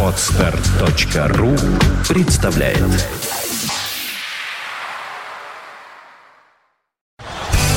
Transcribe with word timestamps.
Отстар.ру 0.00 1.50
представляет 2.08 2.78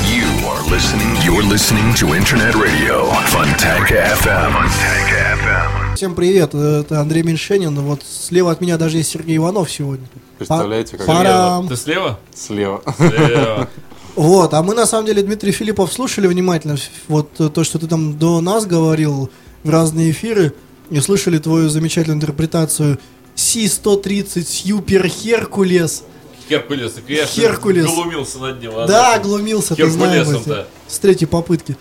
You 0.03 0.27
are 0.45 0.61
listening. 0.69 1.15
You're 1.25 1.41
listening 1.41 1.95
to 1.95 2.13
Internet 2.13 2.53
Radio 2.53 3.09
Fontanka 3.31 4.15
FM. 4.21 4.53
FM. 5.09 5.95
Всем 5.95 6.13
привет, 6.13 6.53
это 6.53 7.01
Андрей 7.01 7.23
Меньшенин. 7.23 7.79
Вот 7.79 8.03
слева 8.03 8.51
от 8.51 8.61
меня 8.61 8.77
даже 8.77 8.97
есть 8.97 9.09
Сергей 9.09 9.37
Иванов 9.37 9.71
сегодня. 9.71 10.05
Представляете, 10.37 10.97
как 10.97 11.07
Пора. 11.07 11.63
Ты 11.67 11.75
слева? 11.75 12.19
слева. 12.35 12.83
Слева. 12.95 13.67
Вот, 14.15 14.53
а 14.53 14.61
мы 14.61 14.75
на 14.75 14.85
самом 14.85 15.07
деле, 15.07 15.23
Дмитрий 15.23 15.51
Филиппов, 15.51 15.91
слушали 15.91 16.27
внимательно 16.27 16.75
вот 17.07 17.31
то, 17.33 17.63
что 17.63 17.79
ты 17.79 17.87
там 17.87 18.17
до 18.17 18.41
нас 18.41 18.67
говорил 18.67 19.31
в 19.67 19.69
разные 19.69 20.11
эфиры, 20.11 20.53
и 20.89 20.99
слышали 21.01 21.37
твою 21.37 21.69
замечательную 21.69 22.17
интерпретацию 22.17 22.97
Си-130 23.35 24.43
Сьюпер 24.47 25.07
Херкулес. 25.07 26.03
Геркулес. 26.49 26.93
И 27.07 27.39
Геркулес. 27.41 27.85
глумился 27.85 28.39
над 28.39 28.61
ним. 28.61 28.71
а 28.73 28.87
Да, 28.87 29.19
глумился, 29.19 29.75
ты 29.75 29.89
знаешь. 29.89 30.27
С 30.87 30.99
третьей 30.99 31.27
попытки. 31.27 31.77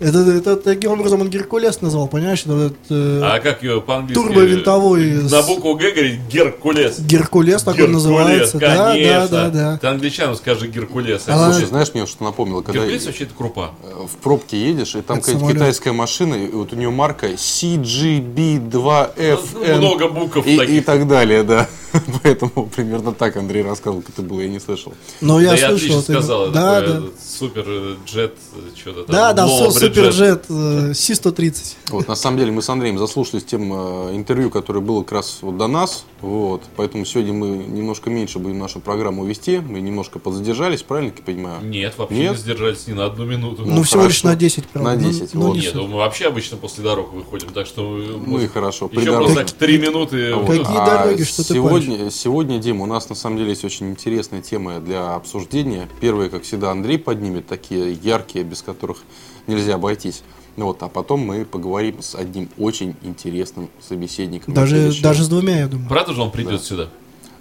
Это, 0.00 0.18
это 0.18 0.56
таким 0.56 0.90
образом 0.92 1.20
он 1.20 1.30
Геркулес 1.30 1.80
назвал, 1.80 2.08
понимаешь? 2.08 2.40
Это, 2.42 2.54
вот, 2.54 2.74
э, 2.90 3.20
А 3.22 3.38
как 3.38 3.62
ее 3.62 3.80
по-английски? 3.80 4.20
Турбовинтовой 4.20 5.04
На 5.30 5.42
букву 5.42 5.74
Г 5.76 5.92
говорит 5.92 6.18
Геркулес. 6.30 6.98
Геркулес 6.98 7.62
так 7.62 7.74
он 7.74 7.80
Геркулес, 7.80 7.94
называется. 8.04 8.58
Да, 8.58 8.92
конечно. 8.92 9.28
да, 9.28 9.30
да, 9.44 9.48
да. 9.50 9.78
Ты 9.78 9.86
англичанам 9.86 10.34
скажи 10.36 10.66
Геркулес. 10.66 11.22
А, 11.28 11.52
Слушай, 11.52 11.66
знаешь, 11.68 11.90
мне 11.94 12.06
что 12.06 12.24
напомнило, 12.24 12.60
когда 12.62 12.80
Геркулес 12.80 13.06
вообще 13.06 13.24
это 13.24 13.34
крупа. 13.34 13.70
э, 13.84 14.06
в 14.12 14.16
пробке 14.16 14.56
едешь, 14.60 14.96
и 14.96 15.00
там 15.00 15.18
Это 15.18 15.26
какая-то 15.26 15.38
самолет. 15.38 15.56
китайская 15.56 15.92
машина, 15.92 16.34
и 16.34 16.48
вот 16.50 16.72
у 16.72 16.76
нее 16.76 16.90
марка 16.90 17.28
CGB2FN. 17.28 19.78
Много 19.78 20.08
букв 20.08 20.44
и, 20.46 20.54
и 20.54 20.58
таких. 20.58 20.84
так 20.84 21.06
далее, 21.08 21.42
да. 21.44 21.68
Поэтому 22.22 22.66
примерно 22.74 23.12
так 23.12 23.36
Андрей 23.36 23.62
рассказывал, 23.62 24.02
как 24.02 24.10
это 24.14 24.22
было, 24.22 24.40
я 24.40 24.48
не 24.48 24.58
слышал. 24.58 24.92
Но 25.20 25.40
я 25.40 25.50
да 25.50 25.56
я 25.56 25.68
слышал. 25.68 25.98
отлично 25.98 26.02
ты- 26.02 26.12
сказал. 26.14 26.50
Да, 26.50 26.80
да. 26.80 26.86
этот 26.86 27.12
Супер 27.38 27.64
джет, 28.06 28.34
э, 28.54 28.58
что-то 28.76 29.04
там. 29.04 29.14
Да, 29.14 29.32
да. 29.32 29.46
Суперджет 29.88 30.44
э, 30.48 30.92
Си-130. 30.94 31.76
Вот, 31.88 32.08
на 32.08 32.14
самом 32.14 32.38
деле 32.38 32.52
мы 32.52 32.62
с 32.62 32.68
Андреем 32.68 32.98
заслушались 32.98 33.44
тем 33.44 33.72
э, 33.72 34.16
интервью, 34.16 34.50
которое 34.50 34.80
было 34.80 35.02
как 35.02 35.12
раз 35.12 35.38
вот 35.42 35.56
до 35.56 35.66
нас. 35.66 36.04
Вот, 36.20 36.62
поэтому 36.76 37.04
сегодня 37.04 37.32
мы 37.32 37.48
немножко 37.48 38.10
меньше 38.10 38.38
будем 38.38 38.58
нашу 38.58 38.80
программу 38.80 39.24
вести. 39.24 39.58
Мы 39.58 39.80
немножко 39.80 40.18
подзадержались, 40.18 40.82
правильно 40.82 41.12
я 41.16 41.22
понимаю? 41.22 41.64
Нет, 41.64 41.94
вообще 41.98 42.16
Нет? 42.16 42.32
не 42.32 42.38
сдержались 42.38 42.86
ни 42.86 42.92
на 42.92 43.06
одну 43.06 43.24
минуту. 43.24 43.64
Ну, 43.66 43.82
всего 43.82 44.04
лишь 44.04 44.22
хорошо. 44.22 44.28
на 44.28 44.36
10, 44.36 44.66
правда. 44.66 44.90
На 44.90 44.96
Ну, 44.96 45.10
10, 45.10 45.34
ну, 45.34 45.40
вот. 45.40 45.54
не 45.54 45.60
Нет, 45.60 45.74
ну, 45.74 45.86
мы 45.86 45.96
вообще 45.96 46.26
обычно 46.26 46.56
после 46.56 46.82
дорог 46.84 47.12
выходим, 47.12 47.48
так 47.48 47.66
что... 47.66 47.82
Ну 47.82 48.40
и 48.40 48.46
хорошо. 48.46 48.88
Еще 48.92 49.12
просто 49.12 49.44
три 49.56 49.78
минуты. 49.78 50.34
вот. 50.34 50.46
Какие 50.46 50.78
А 50.78 50.86
дороги, 50.86 51.24
что 51.24 51.46
ты 51.46 51.54
сегодня, 51.54 52.10
сегодня, 52.10 52.58
Дим, 52.58 52.80
у 52.80 52.86
нас 52.86 53.08
на 53.08 53.14
самом 53.14 53.38
деле 53.38 53.50
есть 53.50 53.64
очень 53.64 53.90
интересная 53.90 54.40
тема 54.40 54.80
для 54.80 55.14
обсуждения. 55.14 55.88
Первые, 56.00 56.30
как 56.30 56.44
всегда, 56.44 56.70
Андрей 56.70 56.98
поднимет, 56.98 57.46
такие 57.46 57.92
яркие, 57.92 58.44
без 58.44 58.62
которых 58.62 58.98
нельзя 59.46 59.73
обойтись. 59.74 60.22
Ну 60.56 60.66
вот, 60.66 60.82
а 60.82 60.88
потом 60.88 61.20
мы 61.20 61.44
поговорим 61.44 62.00
с 62.00 62.14
одним 62.14 62.48
очень 62.58 62.94
интересным 63.02 63.68
собеседником. 63.86 64.54
Даже, 64.54 64.92
даже 65.02 65.24
с 65.24 65.28
двумя, 65.28 65.58
я 65.60 65.66
думаю. 65.66 65.88
Правда 65.88 66.12
же 66.14 66.22
он 66.22 66.30
придет 66.30 66.62
сюда? 66.62 66.88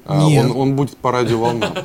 А, 0.06 0.26
Нет. 0.26 0.45
он, 0.45 0.58
он 0.58 0.76
будет 0.76 0.98
по 0.98 1.11
радиоволнам. 1.11 1.73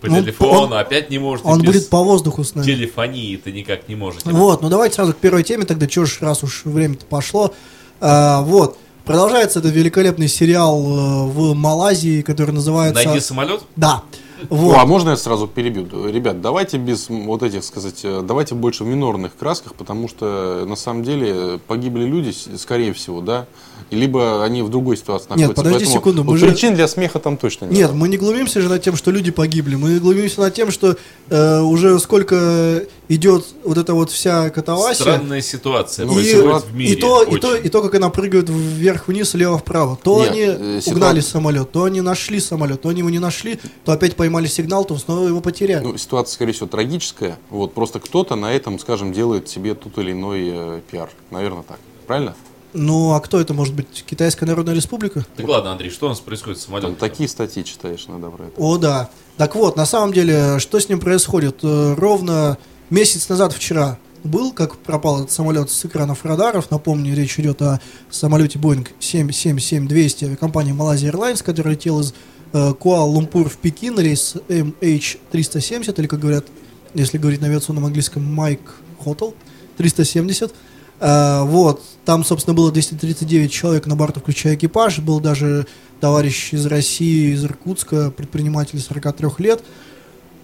По 0.00 0.08
Ну, 0.08 0.20
телефону, 0.20 0.60
он- 0.66 0.72
опять 0.74 1.08
не 1.10 1.18
может. 1.18 1.44
Он 1.46 1.62
будет 1.62 1.88
по 1.88 2.02
воздуху 2.02 2.44
с 2.44 2.54
нами. 2.54 2.66
телефонии 2.66 3.36
ты 3.36 3.50
никак 3.50 3.88
не 3.88 3.94
можете. 3.96 4.28
Вот, 4.30 4.60
ну 4.62 4.68
давайте 4.68 4.96
сразу 4.96 5.14
к 5.14 5.16
первой 5.16 5.42
теме, 5.42 5.64
тогда 5.64 5.86
чё 5.86 6.04
ж, 6.04 6.18
раз 6.20 6.42
уж 6.42 6.64
время-то 6.66 7.06
пошло. 7.06 7.54
А, 8.00 8.42
вот, 8.42 8.76
продолжается 9.06 9.60
этот 9.60 9.72
великолепный 9.72 10.28
сериал 10.28 10.78
э, 10.82 11.26
в 11.30 11.54
Малайзии, 11.54 12.20
который 12.20 12.50
называется... 12.50 13.02
Найди 13.02 13.20
самолет? 13.20 13.62
Да. 13.74 14.02
Вот. 14.48 14.76
а 14.78 14.86
можно 14.86 15.10
я 15.10 15.16
сразу 15.16 15.46
перебью? 15.46 16.08
Ребят, 16.08 16.40
давайте 16.40 16.78
без 16.78 17.08
вот 17.08 17.42
этих, 17.42 17.64
сказать, 17.64 18.00
э, 18.04 18.22
давайте 18.22 18.54
больше 18.54 18.84
в 18.84 18.86
минорных 18.86 19.36
красках, 19.36 19.74
потому 19.74 20.08
что 20.08 20.64
на 20.66 20.76
самом 20.76 21.02
деле 21.02 21.58
погибли 21.66 22.04
люди, 22.04 22.32
скорее 22.56 22.92
всего, 22.92 23.20
да? 23.20 23.46
И 23.90 23.96
Либо 23.96 24.44
они 24.44 24.62
в 24.62 24.68
другой 24.70 24.96
ситуации 24.96 25.26
Нет, 25.30 25.38
находятся. 25.38 25.54
подожди 25.62 25.78
Поэтому 25.84 26.00
секунду, 26.00 26.24
мы 26.24 26.30
вот 26.32 26.38
же- 26.38 26.46
причин 26.48 26.74
для 26.74 26.88
смеха 26.88 27.18
там 27.18 27.36
точно 27.36 27.66
нет. 27.66 27.74
Нет, 27.74 27.92
мы 27.92 28.08
не 28.08 28.16
глумимся 28.16 28.60
же 28.60 28.68
над 28.68 28.82
тем, 28.82 28.96
что 28.96 29.10
люди 29.10 29.30
погибли. 29.30 29.76
Мы 29.76 29.98
глумимся 29.98 30.40
над 30.40 30.54
тем, 30.54 30.70
что 30.70 30.96
э, 31.30 31.60
уже 31.60 31.98
сколько 31.98 32.82
идет 33.08 33.44
вот 33.64 33.78
эта 33.78 33.94
вот 33.94 34.10
вся 34.10 34.50
катавасия. 34.50 34.94
Странная 35.02 35.40
ситуация 35.40 36.06
происходит 36.06 36.44
ситуа- 36.44 36.60
в 36.60 36.74
мире. 36.74 36.92
и, 36.92 36.96
то, 36.96 37.22
и, 37.22 37.38
то, 37.40 37.54
и 37.56 37.68
то, 37.68 37.82
как 37.82 37.94
она 37.94 38.10
прыгает 38.10 38.48
вверх-вниз, 38.50 39.32
влево-вправо. 39.34 39.98
То 40.02 40.20
Нет, 40.22 40.30
они 40.30 40.40
э, 40.40 40.78
ситуа- 40.80 40.92
угнали 40.92 41.20
самолет, 41.20 41.72
то 41.72 41.84
они 41.84 42.00
нашли 42.00 42.40
самолет, 42.40 42.82
то 42.82 42.88
они 42.90 42.98
его 43.00 43.10
не 43.10 43.18
нашли, 43.18 43.58
то 43.84 43.92
опять 43.92 44.14
поймали 44.16 44.46
сигнал, 44.46 44.84
то 44.84 44.96
снова 44.98 45.26
его 45.26 45.40
потеряли. 45.40 45.84
Ну, 45.84 45.96
ситуация, 45.96 46.34
скорее 46.34 46.52
всего, 46.52 46.66
трагическая. 46.66 47.38
Вот, 47.50 47.72
просто 47.74 47.98
кто-то 48.00 48.36
на 48.36 48.52
этом, 48.52 48.78
скажем, 48.78 49.12
делает 49.12 49.48
себе 49.48 49.74
тот 49.74 49.96
или 49.98 50.12
иной 50.12 50.50
э, 50.52 50.80
пиар. 50.90 51.08
Наверное, 51.30 51.62
так. 51.62 51.78
Правильно? 52.06 52.34
Ну, 52.78 53.12
а 53.12 53.20
кто 53.20 53.40
это 53.40 53.54
может 53.54 53.74
быть? 53.74 54.04
Китайская 54.06 54.46
Народная 54.46 54.74
Республика? 54.74 55.26
Так 55.36 55.48
ладно, 55.48 55.72
Андрей, 55.72 55.90
что 55.90 56.06
у 56.06 56.08
нас 56.10 56.20
происходит 56.20 56.58
с 56.58 56.62
Там 56.62 56.80
самолетом? 56.80 56.96
такие 56.96 57.28
статьи 57.28 57.64
читаешь 57.64 58.06
иногда 58.08 58.28
про 58.30 58.44
это. 58.46 58.52
О, 58.56 58.78
да. 58.78 59.10
Так 59.36 59.54
вот, 59.56 59.76
на 59.76 59.84
самом 59.84 60.12
деле, 60.12 60.58
что 60.60 60.78
с 60.78 60.88
ним 60.88 61.00
происходит? 61.00 61.58
Э, 61.62 61.94
Ровно 61.96 62.56
месяц 62.90 63.28
назад 63.28 63.52
вчера 63.52 63.98
был, 64.24 64.52
как 64.52 64.76
пропал 64.76 65.18
этот 65.18 65.30
самолет 65.32 65.70
с 65.70 65.84
экранов 65.84 66.24
радаров. 66.24 66.70
Напомню, 66.70 67.14
речь 67.14 67.38
идет 67.38 67.60
о 67.62 67.80
самолете 68.10 68.58
Boeing 68.58 68.86
777-200 69.00 70.24
авиакомпании 70.26 70.72
Malaysia 70.74 71.10
Airlines, 71.12 71.42
который 71.42 71.72
летел 71.72 72.00
из 72.00 72.14
э, 72.52 72.74
Куала-Лумпур 72.74 73.48
в 73.48 73.56
Пекин, 73.58 73.98
рейс 73.98 74.34
MH370, 74.48 75.94
или, 75.98 76.06
как 76.06 76.20
говорят, 76.20 76.46
если 76.94 77.18
говорить 77.18 77.40
на 77.40 77.48
авиационном 77.48 77.84
английском, 77.86 78.24
Майк 78.24 78.60
Hotel 79.04 79.34
370. 79.76 80.52
Э, 81.00 81.42
вот, 81.44 81.82
там, 82.04 82.24
собственно, 82.24 82.54
было 82.54 82.72
239 82.72 83.52
человек 83.52 83.86
на 83.86 83.96
борту, 83.96 84.20
включая 84.20 84.54
экипаж. 84.54 84.98
Был 85.00 85.20
даже 85.20 85.66
товарищ 86.00 86.52
из 86.52 86.66
России, 86.66 87.32
из 87.32 87.44
Иркутска, 87.44 88.10
предприниматель 88.10 88.80
43 88.80 89.28
лет. 89.38 89.62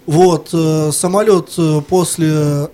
Вот, 0.05 0.49
э, 0.53 0.91
самолет 0.91 1.53
э, 1.57 1.81
после 1.87 2.69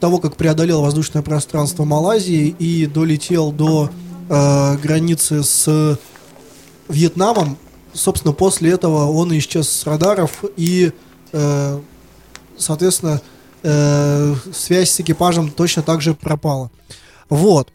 того, 0.00 0.18
как 0.18 0.36
преодолел 0.36 0.82
воздушное 0.82 1.22
пространство 1.22 1.84
Малайзии 1.84 2.54
и 2.58 2.86
долетел 2.86 3.52
до 3.52 3.90
э, 4.28 4.76
границы 4.76 5.42
с 5.42 5.98
Вьетнамом, 6.88 7.56
собственно, 7.92 8.32
после 8.32 8.70
этого 8.70 9.10
он 9.10 9.36
исчез 9.38 9.68
с 9.68 9.86
радаров 9.86 10.44
и, 10.56 10.92
э, 11.32 11.80
соответственно, 12.56 13.20
э, 13.62 14.34
связь 14.52 14.90
с 14.90 15.00
экипажем 15.00 15.50
точно 15.50 15.82
так 15.82 16.00
же 16.00 16.14
пропала. 16.14 16.70
Вот. 17.28 17.72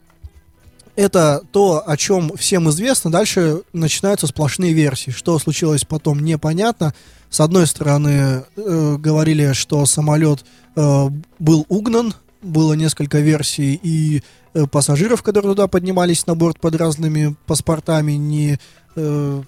Это 0.95 1.41
то, 1.51 1.83
о 1.85 1.97
чем 1.97 2.35
всем 2.37 2.69
известно. 2.69 3.11
Дальше 3.11 3.61
начинаются 3.73 4.27
сплошные 4.27 4.73
версии. 4.73 5.09
Что 5.09 5.39
случилось 5.39 5.85
потом, 5.85 6.19
непонятно. 6.19 6.93
С 7.29 7.39
одной 7.39 7.65
стороны, 7.65 8.43
э, 8.55 8.95
говорили, 8.99 9.53
что 9.53 9.85
самолет 9.87 10.45
э, 10.75 11.07
был 11.39 11.65
угнан. 11.67 12.13
Было 12.43 12.73
несколько 12.73 13.19
версий 13.19 13.79
и 13.81 14.21
э, 14.53 14.67
пассажиров, 14.67 15.23
которые 15.23 15.53
туда 15.53 15.67
поднимались 15.67 16.27
на 16.27 16.35
борт 16.35 16.59
под 16.59 16.75
разными 16.75 17.35
паспортами, 17.47 18.11
не, 18.11 18.59
э, 18.95 19.41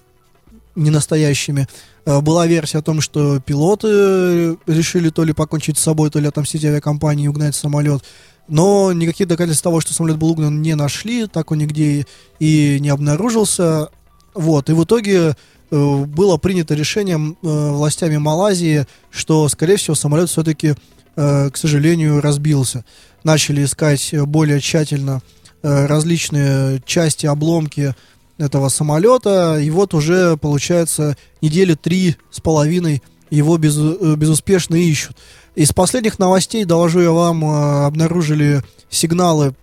не 0.74 0.90
настоящими. 0.90 1.68
Э, 2.06 2.20
Была 2.22 2.48
версия 2.48 2.78
о 2.78 2.82
том, 2.82 3.00
что 3.00 3.38
пилоты 3.38 4.56
решили 4.66 5.10
то 5.10 5.22
ли 5.22 5.32
покончить 5.32 5.78
с 5.78 5.82
собой, 5.82 6.10
то 6.10 6.18
ли 6.18 6.26
отомстить 6.26 6.64
авиакомпании 6.64 7.26
и 7.26 7.28
угнать 7.28 7.54
самолет. 7.54 8.02
Но 8.48 8.92
никаких 8.92 9.26
доказательств 9.26 9.64
того, 9.64 9.80
что 9.80 9.92
самолет 9.92 10.18
был 10.18 10.30
угнан, 10.30 10.62
не 10.62 10.74
нашли, 10.74 11.26
так 11.26 11.50
он 11.50 11.58
нигде 11.58 12.06
и 12.38 12.78
не 12.80 12.88
обнаружился. 12.88 13.88
Вот, 14.34 14.68
и 14.70 14.72
в 14.72 14.84
итоге 14.84 15.34
э, 15.70 16.04
было 16.04 16.36
принято 16.36 16.74
решением 16.74 17.36
э, 17.42 17.70
властями 17.70 18.18
Малайзии, 18.18 18.86
что, 19.10 19.48
скорее 19.48 19.76
всего, 19.76 19.94
самолет 19.94 20.28
все-таки, 20.28 20.74
э, 21.16 21.50
к 21.50 21.56
сожалению, 21.56 22.20
разбился. 22.20 22.84
Начали 23.24 23.64
искать 23.64 24.14
более 24.26 24.60
тщательно 24.60 25.22
э, 25.62 25.86
различные 25.86 26.82
части, 26.86 27.26
обломки 27.26 27.94
этого 28.38 28.68
самолета, 28.68 29.58
и 29.58 29.70
вот 29.70 29.94
уже, 29.94 30.36
получается, 30.36 31.16
недели 31.40 31.74
три 31.74 32.16
с 32.30 32.40
половиной 32.40 33.02
его 33.30 33.56
без, 33.56 33.76
э, 33.78 34.14
безуспешно 34.16 34.76
ищут. 34.76 35.16
Из 35.56 35.72
последних 35.72 36.18
новостей, 36.18 36.66
доложу 36.66 37.00
я 37.00 37.12
вам, 37.12 37.42
э, 37.42 37.86
обнаружили 37.86 38.62
сигналы 38.90 39.54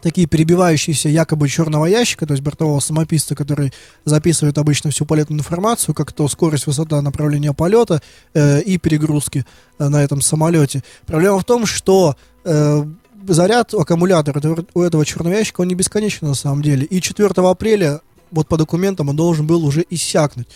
такие 0.00 0.28
перебивающиеся 0.28 1.08
якобы 1.08 1.48
черного 1.48 1.86
ящика, 1.86 2.24
то 2.24 2.34
есть 2.34 2.44
бортового 2.44 2.78
самописца, 2.78 3.34
который 3.34 3.72
записывает 4.04 4.58
обычно 4.58 4.92
всю 4.92 5.04
полетную 5.06 5.40
информацию, 5.40 5.92
как 5.92 6.12
то 6.12 6.28
скорость, 6.28 6.68
высота, 6.68 7.02
направление 7.02 7.52
полета 7.52 8.00
э, 8.32 8.60
и 8.60 8.78
перегрузки 8.78 9.44
э, 9.80 9.88
на 9.88 10.04
этом 10.04 10.20
самолете. 10.20 10.84
Проблема 11.04 11.40
в 11.40 11.44
том, 11.44 11.66
что 11.66 12.14
э, 12.44 12.84
заряд, 13.26 13.74
аккумулятор 13.74 14.38
этого- 14.38 14.64
у 14.74 14.82
этого 14.82 15.04
черного 15.04 15.34
ящика, 15.34 15.62
он 15.62 15.66
не 15.66 15.74
бесконечен 15.74 16.28
на 16.28 16.34
самом 16.34 16.62
деле. 16.62 16.86
И 16.86 17.00
4 17.00 17.50
апреля, 17.50 18.02
вот 18.30 18.46
по 18.46 18.56
документам, 18.56 19.08
он 19.08 19.16
должен 19.16 19.48
был 19.48 19.66
уже 19.66 19.84
иссякнуть. 19.90 20.46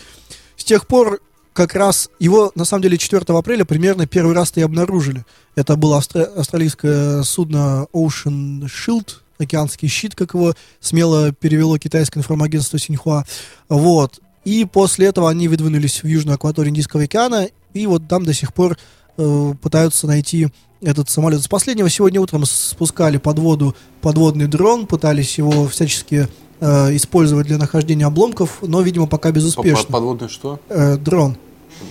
С 0.55 0.63
тех 0.63 0.87
пор 0.87 1.19
как 1.53 1.75
раз 1.75 2.09
его, 2.19 2.51
на 2.55 2.65
самом 2.65 2.83
деле, 2.83 2.97
4 2.97 3.23
апреля 3.27 3.63
примерно 3.63 4.07
первый 4.07 4.35
раз-то 4.35 4.59
и 4.59 4.63
обнаружили. 4.63 5.25
Это 5.55 5.75
было 5.75 5.99
австра- 5.99 6.33
австралийское 6.35 7.23
судно 7.23 7.87
Ocean 7.93 8.63
Shield, 8.65 9.19
океанский 9.39 9.87
щит, 9.87 10.15
как 10.15 10.33
его 10.33 10.53
смело 10.79 11.31
перевело 11.31 11.79
китайское 11.79 12.21
информагентство 12.21 12.79
Синьхуа. 12.79 13.25
Вот. 13.69 14.19
И 14.45 14.65
после 14.65 15.07
этого 15.07 15.29
они 15.29 15.47
выдвинулись 15.47 16.03
в 16.03 16.07
южную 16.07 16.35
акваторию 16.35 16.71
Индийского 16.71 17.03
океана, 17.03 17.47
и 17.73 17.87
вот 17.87 18.07
там 18.07 18.25
до 18.25 18.33
сих 18.33 18.53
пор 18.53 18.77
э, 19.17 19.53
пытаются 19.61 20.07
найти 20.07 20.49
этот 20.81 21.09
самолет. 21.09 21.41
С 21.41 21.47
последнего 21.47 21.89
сегодня 21.89 22.19
утром 22.19 22.45
спускали 22.45 23.17
под 23.17 23.39
воду 23.39 23.75
подводный 24.01 24.47
дрон, 24.47 24.85
пытались 24.85 25.37
его 25.37 25.67
всячески 25.67 26.27
э, 26.65 26.95
использовать 26.95 27.47
для 27.47 27.57
нахождения 27.57 28.05
обломков, 28.05 28.59
но, 28.61 28.81
видимо, 28.81 29.05
пока 29.07 29.29
По- 29.29 29.33
безуспешно. 29.35 29.77
под- 29.83 29.87
Подводный 29.87 30.29
что? 30.29 30.59
Э, 30.69 30.95
дрон. 30.97 31.35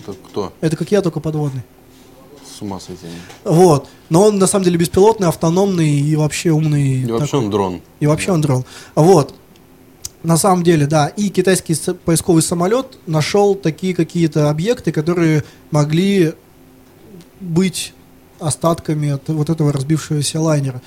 Это 0.06 0.16
кто? 0.30 0.52
Это 0.62 0.76
как 0.76 0.90
я, 0.90 1.02
только 1.02 1.20
подводный. 1.20 1.62
С 2.58 2.62
ума 2.62 2.80
сойти. 2.80 3.06
Вот. 3.44 3.88
Но 4.08 4.22
он 4.26 4.38
на 4.38 4.46
самом 4.46 4.64
деле 4.64 4.78
беспилотный, 4.78 5.28
автономный 5.28 5.90
и 6.00 6.16
вообще 6.16 6.50
умный. 6.50 7.02
И 7.02 7.06
вообще 7.06 7.26
такой. 7.26 7.44
он 7.44 7.50
дрон. 7.50 7.80
И 8.00 8.06
вообще 8.06 8.32
он 8.32 8.40
дрон. 8.40 8.64
Вот. 8.94 9.34
На 10.22 10.36
самом 10.36 10.62
деле, 10.62 10.86
да. 10.86 11.08
И 11.08 11.28
китайский 11.28 11.74
поисковый 12.04 12.42
самолет 12.42 12.98
нашел 13.06 13.54
такие 13.54 13.94
какие-то 13.94 14.48
объекты, 14.50 14.92
которые 14.92 15.42
могли 15.70 16.34
быть 17.40 17.92
остатками 18.38 19.10
от 19.10 19.28
вот 19.28 19.50
этого 19.50 19.72
разбившегося 19.72 20.40
лайнера. 20.40 20.80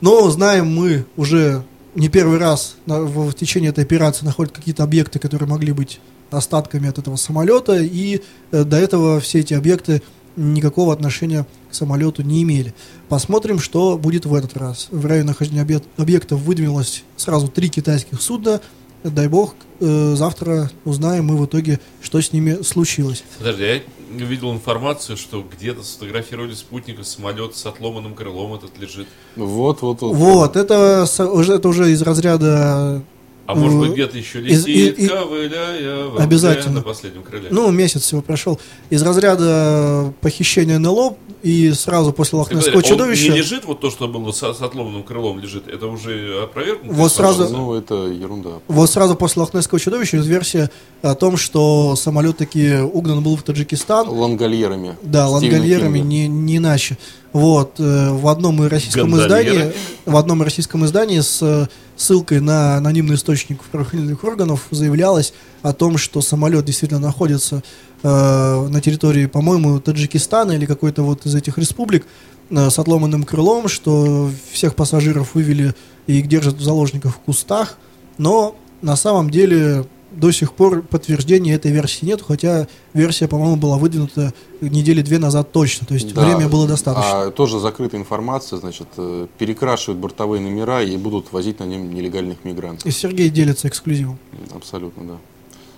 Но 0.00 0.30
знаем 0.30 0.72
мы 0.72 1.04
уже 1.16 1.64
не 1.94 2.08
первый 2.08 2.38
раз 2.38 2.76
на- 2.86 3.02
в, 3.02 3.30
в 3.30 3.34
течение 3.34 3.70
этой 3.70 3.84
операции 3.84 4.24
находят 4.24 4.52
какие-то 4.52 4.82
объекты, 4.84 5.18
которые 5.18 5.48
могли 5.48 5.72
быть 5.72 6.00
остатками 6.30 6.88
от 6.88 6.98
этого 6.98 7.16
самолета, 7.16 7.76
и 7.80 8.20
э, 8.52 8.64
до 8.64 8.76
этого 8.76 9.18
все 9.20 9.40
эти 9.40 9.54
объекты 9.54 10.02
никакого 10.36 10.92
отношения 10.92 11.46
к 11.70 11.74
самолету 11.74 12.22
не 12.22 12.42
имели. 12.42 12.74
Посмотрим, 13.08 13.58
что 13.58 13.98
будет 13.98 14.24
в 14.26 14.34
этот 14.34 14.56
раз. 14.56 14.88
В 14.90 15.04
районе 15.06 15.28
нахождения 15.28 15.62
объект- 15.62 15.88
объектов 15.96 16.40
выдвинулось 16.42 17.02
сразу 17.16 17.48
три 17.48 17.68
китайских 17.68 18.20
судна. 18.22 18.60
Дай 19.02 19.28
бог, 19.28 19.54
э, 19.80 20.14
завтра 20.16 20.70
узнаем 20.84 21.26
мы 21.26 21.36
в 21.36 21.46
итоге, 21.46 21.80
что 22.02 22.20
с 22.20 22.32
ними 22.32 22.62
случилось. 22.62 23.24
Подожди, 23.38 23.62
я 23.64 23.80
видел 24.10 24.52
информацию, 24.52 25.16
что 25.16 25.42
где-то 25.42 25.82
сфотографировали 25.82 26.54
спутника, 26.54 27.04
самолет 27.04 27.56
с 27.56 27.66
отломанным 27.66 28.14
крылом 28.14 28.54
этот 28.54 28.78
лежит. 28.78 29.08
Вот, 29.36 29.82
вот, 29.82 30.00
вот. 30.00 30.14
Вот, 30.14 30.56
это, 30.56 31.06
уже, 31.32 31.54
это 31.54 31.68
уже 31.68 31.90
из 31.92 32.02
разряда 32.02 33.02
А 33.48 33.54
может 33.54 33.78
быть 33.78 33.92
где-то 33.92 34.18
еще 34.18 34.40
из- 34.46 34.66
летит, 34.66 34.98
и- 34.98 35.04
и- 35.04 35.08
ковыляя 35.08 36.14
Обязательно. 36.18 36.76
на 36.76 36.82
последнем 36.82 37.22
крыле. 37.22 37.48
Ну, 37.50 37.70
месяц 37.70 38.02
всего 38.02 38.20
прошел. 38.20 38.60
Из 38.90 39.02
разряда 39.02 40.12
похищения 40.20 40.78
НЛО 40.78 41.16
и 41.42 41.72
сразу 41.72 42.12
после 42.12 42.38
Лохнесского 42.38 42.76
он 42.76 42.82
чудовища... 42.82 43.30
не 43.32 43.38
лежит 43.38 43.64
вот 43.64 43.80
то, 43.80 43.90
что 43.90 44.06
было 44.06 44.32
с, 44.32 44.38
с 44.40 44.60
отломанным 44.60 45.02
крылом 45.02 45.38
лежит, 45.38 45.66
это 45.66 45.86
уже 45.86 46.42
опровергнуто? 46.42 46.92
Вот 46.94 47.10
сразу- 47.10 47.48
Ну, 47.48 47.72
это 47.74 47.94
ерунда. 48.08 48.50
Вот 48.68 48.90
сразу 48.90 49.14
после 49.14 49.40
Лохнесского 49.40 49.80
чудовища 49.80 50.18
версия 50.18 50.70
о 51.00 51.14
том, 51.14 51.38
что 51.38 51.96
самолет 51.96 52.36
таки 52.36 52.74
угнан 52.80 53.22
был 53.22 53.36
в 53.36 53.42
Таджикистан. 53.44 54.08
Лангольерами. 54.10 54.96
Да, 55.02 55.26
лангольерами, 55.28 56.00
не, 56.00 56.28
не 56.28 56.58
иначе. 56.58 56.98
Вот, 57.32 57.74
э, 57.78 58.10
в 58.10 58.26
одном 58.28 58.66
российском 58.66 59.10
Гондольерами? 59.10 59.48
издании, 59.56 59.72
в 60.06 60.16
одном 60.16 60.42
российском 60.42 60.84
издании 60.84 61.20
с 61.20 61.38
э, 61.42 61.66
ссылкой 61.98 62.40
на 62.40 62.76
анонимный 62.76 63.16
источник 63.16 63.60
правоохранительных 63.64 64.22
органов 64.24 64.66
заявлялось 64.70 65.34
о 65.62 65.72
том, 65.72 65.98
что 65.98 66.20
самолет 66.22 66.64
действительно 66.64 67.00
находится 67.00 67.62
э, 68.02 68.68
на 68.68 68.80
территории, 68.80 69.26
по-моему, 69.26 69.80
Таджикистана 69.80 70.52
или 70.52 70.64
какой-то 70.64 71.02
вот 71.02 71.26
из 71.26 71.34
этих 71.34 71.58
республик 71.58 72.06
э, 72.50 72.70
с 72.70 72.78
отломанным 72.78 73.24
крылом, 73.24 73.68
что 73.68 74.30
всех 74.52 74.76
пассажиров 74.76 75.34
вывели 75.34 75.74
и 76.06 76.22
держат 76.22 76.56
в 76.56 76.62
заложниках 76.62 77.16
в 77.16 77.18
кустах, 77.18 77.76
но 78.16 78.56
на 78.80 78.96
самом 78.96 79.30
деле 79.30 79.84
до 80.10 80.30
сих 80.32 80.52
пор 80.52 80.82
подтверждения 80.82 81.54
этой 81.54 81.70
версии 81.70 82.04
нет, 82.06 82.22
хотя 82.26 82.66
версия, 82.94 83.28
по-моему, 83.28 83.56
была 83.56 83.76
выдвинута 83.78 84.32
недели 84.60 85.02
две 85.02 85.18
назад 85.18 85.52
точно, 85.52 85.86
то 85.86 85.94
есть 85.94 86.12
Да. 86.14 86.24
время 86.24 86.48
было 86.48 86.66
достаточно. 86.66 87.22
А 87.26 87.30
тоже 87.30 87.60
закрытая 87.60 88.00
информация, 88.00 88.58
значит, 88.58 88.88
э, 88.96 89.26
перекрашивают 89.38 90.00
бортовые 90.00 90.40
номера 90.40 90.82
и 90.82 90.96
будут 90.96 91.32
возить 91.32 91.60
на 91.60 91.64
нем 91.64 91.92
нелегальных 91.92 92.44
мигрантов. 92.44 92.86
И 92.86 92.90
Сергей 92.90 93.28
делится 93.30 93.68
эксклюзивом. 93.68 94.18
Абсолютно, 94.54 95.04
да. 95.04 95.16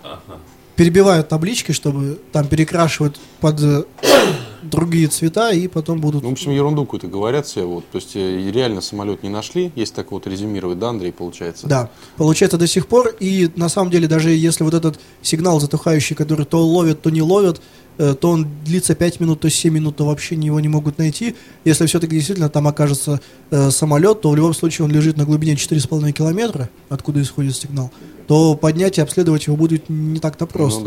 Ага. 0.03 0.39
Перебивают 0.81 1.29
таблички, 1.29 1.73
чтобы 1.73 2.19
там 2.33 2.47
перекрашивают 2.47 3.21
под 3.41 3.61
э, 3.61 3.85
другие 4.63 5.09
цвета 5.09 5.51
и 5.51 5.69
потом 5.69 6.01
будут... 6.01 6.23
Ну, 6.23 6.31
в 6.31 6.33
общем, 6.33 6.53
ерунду 6.53 6.87
какую-то 6.87 7.07
говорят 7.07 7.45
все. 7.45 7.67
Вот. 7.67 7.85
То 7.91 7.97
есть, 7.97 8.17
э, 8.17 8.51
реально 8.51 8.81
самолет 8.81 9.23
не 9.23 9.29
нашли, 9.29 9.73
если 9.75 9.97
так 9.97 10.11
вот 10.11 10.27
резюмировать, 10.27 10.79
да, 10.79 10.89
Андрей, 10.89 11.13
получается? 11.13 11.67
Да, 11.67 11.91
получается 12.17 12.57
до 12.57 12.67
сих 12.67 12.87
пор, 12.87 13.15
и 13.21 13.51
на 13.57 13.69
самом 13.69 13.91
деле 13.91 14.09
даже 14.09 14.31
если 14.31 14.65
вот 14.65 14.73
этот 14.73 14.99
сигнал 15.21 15.61
затухающий, 15.61 16.17
который 16.17 16.47
то 16.47 16.65
ловит, 16.65 17.03
то 17.03 17.11
не 17.11 17.21
ловит, 17.21 17.59
э, 17.59 17.90
то 18.15 18.31
он 18.31 18.47
длится 18.65 18.95
5 18.95 19.21
минут, 19.21 19.41
то 19.41 19.51
7 19.51 19.73
минут, 19.75 19.97
то 19.97 20.07
вообще 20.07 20.35
его 20.35 20.59
не 20.61 20.69
могут 20.69 20.99
найти. 20.99 21.37
Если 21.65 21.87
все-таки 21.87 22.15
действительно 22.15 22.49
там 22.49 22.67
окажется 22.67 23.21
э, 23.51 23.71
самолет, 23.71 24.21
то 24.23 24.31
в 24.31 24.37
любом 24.37 24.55
случае 24.55 24.87
он 24.87 24.93
лежит 24.93 25.17
на 25.17 25.25
глубине 25.25 25.55
4,5 25.55 26.13
километра, 26.13 26.71
откуда 26.89 27.21
исходит 27.21 27.57
сигнал, 27.57 27.91
то 28.27 28.55
поднять 28.55 28.99
и 28.99 29.01
обследовать 29.01 29.47
его 29.47 29.57
будет 29.57 29.89
не 29.89 30.19
так-то 30.19 30.47
просто. 30.47 30.81
Ну 30.81 30.87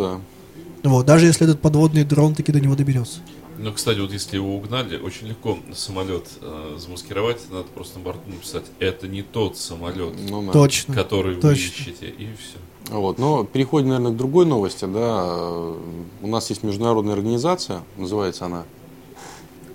да. 0.84 0.90
Вот, 0.90 1.06
даже 1.06 1.28
если 1.28 1.46
этот 1.46 1.62
подводный 1.62 2.04
дрон 2.04 2.36
таки 2.36 2.52
до 2.52 2.60
него 2.60 2.76
доберется. 2.76 3.20
Ну, 3.58 3.72
кстати, 3.72 4.00
вот 4.00 4.12
если 4.12 4.36
его 4.36 4.56
угнали, 4.58 4.98
очень 4.98 5.28
легко 5.28 5.58
самолет 5.74 6.28
э, 6.42 6.78
замаскировать, 6.80 7.40
надо 7.52 7.66
просто 7.66 8.00
на 8.00 8.06
борту 8.06 8.30
написать, 8.30 8.66
это 8.80 9.08
не 9.08 9.22
тот 9.22 9.58
самолет, 9.58 10.14
Ну, 10.30 10.46
да. 10.48 10.52
Точно. 10.52 10.94
который 10.94 11.36
вы 11.36 11.42
Точно. 11.42 11.62
ищете, 11.62 12.08
и 12.08 12.26
все. 12.38 12.58
Вот. 12.90 13.18
Но 13.18 13.44
переходим, 13.44 13.90
наверное, 13.90 14.12
к 14.12 14.18
другой 14.18 14.46
новости. 14.46 14.86
Да. 14.86 15.74
У 16.22 16.28
нас 16.28 16.50
есть 16.50 16.64
международная 16.64 17.14
организация, 17.14 17.80
называется 17.98 18.46
она 18.46 18.64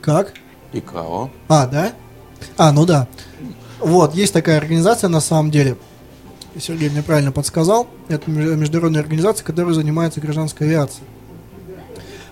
Как? 0.01 0.35
ИКАО. 0.73 1.31
А, 1.49 1.67
да? 1.67 1.93
А, 2.57 2.73
ну 2.73 2.87
да. 2.87 3.09
Вот, 3.81 4.15
есть 4.15 4.33
такая 4.33 4.59
организация 4.59 5.09
на 5.09 5.21
самом 5.21 5.51
деле. 5.51 5.77
Сергей 6.59 6.91
мне 6.91 7.03
правильно 7.03 7.33
подсказал. 7.33 7.87
Это 8.09 8.31
меж- 8.31 8.57
международная 8.57 9.01
организация, 9.01 9.45
которая 9.45 9.75
занимается 9.75 10.21
гражданской 10.21 10.67
авиацией. 10.67 11.07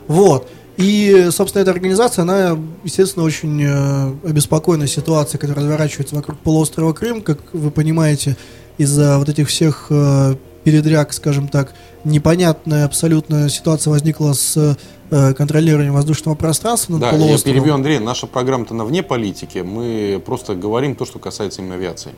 Вот. 0.08 0.48
И, 0.76 1.28
собственно, 1.30 1.62
эта 1.62 1.70
организация, 1.70 2.22
она, 2.22 2.58
естественно, 2.84 3.24
очень 3.24 3.62
э, 3.62 4.28
обеспокоена 4.28 4.86
ситуацией, 4.86 5.40
которая 5.40 5.64
разворачивается 5.64 6.14
вокруг 6.16 6.38
полуострова 6.38 6.92
Крым. 6.92 7.22
Как 7.22 7.38
вы 7.54 7.70
понимаете, 7.70 8.36
из-за 8.76 9.18
вот 9.18 9.28
этих 9.28 9.48
всех 9.48 9.86
э, 9.90 10.34
передряг, 10.70 11.12
скажем 11.12 11.46
так, 11.46 11.74
непонятная 12.02 12.84
абсолютно 12.86 13.48
ситуация 13.48 13.92
возникла 13.92 14.32
с 14.32 14.76
э, 15.10 15.32
контролированием 15.34 15.94
воздушного 15.94 16.34
пространства 16.34 16.94
над 16.94 17.02
Да, 17.02 17.06
я 17.06 17.12
полуостровом. 17.12 17.54
перебью 17.54 17.74
Андрей. 17.74 17.98
Наша 18.00 18.26
программа-то 18.26 18.74
на 18.74 18.84
вне 18.84 19.04
политики. 19.04 19.58
Мы 19.58 20.20
просто 20.26 20.56
говорим 20.56 20.96
то, 20.96 21.04
что 21.06 21.20
касается 21.20 21.60
именно 21.62 21.76
авиации. 21.76 22.10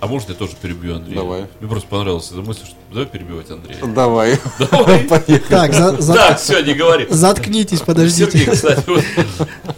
А 0.00 0.08
может 0.08 0.28
я 0.30 0.34
тоже 0.34 0.54
перебью 0.60 0.96
Андрея? 0.96 1.14
Давай. 1.20 1.46
Мне 1.60 1.70
просто 1.70 1.88
понравилась 1.88 2.28
эта 2.32 2.40
мысль, 2.42 2.64
что 2.64 2.74
давай 2.90 3.06
перебивать 3.06 3.48
Андрея. 3.52 3.78
Давай. 3.86 4.36
Давай. 4.58 5.08
Так, 5.48 5.72
за- 5.72 6.02
за- 6.02 6.14
Да, 6.14 6.34
все, 6.34 6.60
не 6.64 6.74
говори. 6.74 7.06
Заткнитесь, 7.08 7.78
подождите. 7.78 8.32
Сергей, 8.38 8.52
кстати, 8.52 8.82
вот, 8.88 9.04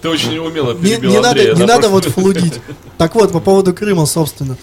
ты 0.00 0.08
очень 0.08 0.38
умело 0.38 0.72
Не, 0.72 0.80
перебил 0.92 1.10
не 1.10 1.16
надо, 1.16 1.28
Андрея. 1.28 1.54
не 1.54 1.60
на 1.60 1.66
надо 1.66 1.90
вот 1.90 2.06
флудить. 2.06 2.54
Так 2.96 3.14
вот, 3.14 3.32
по 3.32 3.40
поводу 3.40 3.74
Крыма, 3.74 4.06
собственно. 4.06 4.56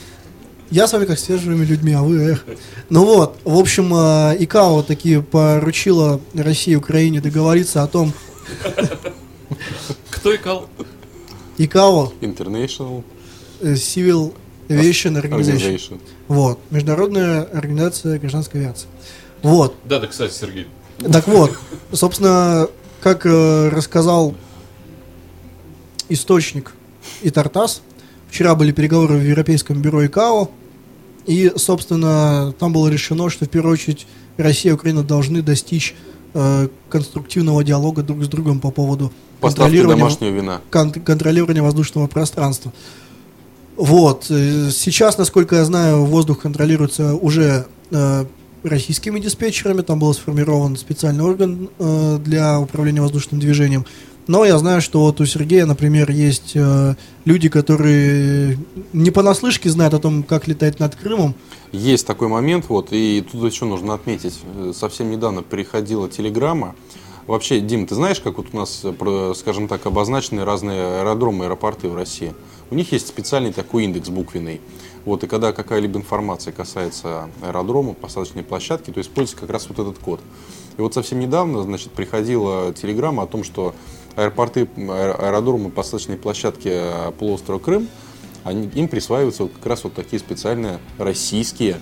Я 0.72 0.88
с 0.88 0.94
вами 0.94 1.04
как 1.04 1.20
с 1.20 1.26
свежими 1.26 1.66
людьми, 1.66 1.92
а 1.92 2.02
вы 2.02 2.18
эх. 2.32 2.46
Ну 2.90 3.04
вот, 3.04 3.38
в 3.44 3.58
общем, 3.58 3.94
э, 3.94 4.38
ИКАО 4.40 4.84
таки 4.84 5.20
поручила 5.20 6.22
России 6.34 6.72
и 6.72 6.76
Украине 6.76 7.20
договориться 7.20 7.84
о 7.84 7.88
том, 7.88 8.14
Кто 10.10 10.34
икал? 10.34 10.70
ИКАО, 11.58 12.14
International 12.22 13.04
э, 13.60 13.74
Civil 13.74 14.34
Aviation 14.70 15.22
Organization. 15.22 15.58
Organization. 15.58 16.02
Вот, 16.30 16.60
Международная 16.70 17.44
организация 17.44 18.18
гражданской 18.18 18.62
авиации. 18.62 18.88
Вот, 19.42 19.76
Да, 19.84 20.00
да, 20.00 20.08
кстати, 20.08 20.32
Сергей. 20.32 20.68
Так 21.12 21.28
вот, 21.28 21.52
собственно, 21.92 22.70
как 23.02 23.26
э, 23.26 23.68
рассказал 23.68 24.36
источник 26.08 26.72
и 27.24 27.30
Тартас, 27.30 27.82
вчера 28.30 28.56
были 28.56 28.72
переговоры 28.72 29.16
в 29.16 29.24
Европейском 29.24 29.82
бюро 29.82 30.06
ИКАО, 30.06 30.50
и, 31.26 31.52
собственно, 31.56 32.54
там 32.60 32.74
было 32.74 32.88
решено, 32.88 33.30
что 33.30 33.46
в 33.46 33.50
первую 33.50 33.74
очередь 33.74 34.08
Россия 34.38 34.72
и 34.72 34.76
Украина 34.76 35.04
должны 35.04 35.42
достичь 35.42 35.96
э, 36.34 36.68
конструктивного 36.90 37.64
диалога 37.64 38.04
друг 38.04 38.24
с 38.24 38.28
другом 38.28 38.60
по 38.60 38.72
поводу 38.72 39.12
Поставки 39.40 39.76
контролирования, 39.78 40.32
вина. 40.32 40.62
кон- 40.70 40.92
контролирования 40.92 41.62
воздушного 41.62 42.08
пространства. 42.08 42.72
Вот. 43.78 44.28
э, 44.30 44.70
Сейчас, 44.72 45.18
насколько 45.18 45.56
я 45.56 45.66
знаю, 45.66 46.06
воздух 46.06 46.40
контролируется 46.42 47.16
уже 47.16 47.66
э, 47.92 48.26
российскими 48.64 49.20
диспетчерами. 49.20 49.82
Там 49.82 50.00
был 50.00 50.14
сформирован 50.14 50.76
специальный 50.78 51.24
орган 51.24 51.70
э, 51.80 52.20
для 52.24 52.60
управления 52.60 53.02
воздушным 53.02 53.40
движением. 53.40 53.86
Но 54.32 54.46
я 54.46 54.58
знаю, 54.58 54.80
что 54.80 55.02
вот 55.02 55.20
у 55.20 55.26
Сергея, 55.26 55.66
например, 55.66 56.10
есть 56.10 56.54
э, 56.56 56.96
люди, 57.26 57.50
которые 57.50 58.58
не 58.94 59.12
понаслышке 59.12 59.70
знают 59.70 59.94
о 59.94 60.00
том, 60.00 60.24
как 60.24 60.48
летать 60.48 60.80
над 60.80 60.96
Крымом. 60.96 61.36
Есть 61.74 62.08
такой 62.08 62.30
момент, 62.30 62.70
вот, 62.70 62.94
и 62.94 63.26
тут 63.30 63.52
еще 63.52 63.66
нужно 63.66 63.94
отметить, 63.94 64.40
э, 64.56 64.72
совсем 64.74 65.12
недавно 65.12 65.44
приходила 65.44 66.08
телеграмма. 66.08 66.76
Вообще, 67.28 67.60
Дим, 67.60 67.86
ты 67.86 67.94
знаешь, 67.94 68.22
как 68.22 68.38
вот 68.38 68.48
у 68.54 68.58
нас, 68.58 68.84
э, 68.86 69.34
скажем 69.36 69.68
так, 69.68 69.86
обозначены 69.86 70.46
разные 70.46 71.02
аэродромы, 71.02 71.44
аэропорты 71.44 71.90
в 71.90 71.96
России? 71.98 72.34
У 72.70 72.76
них 72.76 72.94
есть 72.94 73.10
специальный 73.10 73.52
такой 73.52 73.84
индекс 73.84 74.08
буквенный. 74.08 74.62
Вот, 75.04 75.26
и 75.26 75.28
когда 75.28 75.52
какая-либо 75.52 76.00
информация 76.00 76.54
касается 76.54 77.28
аэродрома, 77.42 77.96
посадочной 77.96 78.44
площадки, 78.44 78.92
то 78.92 79.02
используется 79.02 79.42
как 79.42 79.50
раз 79.50 79.68
вот 79.68 79.80
этот 79.80 80.00
код. 80.00 80.22
И 80.78 80.82
вот 80.82 80.94
совсем 80.94 81.20
недавно, 81.20 81.64
значит, 81.64 81.92
приходила 81.92 82.74
телеграмма 82.74 83.24
о 83.24 83.28
том, 83.28 83.44
что 83.44 83.76
аэропорты, 84.16 84.68
аэ- 84.76 85.16
аэродромы, 85.18 85.70
посадочные 85.70 86.18
площадки 86.18 86.70
э, 86.72 87.12
полуострова 87.18 87.60
Крым, 87.60 87.88
они, 88.44 88.68
им 88.74 88.88
присваиваются 88.88 89.44
вот 89.44 89.54
как 89.54 89.66
раз 89.66 89.84
вот 89.84 89.94
такие 89.94 90.20
специальные 90.20 90.80
российские 90.98 91.80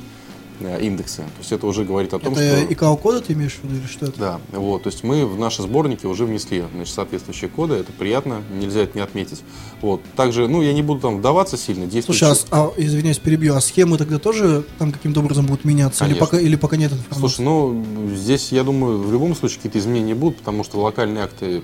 индексы. 0.60 1.18
То 1.18 1.40
есть 1.40 1.52
это 1.52 1.68
уже 1.68 1.86
говорит 1.86 2.14
о 2.14 2.20
том, 2.20 2.34
это 2.34 2.58
что... 2.58 2.74
ИКАО-коды 2.74 3.22
ты 3.22 3.34
имеешь 3.34 3.54
в 3.54 3.64
виду 3.64 3.76
или 3.76 3.88
что 3.88 4.06
это? 4.08 4.20
Да, 4.20 4.42
вот, 4.52 4.84
то 4.84 4.90
есть 4.90 5.04
мы 5.04 5.26
в 5.26 5.40
наши 5.40 5.62
сборники 5.62 6.06
уже 6.06 6.26
внесли 6.26 6.64
значит, 6.74 6.94
соответствующие 6.94 7.50
коды, 7.50 7.76
это 7.76 7.92
приятно, 7.92 8.42
нельзя 8.52 8.82
это 8.82 8.98
не 8.98 9.04
отметить. 9.04 9.42
Вот, 9.82 10.02
также, 10.16 10.48
ну, 10.48 10.62
я 10.62 10.74
не 10.74 10.82
буду 10.82 11.02
там 11.02 11.18
вдаваться 11.20 11.58
сильно, 11.58 11.86
действующие... 11.86 12.36
Слушай, 12.36 12.48
а, 12.52 12.66
а, 12.66 12.74
извиняюсь, 12.78 13.20
перебью, 13.20 13.56
а 13.56 13.62
схемы 13.62 13.98
тогда 13.98 14.20
тоже 14.20 14.66
там 14.78 14.92
каким-то 14.92 15.22
образом 15.22 15.46
будут 15.46 15.66
меняться? 15.66 16.06
Или 16.06 16.14
пока, 16.14 16.40
или 16.40 16.56
пока 16.56 16.78
нет 16.78 16.92
информации? 16.92 17.20
Слушай, 17.20 17.42
ну, 17.42 17.84
здесь, 18.16 18.52
я 18.52 18.64
думаю, 18.64 19.00
в 19.00 19.12
любом 19.12 19.36
случае 19.36 19.58
какие-то 19.58 19.80
изменения 19.80 20.16
будут, 20.16 20.40
потому 20.40 20.64
что 20.64 20.80
локальные 20.80 21.24
акты, 21.24 21.64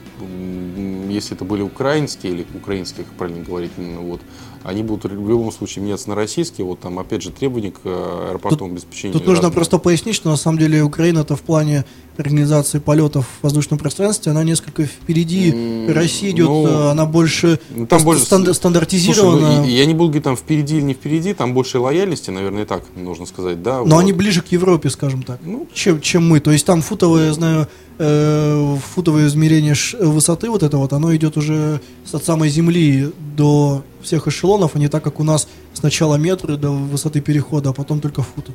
если 1.09 1.35
это 1.35 1.45
были 1.45 1.61
украинские 1.61 2.33
или 2.33 2.45
украинские, 2.53 3.05
как 3.05 3.13
правильно 3.15 3.43
говорить, 3.43 3.71
вот, 3.77 4.21
они 4.65 4.81
будут 4.81 5.11
в 5.11 5.29
любом 5.29 5.51
случае 5.51 5.85
меняться 5.85 6.09
на 6.09 6.15
российские. 6.15 6.65
Вот 6.65 6.79
там, 6.79 6.97
опять 6.97 7.21
же, 7.21 7.29
требования 7.31 7.71
к 7.71 7.81
э, 7.83 8.29
аэропортовому 8.31 8.73
обеспечению. 8.73 9.13
Тут 9.13 9.27
нужно 9.27 9.43
разные. 9.43 9.53
просто 9.53 9.77
пояснить, 9.77 10.15
что 10.15 10.29
на 10.29 10.37
самом 10.37 10.57
деле 10.57 10.81
Украина-то 10.81 11.35
в 11.35 11.41
плане 11.41 11.85
организации 12.17 12.79
полетов 12.79 13.27
в 13.39 13.43
воздушном 13.43 13.77
пространстве, 13.77 14.31
она 14.31 14.43
несколько 14.43 14.85
впереди 14.85 15.85
России 15.89 16.31
идет, 16.31 16.47
ну, 16.47 16.65
э, 16.65 16.91
она 16.91 17.05
больше, 17.05 17.59
Ну, 17.69 17.85
там 17.85 18.01
больше 18.03 18.23
станд- 18.23 18.45
Слушай, 18.45 18.55
стандартизирована, 18.55 19.57
ну, 19.61 19.65
я 19.65 19.85
не 19.85 19.93
буду 19.93 20.09
говорить 20.09 20.23
там 20.23 20.37
впереди 20.37 20.77
или 20.77 20.83
не 20.83 20.93
впереди, 20.93 21.33
там 21.33 21.53
больше 21.53 21.77
лояльности, 21.79 22.31
наверное, 22.31 22.63
и 22.63 22.65
так 22.65 22.83
нужно 22.95 23.25
сказать, 23.25 23.61
да. 23.61 23.79
но 23.79 23.95
вот. 23.95 23.99
они 23.99 24.13
ближе 24.13 24.41
к 24.41 24.47
Европе, 24.47 24.89
скажем 24.89 25.23
так, 25.23 25.39
Ну, 25.43 25.67
чем, 25.73 26.01
чем 26.01 26.27
мы. 26.27 26.39
То 26.39 26.51
есть 26.51 26.65
там 26.65 26.81
футовое, 26.81 27.27
я 27.27 27.33
знаю, 27.33 27.67
э, 27.99 28.77
футовое 28.95 29.27
измерение 29.27 29.75
высоты 29.99 30.49
вот 30.49 30.63
это 30.63 30.77
вот, 30.77 30.93
оно 30.93 31.15
идет 31.15 31.37
уже 31.37 31.81
от 32.11 32.23
самой 32.23 32.49
земли 32.49 33.11
до 33.35 33.83
всех 34.01 34.27
эшелонов, 34.27 34.75
а 34.75 34.79
не 34.79 34.87
так, 34.87 35.03
как 35.03 35.19
у 35.19 35.23
нас 35.23 35.47
сначала 35.73 36.15
метры 36.15 36.57
до 36.57 36.71
высоты 36.71 37.21
перехода, 37.21 37.69
а 37.69 37.73
потом 37.73 37.99
только 38.01 38.21
футы. 38.23 38.53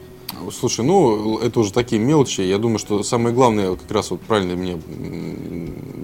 Слушай, 0.59 0.85
ну, 0.85 1.39
это 1.39 1.61
уже 1.61 1.73
такие 1.73 2.01
мелочи. 2.01 2.41
Я 2.41 2.59
думаю, 2.59 2.79
что 2.79 3.03
самое 3.03 3.35
главное, 3.35 3.77
как 3.77 3.91
раз 3.91 4.11
вот 4.11 4.21
правильно 4.23 4.55
мне, 4.57 4.81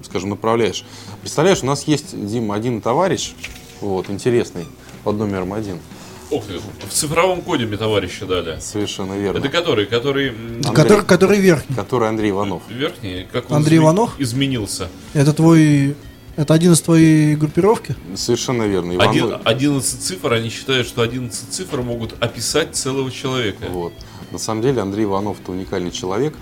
скажем, 0.05 0.29
направляешь. 0.29 0.85
Представляешь, 1.21 1.63
у 1.63 1.65
нас 1.65 1.87
есть, 1.87 2.13
Дима, 2.27 2.55
один 2.55 2.81
товарищ, 2.81 3.33
вот, 3.81 4.09
интересный, 4.09 4.65
под 5.03 5.17
номером 5.17 5.53
один. 5.53 5.79
Ух 6.29 6.43
ты, 6.45 6.59
в 6.87 6.91
цифровом 6.93 7.41
коде 7.41 7.65
мне 7.65 7.77
товарища 7.77 8.25
дали. 8.25 8.59
Совершенно 8.59 9.13
верно. 9.13 9.37
Это 9.39 9.47
который, 9.49 9.85
который 9.85 10.29
Андрей. 10.29 10.73
Который, 10.73 11.05
который 11.05 11.39
верхний. 11.39 11.75
Который 11.75 12.09
Андрей 12.09 12.31
Иванов. 12.31 12.63
верхний, 12.69 13.25
как 13.31 13.49
он 13.49 13.57
Андрей 13.57 13.77
изме- 13.77 13.83
Иванов? 13.83 14.19
изменился. 14.19 14.89
Это 15.13 15.31
твой... 15.33 15.95
Это 16.37 16.53
один 16.53 16.73
из 16.73 16.81
твоей 16.81 17.35
группировки? 17.35 17.95
Совершенно 18.15 18.61
верно. 18.63 18.93
Иванов. 18.93 19.09
Один, 19.11 19.37
11 19.43 20.01
цифр, 20.01 20.33
они 20.33 20.49
считают, 20.49 20.87
что 20.87 21.01
11 21.01 21.49
цифр 21.49 21.81
могут 21.81 22.13
описать 22.23 22.75
целого 22.75 23.09
человека. 23.09 23.65
Вот. 23.69 23.91
На 24.31 24.37
самом 24.37 24.61
деле 24.61 24.81
Андрей 24.81 25.05
Иванов 25.05 25.41
это 25.41 25.51
уникальный 25.51 25.89
человек. 25.89 26.35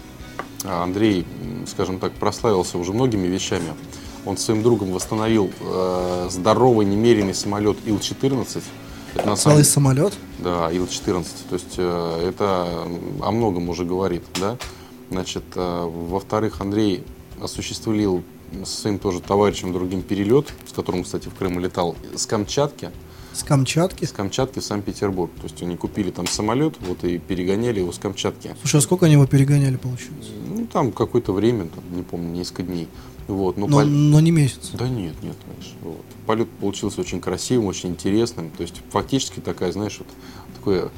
А 0.66 0.84
Андрей, 0.84 1.25
скажем 1.66 2.00
так, 2.00 2.12
прославился 2.12 2.78
уже 2.78 2.92
многими 2.92 3.28
вещами. 3.28 3.74
Он 4.25 4.36
своим 4.36 4.64
другом 4.64 4.92
восстановил 4.92 5.50
э, 5.62 6.28
здоровый 6.30 6.86
немеренный 6.86 7.34
самолет 7.34 7.78
Ил-14. 7.86 8.64
Это 9.14 9.30
на 9.30 9.38
самом 9.38 9.56
Целый 9.56 9.64
самолет? 9.64 10.14
Да, 10.40 10.70
Ил-14. 10.72 11.25
То 11.50 11.56
есть 11.56 11.75
э, 11.78 12.28
это 12.28 12.86
о 13.22 13.32
многом 13.32 13.70
уже 13.70 13.86
говорит, 13.86 14.24
да. 14.42 14.58
Значит, 15.10 15.44
э, 15.56 15.90
во-вторых, 15.90 16.60
Андрей 16.60 17.06
осуществил 17.42 18.24
со 18.63 18.81
своим 18.81 19.00
тоже 19.00 19.19
товарищем 19.21 19.74
другим 19.74 20.01
перелет, 20.01 20.53
с 20.67 20.71
которым, 20.71 21.03
кстати, 21.03 21.27
в 21.27 21.33
Крым 21.33 21.59
летал, 21.59 21.95
с 22.15 22.25
Камчатки, 22.25 22.91
С 23.33 23.43
Камчатки? 23.43 24.05
с 24.05 24.12
Камчатки 24.12 24.59
в 24.59 24.63
Санкт-Петербург. 24.63 25.31
То 25.35 25.43
есть 25.43 25.62
они 25.62 25.75
купили 25.75 26.12
там 26.12 26.27
самолет, 26.27 26.75
вот 26.81 27.03
и 27.03 27.17
перегоняли 27.17 27.79
его 27.79 27.91
с 27.91 27.97
Камчатки. 28.00 28.55
Слушай, 28.62 28.77
а 28.77 28.81
сколько 28.81 29.05
они 29.07 29.13
его 29.15 29.25
перегоняли, 29.27 29.75
получилось? 29.75 30.29
Ну, 30.47 30.65
там 30.67 30.91
какое-то 30.91 31.33
время, 31.33 31.67
там, 31.67 31.83
не 31.95 32.03
помню, 32.03 32.29
несколько 32.31 32.63
дней. 32.63 32.88
Вот, 33.27 33.57
но 33.57 33.65
Но, 33.65 33.77
пол- 33.79 33.88
но 33.88 34.19
не 34.19 34.29
месяц. 34.31 34.69
Да 34.74 34.88
нет, 34.88 35.15
нет, 35.24 35.35
конечно. 35.45 35.74
Вот. 35.81 36.05
Полет 36.27 36.47
получился 36.62 37.01
очень 37.01 37.19
красивым, 37.19 37.65
очень 37.65 37.89
интересным. 37.89 38.51
То 38.51 38.62
есть 38.62 38.81
фактически 38.91 39.39
такая, 39.39 39.71
знаешь, 39.71 39.97
вот 39.97 40.07
такое 40.55 40.91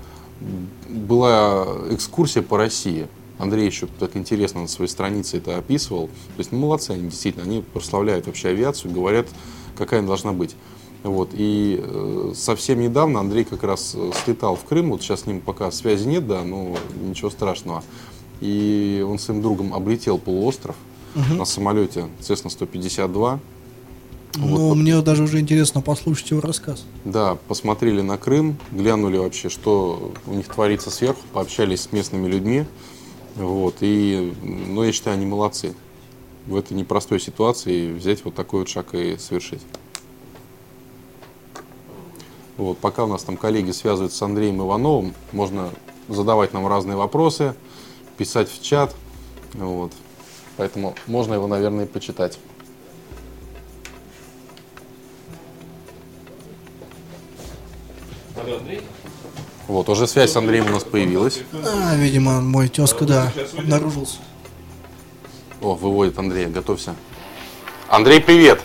была 0.90 1.66
экскурсия 1.90 2.42
по 2.42 2.58
России. 2.58 3.08
Андрей 3.38 3.66
еще 3.66 3.88
так 4.00 4.16
интересно 4.16 4.62
на 4.62 4.68
своей 4.68 4.90
странице 4.90 5.38
это 5.38 5.58
описывал. 5.58 6.08
То 6.08 6.40
есть 6.40 6.52
ну, 6.52 6.60
молодцы 6.60 6.92
они 6.92 7.10
действительно, 7.10 7.46
они 7.46 7.62
прославляют 7.62 8.28
вообще 8.28 8.50
авиацию, 8.50 8.92
говорят, 8.92 9.28
какая 9.78 10.00
она 10.00 10.08
должна 10.08 10.34
быть. 10.34 10.56
Вот. 11.04 11.30
И 11.34 11.80
э, 11.82 12.34
совсем 12.36 12.82
недавно 12.82 13.20
Андрей 13.20 13.44
как 13.44 13.64
раз 13.64 13.94
э, 13.96 14.12
слетал 14.26 14.56
в 14.56 14.64
Крым, 14.64 14.90
вот 14.90 15.02
сейчас 15.02 15.22
с 15.22 15.26
ним 15.26 15.42
пока 15.42 15.72
связи 15.72 16.08
нет, 16.08 16.28
да, 16.28 16.44
но 16.44 16.76
ничего 17.02 17.30
страшного. 17.30 17.84
И 18.42 19.06
он 19.08 19.20
с 19.20 19.24
своим 19.24 19.42
другом 19.42 19.74
облетел 19.74 20.18
полуостров 20.18 20.76
на 21.16 21.46
самолете 21.46 22.06
Cessna 22.20 22.50
152. 22.50 23.40
Ну, 24.36 24.76
мне 24.76 25.02
даже 25.02 25.24
уже 25.24 25.40
интересно 25.40 25.82
послушать 25.82 26.30
его 26.30 26.42
рассказ. 26.42 26.86
Да, 27.06 27.38
посмотрели 27.48 28.02
на 28.02 28.18
Крым, 28.18 28.58
глянули 28.72 29.18
вообще, 29.18 29.50
что 29.50 30.12
у 30.28 30.34
них 30.34 30.48
творится 30.48 30.92
сверху, 30.92 31.22
пообщались 31.34 31.82
с 31.82 31.92
местными 31.92 32.28
людьми. 32.28 32.66
Вот, 33.38 33.76
и, 33.82 34.34
ну, 34.42 34.82
я 34.84 34.92
считаю, 34.92 35.16
они 35.16 35.28
молодцы. 35.28 35.76
В 36.48 36.56
этой 36.56 36.74
непростой 36.74 37.20
ситуации 37.20 37.94
взять 37.94 38.26
вот 38.26 38.34
такой 38.34 38.62
вот 38.62 38.70
шаг 38.70 38.96
и 38.96 39.16
совершить. 39.18 39.62
Вот, 42.58 42.80
пока 42.80 43.04
у 43.04 43.08
нас 43.08 43.24
там 43.24 43.38
коллеги 43.38 43.70
связываются 43.70 44.18
с 44.18 44.22
Андреем 44.24 44.60
Ивановым, 44.60 45.14
можно 45.32 45.70
задавать 46.10 46.54
нам 46.54 46.66
разные 46.66 46.98
вопросы, 46.98 47.54
писать 48.18 48.50
в 48.50 48.64
чат. 48.64 48.96
Вот. 49.54 49.92
Поэтому 50.56 50.96
можно 51.06 51.36
его, 51.36 51.46
наверное, 51.46 51.86
и 51.86 51.88
почитать. 51.88 52.40
Вот, 59.68 59.90
уже 59.90 60.08
связь 60.08 60.32
с 60.32 60.38
Андреем 60.38 60.68
у 60.68 60.70
нас 60.70 60.84
появилась. 60.86 61.42
А, 61.54 61.96
видимо, 61.96 62.40
мой 62.40 62.70
тезка, 62.70 63.04
да, 63.04 63.34
обнаружился. 63.58 64.18
О, 65.62 65.76
выводит 65.76 66.18
Андрея, 66.18 66.48
готовься. 66.48 66.96
Андрей, 67.90 68.22
привет! 68.22 68.62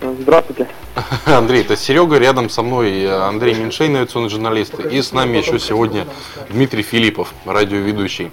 Здравствуйте. 0.00 0.68
Андрей, 1.26 1.60
это 1.62 1.76
Серега, 1.76 2.18
рядом 2.18 2.48
со 2.48 2.62
мной 2.62 3.02
э, 3.02 3.10
Андрей 3.10 3.54
Меньшейн, 3.54 3.96
авиационный 3.96 4.30
журналист, 4.30 4.78
и 4.78 5.02
с 5.02 5.12
нами 5.12 5.38
еще 5.38 5.58
сегодня 5.58 6.06
Дмитрий 6.50 6.82
Филиппов, 6.82 7.34
радиоведущий. 7.44 8.30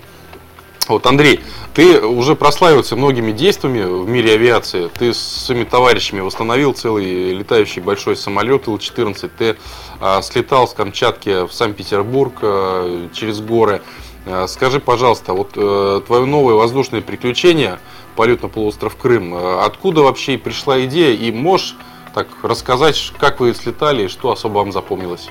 Вот, 0.88 1.06
Андрей, 1.06 1.40
ты 1.74 2.02
уже 2.02 2.36
прославился 2.36 2.96
многими 2.96 3.32
действиями 3.32 3.84
в 3.84 4.08
мире 4.08 4.34
авиации. 4.34 4.90
Ты 4.90 5.14
с 5.14 5.18
своими 5.18 5.64
товарищами 5.64 6.20
восстановил 6.20 6.74
целый 6.74 7.34
летающий 7.34 7.82
большой 7.82 8.18
самолет 8.18 8.68
Ил-14. 8.68 9.32
Ты 9.38 9.56
а, 10.02 10.22
слетал 10.22 10.68
с 10.68 10.74
Камчатки 10.74 11.48
в 11.48 11.54
Санкт-Петербург 11.54 12.34
а, 12.42 13.08
через 13.14 13.40
горы. 13.40 13.82
А, 14.26 14.48
скажи, 14.48 14.80
пожалуйста, 14.80 15.34
вот 15.34 15.52
э, 15.56 16.02
твое 16.06 16.26
новое 16.26 16.56
воздушное 16.56 17.02
приключение, 17.02 17.80
полет 18.16 18.42
на 18.42 18.48
полуостров 18.48 18.96
Крым, 18.96 19.36
э, 19.36 19.60
откуда 19.62 20.02
вообще 20.02 20.38
пришла 20.38 20.84
идея? 20.86 21.14
И 21.16 21.32
можешь 21.32 21.76
так 22.14 22.28
рассказать, 22.42 23.12
как 23.20 23.40
вы 23.40 23.54
слетали 23.54 24.04
и 24.04 24.08
что 24.08 24.32
особо 24.32 24.60
вам 24.60 24.72
запомнилось? 24.72 25.30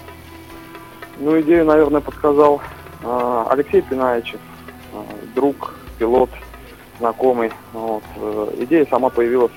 Ну, 1.19 1.41
идею, 1.41 1.65
наверное, 1.65 2.01
подсказал 2.01 2.61
а, 3.03 3.47
Алексей 3.51 3.81
Пинаевичев, 3.81 4.41
а, 4.41 4.52
друг, 5.35 5.75
пилот, 5.99 6.31
знакомый. 6.99 7.53
Вот. 7.73 8.03
Э, 8.17 8.55
Идея 8.61 8.87
сама 8.91 9.09
появилась 9.09 9.53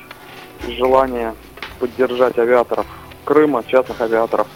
из 0.68 0.74
желания 0.78 1.34
поддержать 1.80 2.38
авиаторов 2.38 2.86
Крыма, 3.26 3.64
частных 3.68 4.00
авиаторов. 4.02 4.48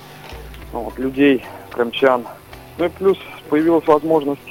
вот, 0.72 0.98
людей, 1.00 1.44
крымчан. 1.72 2.26
Ну 2.78 2.86
и 2.86 2.90
плюс 2.90 3.18
появилась 3.50 3.86
возможность, 3.88 4.42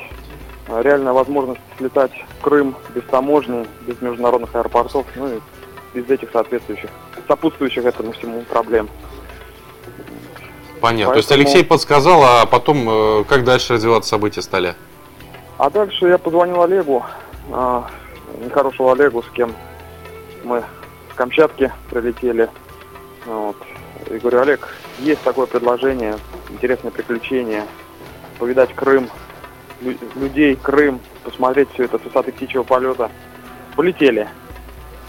э, 0.68 0.82
реальная 0.82 1.12
возможность 1.12 1.60
летать 1.78 2.12
в 2.38 2.42
Крым 2.42 2.74
без 2.94 3.02
таможни, 3.04 3.66
без 3.86 4.00
международных 4.02 4.54
аэропортов, 4.54 5.06
ну 5.16 5.28
и 5.28 5.40
без 5.94 6.08
этих 6.10 6.30
соответствующих, 6.32 6.90
сопутствующих 7.26 7.84
этому 7.84 8.12
всему 8.12 8.42
проблем. 8.42 8.88
Понятно. 10.80 11.14
То 11.14 11.18
есть 11.18 11.28
Поэтому- 11.28 11.48
Алексей 11.48 11.64
подсказал, 11.64 12.22
а 12.24 12.46
потом 12.46 12.88
э, 12.88 13.24
как 13.24 13.44
дальше 13.44 13.74
развиваться 13.74 14.10
события 14.10 14.42
стали? 14.42 14.74
А 15.58 15.70
дальше 15.70 16.06
я 16.06 16.18
позвонил 16.18 16.62
Олегу, 16.62 17.04
а, 17.52 17.90
нехорошему 18.40 18.92
Олегу, 18.92 19.22
с 19.22 19.30
кем 19.30 19.52
мы 20.44 20.62
с 21.10 21.14
Камчатки 21.16 21.72
прилетели. 21.90 22.48
Вот. 23.26 23.56
И 24.08 24.18
говорю, 24.18 24.40
Олег, 24.42 24.68
есть 25.00 25.20
такое 25.22 25.46
предложение, 25.46 26.16
интересное 26.50 26.92
приключение, 26.92 27.64
повидать 28.38 28.72
Крым, 28.74 29.08
лю- 29.80 29.98
людей, 30.14 30.54
Крым, 30.54 31.00
посмотреть 31.24 31.68
все 31.74 31.84
это 31.84 31.98
с 31.98 32.02
высоты 32.02 32.30
птичьего 32.30 32.62
полета. 32.62 33.10
Полетели. 33.74 34.28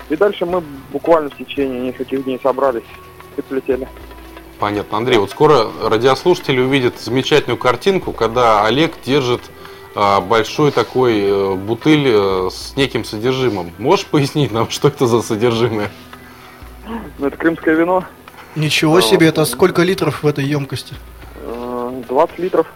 И 0.10 0.16
дальше 0.16 0.48
мы 0.48 0.62
буквально 0.92 1.30
в 1.30 1.38
течение 1.38 1.80
нескольких 1.80 2.24
дней 2.24 2.40
собрались 2.42 2.84
и 3.38 3.42
полетели. 3.42 3.88
Понятно. 4.60 4.98
Андрей, 4.98 5.20
вот 5.20 5.30
скоро 5.30 5.68
радиослушатели 5.84 6.60
увидят 6.60 7.00
замечательную 7.00 7.58
картинку, 7.58 8.12
когда 8.14 8.66
Олег 8.66 9.00
держит 9.06 9.42
большой 9.96 10.72
такой 10.72 11.20
э, 11.20 11.56
бутыль 11.56 12.06
э, 12.08 12.50
с 12.52 12.76
неким 12.76 13.04
содержимым. 13.04 13.72
Можешь 13.78 14.06
пояснить 14.06 14.52
нам, 14.52 14.70
что 14.70 14.88
это 14.90 15.08
за 15.08 15.22
содержимое? 15.22 15.90
Ну, 17.18 17.28
это 17.28 17.38
крымское 17.38 17.76
вино, 17.76 18.04
Ничего 18.56 19.00
себе, 19.02 19.28
это 19.28 19.46
сколько 19.46 19.84
литров 19.84 20.24
в 20.24 20.28
этой 20.28 20.44
емкости? 20.46 20.96
э, 21.36 22.04
20 22.08 22.40
литров. 22.40 22.68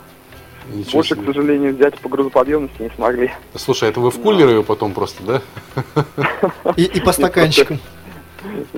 Ничего 0.70 0.94
Больше, 1.00 1.16
себе. 1.16 1.24
к 1.24 1.26
сожалению, 1.26 1.76
взять 1.76 2.00
по 2.00 2.08
грузоподъемности 2.08 2.84
не 2.84 2.90
смогли. 2.92 3.32
Слушай, 3.56 3.90
это 3.90 4.00
вы 4.00 4.12
в 4.12 4.22
кулер 4.22 4.48
ее 4.50 4.64
потом 4.64 4.94
просто, 4.94 5.22
да? 5.24 5.42
И, 6.78 6.84
и 6.84 7.02
по 7.02 7.12
стаканчикам. 7.12 7.80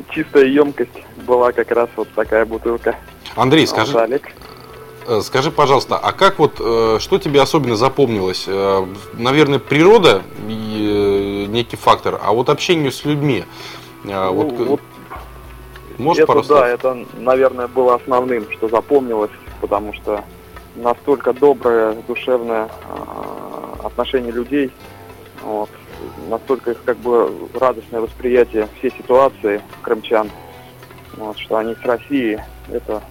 Чистая 0.10 0.46
емкость 0.46 1.04
была 1.28 1.52
как 1.52 1.70
раз 1.72 1.90
вот 1.96 2.08
такая 2.16 2.46
бутылка. 2.46 2.96
Андрей, 3.36 3.68
скажи, 3.68 3.98
Олег. 4.00 4.32
Э, 5.08 5.22
скажи, 5.22 5.52
пожалуйста, 5.52 5.98
а 5.98 6.12
как 6.12 6.40
вот, 6.40 6.56
э, 6.60 6.98
что 7.00 7.18
тебе 7.20 7.42
особенно 7.42 7.76
запомнилось? 7.76 8.46
Э, 8.48 8.86
Наверное, 9.14 9.60
природа 9.60 10.22
и 10.48 11.46
некий 11.50 11.78
фактор, 11.78 12.20
а 12.24 12.32
вот 12.34 12.50
общение 12.50 12.92
с 12.92 13.06
людьми. 13.06 13.44
Ну, 14.04 14.34
Вот, 14.34 14.52
вот 14.52 14.82
можешь 15.98 16.24
это, 16.24 16.28
пару 16.28 16.44
слов? 16.44 16.60
да, 16.60 16.68
это, 16.68 17.06
наверное, 17.18 17.68
было 17.68 17.96
основным, 17.96 18.50
что 18.52 18.70
запомнилось, 18.70 19.32
потому 19.62 19.94
что 19.94 20.24
настолько 20.76 21.34
доброе, 21.34 21.94
душевное 22.08 22.70
отношение 23.84 24.32
людей, 24.32 24.72
вот, 25.42 25.70
настолько 26.30 26.72
их 26.72 26.84
как 26.84 26.98
бы 26.98 27.32
радостное 27.54 28.02
восприятие 28.02 28.68
всей 28.78 28.92
ситуации 28.92 29.62
крымчан, 29.82 30.30
вот, 31.18 31.38
что 31.38 31.58
они 31.58 31.76
с 31.76 31.86
России, 31.86 32.44
это 32.70 33.02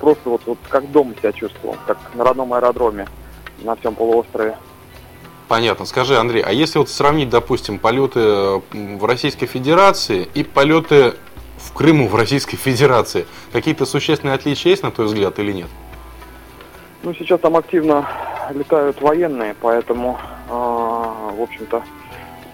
просто 0.00 0.30
вот, 0.30 0.42
вот 0.46 0.58
как 0.68 0.90
дома 0.90 1.14
себя 1.14 1.32
чувствовал, 1.32 1.76
как 1.86 1.98
на 2.14 2.24
родном 2.24 2.52
аэродроме 2.52 3.06
на 3.62 3.76
всем 3.76 3.94
полуострове. 3.94 4.56
Понятно. 5.48 5.86
Скажи, 5.86 6.16
Андрей, 6.16 6.42
а 6.42 6.52
если 6.52 6.78
вот 6.78 6.88
сравнить, 6.88 7.30
допустим, 7.30 7.78
полеты 7.78 8.60
в 8.72 9.04
Российской 9.04 9.46
Федерации 9.46 10.28
и 10.34 10.42
полеты 10.42 11.14
в 11.58 11.72
Крыму 11.72 12.08
в 12.08 12.16
Российской 12.16 12.56
Федерации, 12.56 13.26
какие-то 13.52 13.86
существенные 13.86 14.34
отличия 14.34 14.70
есть, 14.70 14.82
на 14.82 14.90
твой 14.90 15.06
взгляд, 15.06 15.38
или 15.38 15.52
нет? 15.52 15.68
Ну, 17.02 17.14
сейчас 17.14 17.40
там 17.40 17.56
активно 17.56 18.08
летают 18.52 19.00
военные, 19.00 19.54
поэтому, 19.60 20.18
э, 20.48 20.52
в 20.52 21.40
общем-то, 21.40 21.82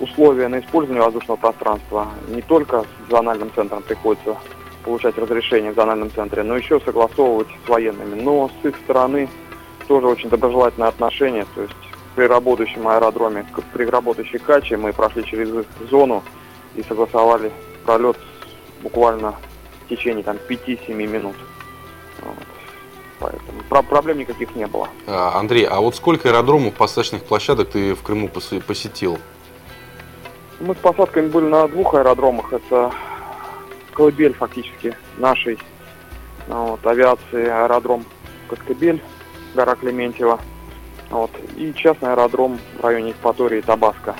условия 0.01 0.49
на 0.49 0.61
использование 0.61 1.03
воздушного 1.03 1.37
пространства 1.37 2.09
не 2.29 2.43
только 2.43 2.83
с 2.83 3.11
зональным 3.11 3.51
центром 3.55 3.83
приходится 3.83 4.37
получать 4.85 5.17
разрешение 5.19 5.73
в 5.73 5.75
зональном 5.75 6.11
центре, 6.11 6.43
но 6.43 6.57
еще 6.57 6.81
согласовывать 6.81 7.49
с 7.65 7.69
военными. 7.69 8.21
Но 8.21 8.51
с 8.63 8.67
их 8.67 8.77
стороны 8.85 9.29
тоже 9.89 10.07
очень 10.07 10.29
доброжелательное 10.29 10.89
отношение, 10.89 11.47
то 11.55 11.63
есть 11.63 11.75
при 12.15 12.25
работающем 12.27 12.87
аэродроме, 12.89 13.47
при 13.73 13.85
работающей 13.87 14.39
каче 14.39 14.77
мы 14.77 14.93
прошли 14.93 15.25
через 15.25 15.49
их 15.55 15.67
зону 15.91 16.23
и 16.75 16.83
согласовали 16.83 17.51
пролет 17.85 18.17
буквально 18.83 19.35
в 19.85 19.89
течение 19.89 20.23
там 20.23 20.37
5-7 20.49 20.93
минут. 20.95 21.37
Вот. 22.23 22.35
Поэтому 23.19 23.63
про- 23.69 23.83
проблем 23.83 24.19
никаких 24.19 24.55
не 24.57 24.67
было. 24.67 24.89
А, 25.07 25.39
Андрей, 25.39 25.65
а 25.65 25.81
вот 25.81 25.95
сколько 25.97 26.29
аэродромов, 26.29 26.75
посадочных 26.75 27.23
площадок 27.23 27.71
ты 27.71 27.95
в 27.95 28.03
Крыму 28.03 28.29
пос- 28.29 28.61
посетил? 28.61 29.19
Мы 30.61 30.75
с 30.75 30.79
посадками 30.79 31.29
были 31.29 31.47
на 31.47 31.67
двух 31.69 31.95
аэродромах. 31.95 32.53
Это 32.53 32.93
колыбель 33.93 34.35
фактически 34.35 34.97
нашей 35.19 35.59
ну, 36.49 36.73
вот, 36.73 36.87
авиации, 36.87 37.47
аэродром 37.47 38.05
Коктебель, 38.49 39.03
гора 39.55 39.75
Клементьева. 39.75 40.41
Вот, 41.11 41.31
и 41.57 41.73
частный 41.75 42.13
аэродром 42.13 42.59
в 42.79 42.85
районе 42.85 43.11
Евпатории 43.11 43.59
и 43.59 43.63
Табаско. 43.63 44.17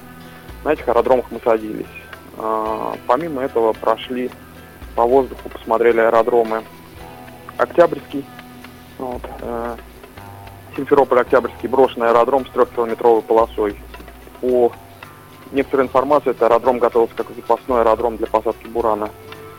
На 0.65 0.75
этих 0.75 0.87
аэродромах 0.89 1.31
мы 1.31 1.41
садились. 1.43 1.87
А, 2.37 2.97
помимо 3.07 3.43
этого 3.43 3.73
прошли 3.73 4.31
по 4.95 5.05
воздуху, 5.05 5.49
посмотрели 5.49 6.01
аэродромы 6.01 6.63
Октябрьский, 7.57 8.25
вот, 8.99 9.23
э, 9.41 9.77
Симферополь-Октябрьский 10.77 11.69
брошенный 11.69 12.09
аэродром 12.09 12.47
с 12.47 12.51
трехкилометровой 12.51 13.23
полосой. 13.23 13.77
По 14.41 14.73
некоторой 15.51 15.87
информации, 15.87 16.31
это 16.31 16.47
аэродром 16.47 16.79
готовился 16.79 17.15
как 17.15 17.29
запасной 17.35 17.81
аэродром 17.81 18.17
для 18.17 18.27
посадки 18.27 18.67
Бурана. 18.67 19.11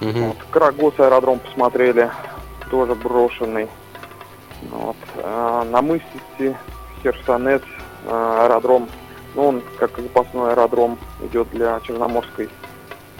Мгм. 0.03 0.27
Вот. 0.27 0.37
Карагос 0.51 0.99
аэродром 0.99 1.39
посмотрели, 1.39 2.11
тоже 2.69 2.93
брошенный. 2.93 3.69
Вот. 4.69 4.97
А, 5.17 5.63
на 5.63 5.81
мысице 5.81 6.57
Херсонес 7.01 7.61
а, 8.05 8.45
аэродром, 8.45 8.89
ну, 9.35 9.47
он 9.47 9.63
как 9.79 9.97
запасной 9.97 10.51
аэродром 10.51 10.97
идет 11.21 11.49
для 11.51 11.79
черноморской 11.81 12.49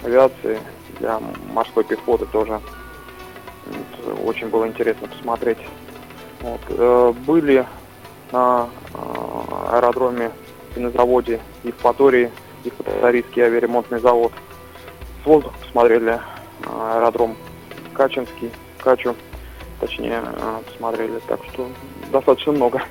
авиации, 0.04 0.60
для 1.00 1.20
морской 1.52 1.84
пехоты 1.84 2.26
тоже. 2.26 2.60
Вот, 3.66 4.26
очень 4.26 4.48
было 4.48 4.66
интересно 4.66 5.08
посмотреть. 5.08 5.58
Вот. 6.42 6.60
Э, 6.68 7.12
Были 7.26 7.66
на 8.30 8.68
а, 8.92 9.70
аэродроме 9.72 10.30
и 10.76 10.80
на 10.80 10.90
заводе 10.90 11.40
Евпатории, 11.62 12.30
Евпаторийский 12.64 13.42
авиаремонтный 13.42 14.00
завод. 14.00 14.32
С 15.22 15.26
воздуха 15.26 15.54
посмотрели 15.62 16.20
аэродром 16.66 17.36
Качинский, 17.92 18.50
Качу, 18.82 19.14
точнее, 19.80 20.20
а, 20.24 20.62
посмотрели. 20.66 21.20
Так 21.26 21.40
что 21.52 21.68
достаточно 22.12 22.52
много. 22.52 22.82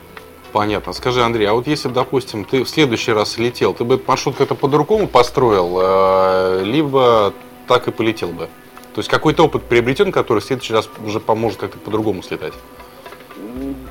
Понятно. 0.51 0.93
Скажи, 0.93 1.23
Андрей, 1.23 1.47
а 1.47 1.53
вот 1.53 1.65
если, 1.65 1.89
допустим, 1.89 2.45
ты 2.45 2.63
в 2.63 2.69
следующий 2.69 3.11
раз 3.11 3.37
летел, 3.39 3.73
ты 3.73 3.83
бы 3.83 3.99
маршрут 4.05 4.35
как-то 4.35 4.53
по-другому 4.53 5.07
построил, 5.07 5.79
э, 5.81 6.61
либо 6.63 7.33
так 7.67 7.87
и 7.87 7.91
полетел 7.91 8.29
бы? 8.29 8.47
То 8.93 8.99
есть 8.99 9.09
какой-то 9.09 9.45
опыт 9.45 9.63
приобретен, 9.63 10.11
который 10.11 10.39
в 10.39 10.43
следующий 10.43 10.73
раз 10.73 10.87
уже 11.03 11.19
поможет 11.19 11.57
как-то 11.57 11.79
по-другому 11.79 12.21
слетать? 12.21 12.53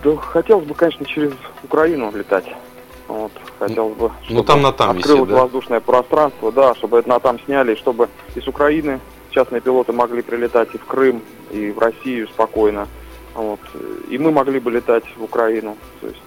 Да, 0.04 0.16
хотелось 0.16 0.64
бы, 0.64 0.74
конечно, 0.74 1.04
через 1.04 1.32
Украину 1.64 2.12
летать. 2.12 2.46
Вот, 3.08 3.32
хотелось 3.58 3.96
бы, 3.96 4.12
Ну, 4.30 4.44
там 4.44 4.62
на 4.62 4.72
там 4.72 4.96
открылось 4.96 5.22
висит, 5.22 5.35
да? 5.35 5.42
воздушное 5.42 5.80
пространство, 5.80 6.52
да, 6.52 6.74
чтобы 6.76 6.98
это 6.98 7.08
на 7.08 7.18
там 7.18 7.40
сняли, 7.40 7.74
чтобы 7.74 8.08
из 8.37 8.46
Украины 8.46 9.00
частные 9.33 9.61
пилоты 9.61 9.92
могли 9.92 10.23
прилетать 10.23 10.68
и 10.75 10.79
в 10.79 10.85
Крым, 10.85 11.21
и 11.51 11.71
в 11.71 11.79
Россию 11.79 12.29
спокойно. 12.29 12.87
Вот. 13.35 13.61
И 14.11 14.18
мы 14.18 14.31
могли 14.31 14.61
бы 14.61 14.71
летать 14.71 15.05
в 15.16 15.25
Украину. 15.25 15.77
То 16.01 16.07
есть, 16.09 16.18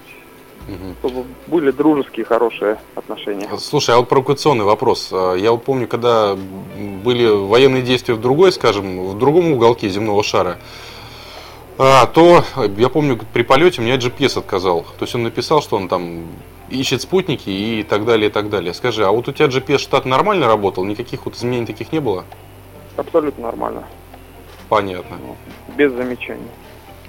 Мгм. 0.68 0.96
чтобы 1.00 1.26
были 1.48 1.72
дружеские, 1.72 2.26
хорошие 2.26 2.78
отношения. 2.96 3.48
Слушай, 3.60 3.96
а 3.96 3.98
вот 4.00 4.10
провокационный 4.10 4.65
вопрос. 4.65 5.10
А, 5.12 5.36
Я 5.36 5.52
вот 5.52 5.63
помню, 5.63 5.88
когда 5.88 6.36
были 7.04 7.28
военные 7.28 7.84
действия 7.84 8.15
в 8.15 8.22
другой, 8.22 8.52
скажем, 8.52 9.06
в 9.08 9.18
другом 9.18 9.52
уголке 9.54 9.88
земного 9.89 10.24
шара, 10.24 10.58
а, 11.78 12.08
то 12.08 12.44
я 12.78 12.89
помню, 12.89 13.20
при 13.34 13.44
полете 13.44 13.82
меня 13.82 13.98
GPS 13.98 14.39
отказал. 14.39 14.82
То 14.98 15.04
есть 15.04 15.13
он 15.13 15.24
написал, 15.24 15.62
что 15.62 15.76
он 15.76 15.88
там 15.88 16.24
ищет 16.72 17.02
спутники 17.04 17.50
и 17.50 17.84
так 17.84 18.06
далее, 18.06 18.30
и 18.30 18.32
так 18.32 18.50
далее. 18.50 18.74
Скажи, 18.74 19.06
а 19.06 19.12
вот 19.12 19.28
у 19.28 19.32
тебя 19.32 19.46
GPS 19.48 19.78
штат 19.80 20.06
нормально 20.06 20.48
работал? 20.48 20.84
Никаких 20.84 21.26
вот 21.26 21.36
изменений 21.36 21.68
таких 21.68 21.91
не 21.91 22.00
было? 22.00 22.24
Абсолютно 22.97 23.43
нормально. 23.43 23.84
Понятно. 24.69 25.17
Без 25.75 25.91
замечаний. 25.91 26.47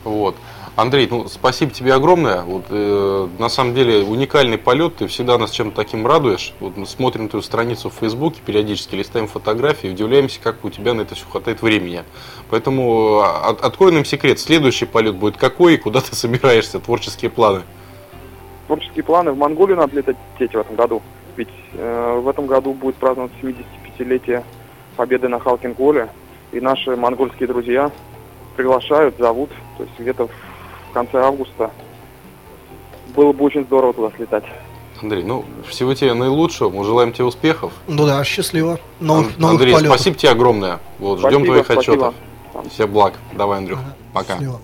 Вот. 0.04 0.36
Андрей, 0.76 1.08
ну 1.10 1.26
спасибо 1.26 1.72
тебе 1.72 1.94
огромное. 1.94 2.42
Вот, 2.42 2.66
э, 2.68 3.28
на 3.38 3.48
самом 3.48 3.74
деле 3.74 4.04
уникальный 4.04 4.58
полет, 4.58 4.96
ты 4.96 5.06
всегда 5.06 5.38
нас 5.38 5.50
чем-то 5.50 5.74
таким 5.74 6.06
радуешь. 6.06 6.52
Вот 6.60 6.76
мы 6.76 6.86
смотрим 6.86 7.30
твою 7.30 7.42
страницу 7.42 7.88
в 7.88 7.94
Фейсбуке, 7.94 8.40
периодически 8.44 8.94
листаем 8.94 9.26
фотографии, 9.26 9.88
удивляемся, 9.88 10.38
как 10.40 10.64
у 10.66 10.70
тебя 10.70 10.92
на 10.92 11.00
это 11.00 11.14
все 11.14 11.24
хватает 11.24 11.62
времени. 11.62 12.04
Поэтому 12.50 13.20
а, 13.20 13.48
от- 13.48 13.62
открой 13.64 13.90
нам 13.90 14.04
секрет, 14.04 14.38
следующий 14.38 14.84
полет 14.84 15.16
будет 15.16 15.38
какой 15.38 15.74
и 15.74 15.78
куда 15.78 16.00
ты 16.02 16.14
собираешься, 16.14 16.78
творческие 16.78 17.30
планы. 17.30 17.62
Творческие 18.66 19.02
планы 19.02 19.32
в 19.32 19.38
Монголию 19.38 19.78
надо 19.78 19.96
лететь 19.96 20.52
в 20.52 20.58
этом 20.58 20.76
году. 20.76 21.02
Ведь 21.36 21.48
э, 21.72 22.20
в 22.22 22.28
этом 22.28 22.46
году 22.46 22.74
будет 22.74 22.96
праздноваться 22.96 23.36
75-летие 23.40 24.42
победы 24.96 25.28
на 25.28 25.36
Халкин-Коле. 25.38 26.08
И 26.52 26.60
наши 26.60 26.96
монгольские 26.96 27.48
друзья 27.48 27.90
приглашают, 28.56 29.16
зовут. 29.18 29.50
То 29.76 29.84
есть 29.84 29.94
где-то 29.98 30.26
в 30.26 30.92
конце 30.92 31.18
августа. 31.18 31.70
Было 33.14 33.32
бы 33.32 33.44
очень 33.44 33.64
здорово 33.64 33.92
туда 33.92 34.10
слетать. 34.16 34.44
Андрей, 35.02 35.24
ну 35.24 35.44
всего 35.68 35.94
тебе 35.94 36.14
наилучшего, 36.14 36.70
мы 36.70 36.84
желаем 36.84 37.12
тебе 37.12 37.24
успехов. 37.24 37.72
Ну 37.86 38.06
да, 38.06 38.22
счастливо. 38.24 38.78
Новых, 39.00 39.26
Ан- 39.26 39.40
новых 39.40 39.60
Андрей, 39.60 39.74
полетов. 39.74 39.94
спасибо 39.94 40.16
тебе 40.16 40.30
огромное. 40.32 40.80
Вот, 40.98 41.18
ждем 41.18 41.30
Спасибо, 41.30 41.46
твоих 41.46 41.64
спасибо. 41.66 41.80
отчетов. 41.80 42.14
Всех 42.72 42.88
благ. 42.90 43.14
Давай, 43.36 43.58
Андрюх. 43.58 43.78
Пока. 44.14 44.34
Счастливо. 44.34 44.60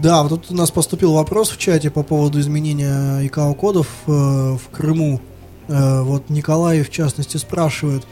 Да, 0.00 0.22
вот 0.22 0.28
тут 0.30 0.50
у 0.50 0.54
нас 0.54 0.70
поступил 0.70 1.12
вопрос 1.14 1.50
в 1.50 1.58
чате 1.58 1.90
по 1.90 2.02
поводу 2.02 2.40
изменения 2.40 3.20
ИКАО-кодов 3.26 3.88
э, 4.06 4.10
в 4.10 4.62
Крыму. 4.72 5.20
Э, 5.68 6.02
вот 6.02 6.28
Николай, 6.28 6.82
в 6.82 6.90
частности, 6.90 7.36
спрашивает 7.36 8.02
э, 8.02 8.06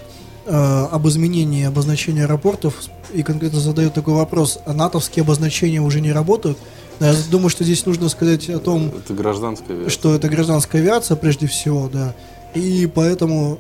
об 0.53 1.07
изменении 1.09 1.65
обозначения 1.65 2.25
аэропортов 2.25 2.75
и 3.13 3.23
конкретно 3.23 3.61
задает 3.61 3.95
такой 3.95 4.15
вопрос. 4.15 4.59
А 4.67 4.73
натовские 4.73 5.23
обозначения 5.23 5.81
уже 5.81 6.01
не 6.01 6.13
работают? 6.13 6.59
Я 6.99 7.15
думаю, 7.31 7.49
что 7.51 7.65
здесь 7.65 7.87
нужно 7.87 8.09
сказать 8.09 8.49
о 8.51 8.59
том, 8.59 8.89
Это 8.97 9.15
гражданская 9.15 9.77
авиация. 9.77 9.91
что 9.91 10.15
это 10.15 10.29
гражданская 10.29 10.83
авиация 10.83 11.17
прежде 11.17 11.47
всего, 11.47 11.89
да. 11.93 12.15
И 12.55 12.91
поэтому... 12.93 13.59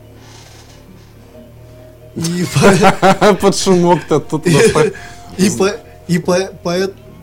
И, 2.16 2.44
по- 2.54 3.34
Под 3.40 3.56
шумок-то 3.56 4.18
тут 4.20 4.46
и, 5.38 5.50
по- 5.50 5.72
и 6.08 6.18
по- 6.18 6.50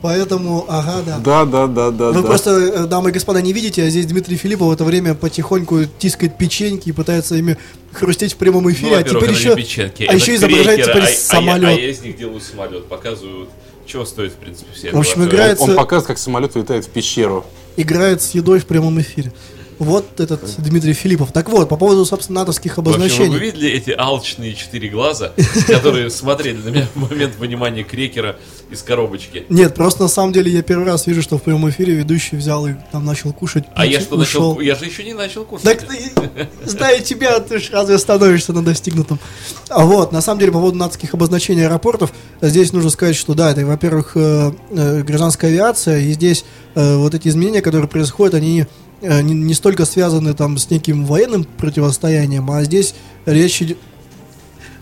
поэтому... 0.01 0.65
Ага, 0.67 1.01
да. 1.05 1.17
Да, 1.19 1.45
да, 1.45 1.67
да, 1.67 1.91
да. 1.91 2.11
Вы 2.11 2.21
да. 2.21 2.27
просто, 2.27 2.51
э, 2.51 2.85
дамы 2.87 3.09
и 3.09 3.13
господа, 3.13 3.41
не 3.41 3.53
видите, 3.53 3.83
а 3.83 3.89
здесь 3.89 4.05
Дмитрий 4.05 4.35
Филиппов 4.37 4.67
в 4.67 4.71
это 4.71 4.83
время 4.83 5.13
потихоньку 5.15 5.85
тискает 5.99 6.37
печеньки 6.37 6.89
и 6.89 6.91
пытается 6.91 7.35
ими 7.35 7.57
хрустеть 7.93 8.33
в 8.33 8.37
прямом 8.37 8.69
эфире, 8.71 8.91
Ну, 8.91 8.97
а 8.97 9.03
теперь 9.03 9.31
еще, 9.31 9.55
печеньки, 9.55 10.03
а 10.03 10.05
это 10.07 10.15
еще 10.15 10.35
изображает 10.35 10.81
теперь 10.83 11.01
а- 11.01 11.05
а 11.05 11.09
я- 11.09 11.15
самолет. 11.15 11.69
А 11.69 11.71
я 11.81 11.89
из 11.89 12.01
них 12.01 12.17
делаю 12.17 12.41
самолет, 12.41 12.85
показывают, 12.87 13.49
чего 13.85 14.05
стоит, 14.05 14.33
в 14.33 14.35
принципе, 14.35 14.67
все. 14.73 14.91
В 14.91 14.97
общем, 14.99 15.21
это 15.23 15.35
играет- 15.35 15.59
Он 15.61 15.75
показывает, 15.75 16.07
как 16.07 16.17
самолет 16.17 16.55
летает 16.55 16.85
в 16.85 16.89
пещеру. 16.89 17.45
играет 17.77 18.21
с 18.21 18.31
едой 18.31 18.59
в 18.59 18.65
прямом 18.65 18.99
эфире. 19.01 19.31
Вот 19.79 20.19
этот 20.19 20.41
Дмитрий 20.57 20.93
Филиппов. 20.93 21.31
Так 21.31 21.49
вот, 21.49 21.69
по 21.69 21.77
поводу, 21.77 22.03
собственно, 22.05 22.41
натовских 22.41 22.77
В 22.77 22.79
общем, 22.79 22.93
обозначений. 22.93 23.29
вы 23.29 23.39
видели 23.39 23.69
эти 23.69 23.91
алчные 23.91 24.55
четыре 24.55 24.89
глаза, 24.89 25.33
которые 25.67 26.09
смотрели 26.09 26.57
на 26.57 26.69
меня 26.69 26.87
в 26.95 26.99
момент 26.99 27.35
вынимания 27.37 27.83
крекера 27.83 28.37
из 28.71 28.81
коробочки? 28.81 29.45
Нет, 29.49 29.75
просто 29.75 30.03
на 30.03 30.09
самом 30.09 30.33
деле 30.33 30.51
я 30.51 30.63
первый 30.63 30.85
раз 30.85 31.05
вижу, 31.05 31.21
что 31.21 31.37
в 31.37 31.43
прямом 31.43 31.69
эфире 31.69 31.93
ведущий 31.93 32.35
взял 32.35 32.65
и 32.67 32.73
там 32.91 33.05
начал 33.05 33.33
кушать. 33.33 33.65
А 33.75 33.85
я 33.85 34.01
что 34.01 34.17
начал? 34.17 34.59
Я 34.59 34.75
же 34.75 34.85
еще 34.85 35.03
не 35.03 35.13
начал 35.13 35.45
кушать. 35.45 35.63
Так 35.63 35.87
зная 36.65 36.99
тебя, 36.99 37.39
ты 37.39 37.59
ж 37.59 37.69
разве 37.71 37.95
остановишься 37.95 38.53
на 38.53 38.63
достигнутом? 38.63 39.19
А 39.69 39.85
вот, 39.85 40.11
на 40.11 40.21
самом 40.21 40.39
деле, 40.39 40.51
по 40.51 40.59
поводу 40.59 40.77
нацких 40.77 41.13
обозначений 41.13 41.65
аэропортов, 41.65 42.13
здесь 42.41 42.73
нужно 42.73 42.89
сказать, 42.89 43.15
что 43.15 43.33
да, 43.33 43.51
это, 43.51 43.65
во-первых, 43.65 44.13
э, 44.15 44.51
э, 44.71 45.01
гражданская 45.03 45.51
авиация, 45.51 45.99
и 45.99 46.13
здесь 46.13 46.45
э, 46.75 46.95
вот 46.97 47.13
эти 47.13 47.27
изменения, 47.27 47.61
которые 47.61 47.87
происходят, 47.87 48.33
они 48.33 48.65
не, 49.01 49.33
не 49.33 49.53
столько 49.53 49.85
связаны 49.85 50.33
там 50.33 50.57
с 50.57 50.69
неким 50.69 51.05
военным 51.05 51.43
противостоянием, 51.43 52.49
а 52.51 52.63
здесь 52.63 52.95
речь 53.25 53.61
идет... 53.61 53.77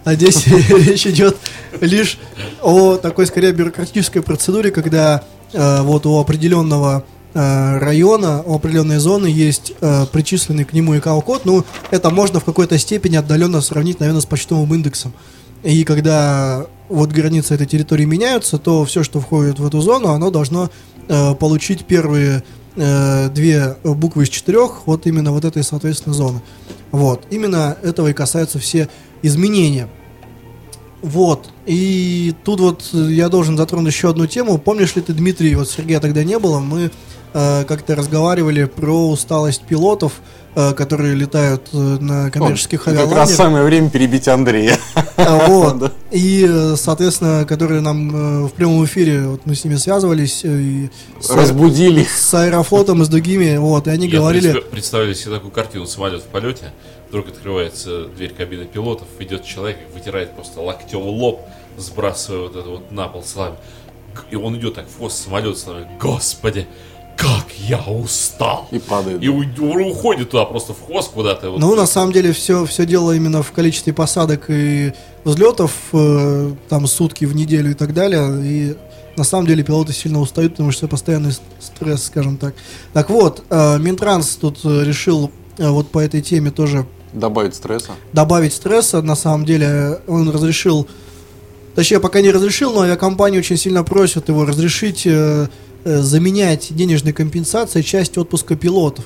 А 0.04 0.14
здесь 0.14 0.46
речь 0.70 1.08
идет 1.08 1.36
лишь 1.82 2.20
о 2.62 2.98
такой, 2.98 3.26
скорее, 3.26 3.52
бюрократической 3.54 4.22
процедуре, 4.22 4.72
когда 4.72 5.24
э, 5.52 5.82
вот 5.82 6.06
у 6.06 6.20
определенного 6.20 7.04
э, 7.34 7.78
района, 7.80 8.44
у 8.46 8.56
определенной 8.56 8.98
зоны 8.98 9.28
есть 9.28 9.74
э, 9.82 10.06
причисленный 10.12 10.64
к 10.64 10.74
нему 10.74 10.96
ИКАО-код, 10.98 11.46
ну, 11.46 11.66
это 11.90 12.12
можно 12.12 12.40
в 12.40 12.44
какой-то 12.44 12.78
степени 12.78 13.16
отдаленно 13.16 13.62
сравнить, 13.62 14.00
наверное, 14.00 14.22
с 14.22 14.26
почтовым 14.26 14.74
индексом. 14.76 15.14
И 15.64 15.84
когда 15.84 16.68
вот 16.90 17.12
границы 17.12 17.56
этой 17.56 17.66
территории 17.66 18.06
меняются, 18.06 18.60
то 18.60 18.86
все, 18.86 19.04
что 19.04 19.20
входит 19.20 19.60
в 19.60 19.66
эту 19.66 19.82
зону, 19.82 20.10
оно 20.10 20.30
должно 20.30 20.70
э, 21.08 21.34
получить 21.36 21.86
первые 21.86 22.44
э, 22.76 23.30
две 23.30 23.78
буквы 23.84 24.24
из 24.24 24.30
четырех, 24.30 24.86
вот 24.86 25.08
именно 25.08 25.32
вот 25.32 25.46
этой, 25.46 25.64
соответственно, 25.64 26.14
зоны. 26.14 26.42
Вот. 26.92 27.26
Именно 27.30 27.78
этого 27.82 28.08
и 28.08 28.14
касаются 28.14 28.60
все 28.60 28.90
изменения. 29.22 29.90
Вот. 31.02 31.50
И 31.66 32.34
тут 32.44 32.60
вот 32.60 32.90
я 32.94 33.30
должен 33.30 33.58
затронуть 33.58 33.94
еще 33.94 34.10
одну 34.10 34.28
тему. 34.28 34.58
Помнишь 34.58 34.96
ли 34.96 35.02
ты, 35.02 35.14
Дмитрий, 35.14 35.56
вот 35.56 35.70
Сергея 35.70 36.00
тогда 36.00 36.24
не 36.24 36.40
было, 36.40 36.60
мы 36.60 36.92
как-то 37.68 37.96
разговаривали 37.96 38.64
про 38.66 39.10
усталость 39.10 39.62
пилотов, 39.64 40.14
э, 40.56 40.74
которые 40.74 41.16
летают 41.16 41.68
э, 41.74 41.78
на 41.78 42.32
коммерческих 42.32 42.84
Как 42.84 42.94
раз 42.94 43.04
авиалайнерах. 43.04 43.30
самое 43.36 43.64
время 43.66 43.90
перебить 43.90 44.28
Андрея. 44.28 44.78
А, 45.18 45.48
Вот. 45.48 45.92
И, 46.12 46.46
э, 46.48 46.76
соответственно, 46.78 47.46
которые 47.46 47.82
нам 47.82 48.44
э, 48.46 48.48
в 48.48 48.54
прямом 48.54 48.86
эфире, 48.86 49.28
вот 49.28 49.42
мы 49.46 49.56
с 49.56 49.66
ними 49.66 49.76
связывались, 49.76 50.46
э, 50.46 50.48
и 50.50 50.90
с, 51.20 51.30
Разбудили. 51.30 52.06
с 52.06 52.34
Аэрофлотом 52.34 53.02
и 53.02 53.06
с 53.06 53.10
другими, 53.10 53.58
вот, 53.58 53.88
и 53.88 53.90
они 53.90 54.08
Я 54.08 54.20
говорили... 54.20 54.52
представ- 54.54 54.70
представили 54.70 55.14
себе 55.14 55.32
такую 55.36 55.52
картину, 55.52 55.86
самолет 55.88 56.22
в 56.22 56.28
полете, 56.28 56.72
вдруг 57.10 57.28
открывается 57.28 58.06
дверь 58.08 58.34
кабины 58.34 58.64
пилотов, 58.66 59.08
идет 59.20 59.44
человек 59.44 59.78
и 59.90 59.94
вытирает 59.94 60.34
просто 60.36 60.62
локтем 60.62 61.02
лоб, 61.02 61.42
сбрасывая 61.78 62.42
вот 62.48 62.56
это 62.56 62.70
вот 62.70 62.92
на 62.92 63.08
пол 63.10 63.24
славе. 63.24 63.56
И 64.32 64.38
он 64.38 64.56
идет 64.58 64.76
так 64.76 64.88
в 64.88 64.98
хвост 64.98 65.22
самолета, 65.22 65.60
славе. 65.60 65.90
Господи, 66.00 66.68
как 67.18 67.46
я 67.58 67.80
устал! 67.82 68.68
И 68.72 68.80
падает. 68.80 69.24
И 69.24 69.28
уходит 69.30 70.30
туда 70.32 70.46
просто 70.46 70.74
в 70.74 70.86
хвост 70.86 71.12
куда-то. 71.12 71.52
вот. 71.52 71.60
Ну, 71.60 71.76
на 71.76 71.86
самом 71.86 72.12
деле, 72.12 72.32
все, 72.34 72.66
все 72.66 72.86
дело 72.86 73.12
именно 73.14 73.42
в 73.44 73.52
количестве 73.52 73.94
посадок 73.94 74.46
и 74.50 74.94
взлетов, 75.24 75.72
э, 75.94 76.52
там, 76.70 76.88
сутки 76.88 77.26
в 77.26 77.36
неделю 77.36 77.72
и 77.72 77.74
так 77.74 77.94
далее. 77.94 78.42
И 78.44 78.76
на 79.18 79.24
самом 79.24 79.48
деле 79.48 79.64
пилоты 79.64 79.94
сильно 79.94 80.20
устают, 80.20 80.54
потому 80.54 80.72
что 80.72 80.88
постоянный 80.88 81.32
стресс, 81.60 82.04
скажем 82.06 82.38
так. 82.38 82.54
Так 82.94 83.10
вот, 83.10 83.44
э, 83.50 83.78
Минтранс 83.80 84.36
тут 84.36 84.60
э, 84.66 84.84
решил 84.84 85.32
э, 85.58 85.70
вот 85.70 85.90
по 85.90 86.00
этой 86.00 86.22
теме 86.22 86.52
тоже 86.52 86.86
Добавить 87.14 87.56
стресса. 87.56 87.92
добавить 88.12 88.54
стресса. 88.54 89.02
На 89.02 89.16
самом 89.16 89.46
деле, 89.46 90.00
он 90.06 90.30
разрешил, 90.30 90.86
точнее, 91.74 92.02
пока 92.02 92.20
не 92.20 92.30
разрешил, 92.30 92.74
но 92.74 92.82
авиакомпании 92.82 93.40
очень 93.40 93.56
сильно 93.58 93.84
просят 93.86 94.28
его 94.28 94.46
разрешить 94.46 95.04
э, 95.06 95.48
заменять 95.86 96.68
денежной 96.76 97.14
компенсацией 97.14 97.84
часть 97.86 98.18
отпуска 98.18 98.56
пилотов. 98.56 99.06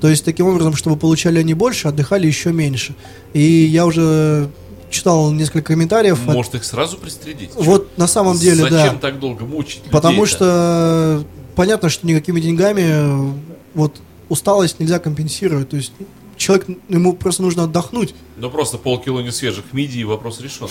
То 0.00 0.08
есть, 0.08 0.24
таким 0.24 0.46
образом, 0.46 0.76
чтобы 0.76 0.96
получали 0.96 1.40
они 1.40 1.54
больше, 1.54 1.88
отдыхали 1.88 2.26
еще 2.26 2.52
меньше. 2.52 2.94
И 3.32 3.40
я 3.42 3.84
уже 3.86 4.48
читал 4.90 5.32
несколько 5.32 5.72
комментариев. 5.72 6.20
от- 6.28 6.34
Может 6.34 6.54
их 6.54 6.64
сразу 6.64 6.96
пристрелить? 6.98 7.50
вот 7.56 7.96
на 7.98 8.06
самом 8.06 8.38
деле, 8.38 8.62
Зачем 8.62 8.94
да. 8.94 8.98
так 9.00 9.18
долго 9.18 9.44
мучить 9.44 9.82
Потому 9.90 10.24
людей-то? 10.24 10.36
что 10.36 11.24
понятно, 11.56 11.88
что 11.88 12.06
никакими 12.06 12.40
деньгами 12.40 12.82
э, 12.84 13.30
вот 13.74 13.96
усталость 14.28 14.78
нельзя 14.78 14.98
компенсировать. 14.98 15.68
То 15.70 15.76
есть 15.76 15.92
человек, 16.38 16.66
ему 16.88 17.14
просто 17.14 17.42
нужно 17.42 17.64
отдохнуть. 17.64 18.14
Ну 18.36 18.50
просто 18.50 18.78
полкило 18.78 19.20
несвежих 19.20 19.72
мидий, 19.72 20.00
и 20.00 20.04
вопрос 20.04 20.40
решен. 20.40 20.68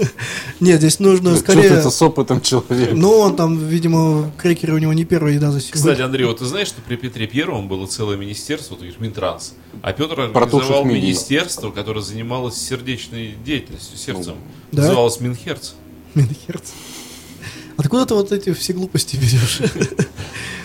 Нет, 0.60 0.80
здесь 0.80 0.98
нужно 0.98 1.36
скорее... 1.36 1.62
Чувствуется 1.62 1.90
с 1.90 2.02
опытом 2.02 2.40
человека. 2.40 2.94
Ну, 2.94 3.18
он 3.18 3.36
там, 3.36 3.58
видимо, 3.58 4.32
крекеры 4.36 4.74
у 4.74 4.78
него 4.78 4.92
не 4.92 5.04
первая 5.04 5.34
еда 5.34 5.50
за 5.52 5.60
сегодня. 5.60 5.80
Кстати, 5.80 6.00
Андрей, 6.02 6.26
вот 6.26 6.38
ты 6.38 6.44
знаешь, 6.44 6.68
что 6.68 6.82
при 6.82 6.96
Петре 6.96 7.26
Первом 7.26 7.68
было 7.68 7.86
целое 7.86 8.16
министерство, 8.16 8.74
вот 8.74 8.80
говоришь, 8.80 9.00
Минтранс, 9.00 9.54
а 9.82 9.92
Петр 9.92 10.20
организовал 10.20 10.84
министерство, 10.84 11.70
которое 11.70 12.00
занималось 12.00 12.56
сердечной 12.56 13.34
деятельностью, 13.44 13.96
сердцем. 13.96 14.34
Называлось 14.72 15.20
Минхерц. 15.20 15.72
Минхерц. 16.14 16.70
Откуда 17.76 18.06
ты 18.06 18.14
вот 18.14 18.32
эти 18.32 18.52
все 18.54 18.72
глупости 18.72 19.16
берешь? 19.16 19.60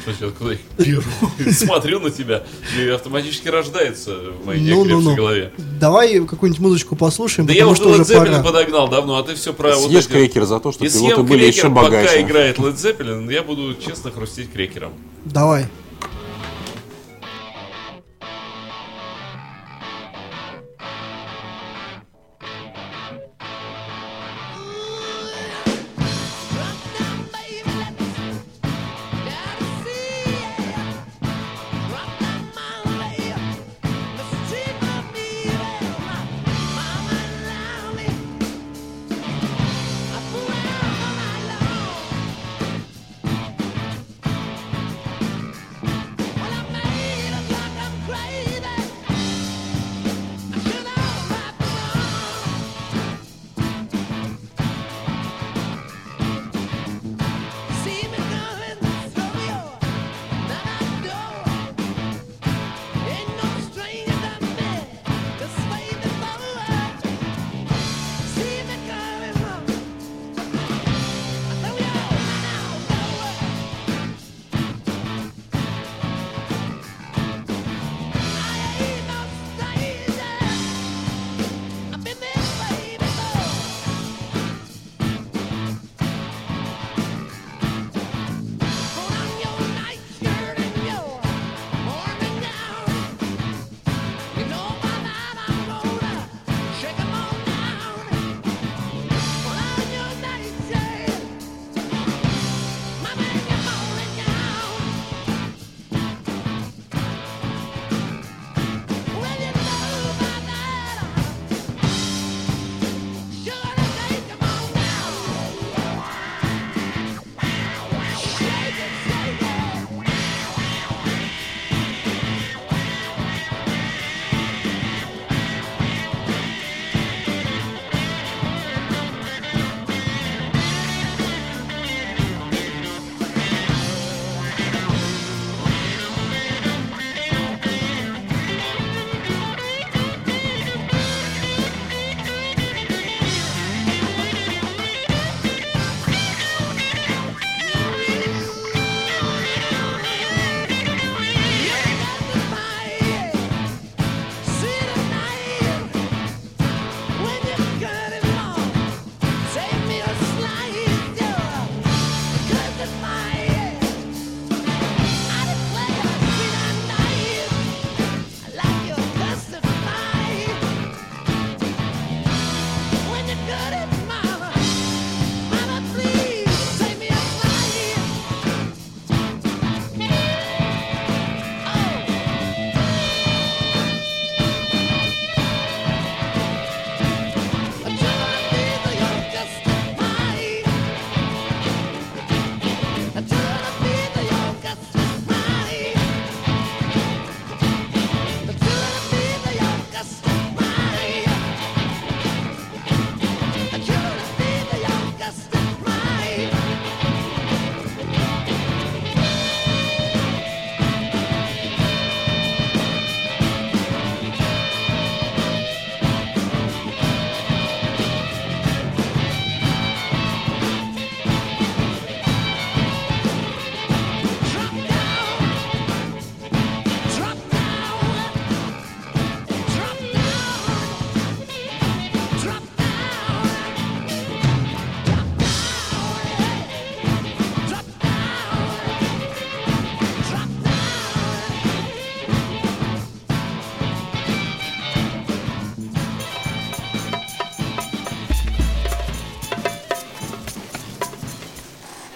Что 0.01 0.13
сейчас, 0.13 0.29
откуда 0.29 0.53
их 0.53 0.59
беру? 0.77 1.03
Смотрю 1.51 1.99
на 1.99 2.09
тебя, 2.09 2.43
и 2.79 2.87
автоматически 2.87 3.49
рождается 3.49 4.15
в 4.41 4.45
моей 4.45 4.71
Ну, 4.71 4.83
ну, 4.85 5.01
ну. 5.01 5.15
голове. 5.15 5.51
Давай 5.79 6.19
какую-нибудь 6.25 6.59
музычку 6.61 6.95
послушаем, 6.95 7.45
Да 7.47 7.53
я 7.53 7.67
уже 7.67 7.83
Led 7.83 8.01
Zeppelin 8.01 8.43
подогнал 8.43 8.87
давно, 8.87 9.17
а 9.17 9.23
ты 9.23 9.35
все 9.35 9.53
про 9.53 9.75
вот 9.75 9.89
Съешь 9.91 10.05
эти- 10.05 10.11
крекер 10.13 10.45
за 10.45 10.59
то, 10.59 10.71
что 10.71 10.85
И 10.85 10.89
пилоты 10.89 11.21
были 11.23 11.45
еще 11.45 11.61
крекер, 11.63 11.75
пока 11.75 11.87
богаче. 11.89 12.21
играет 12.21 12.57
Led 12.57 12.75
Zeppelin, 12.75 13.31
я 13.31 13.43
буду 13.43 13.75
честно 13.75 14.09
хрустеть 14.11 14.51
крекером. 14.51 14.93
Давай. 15.25 15.67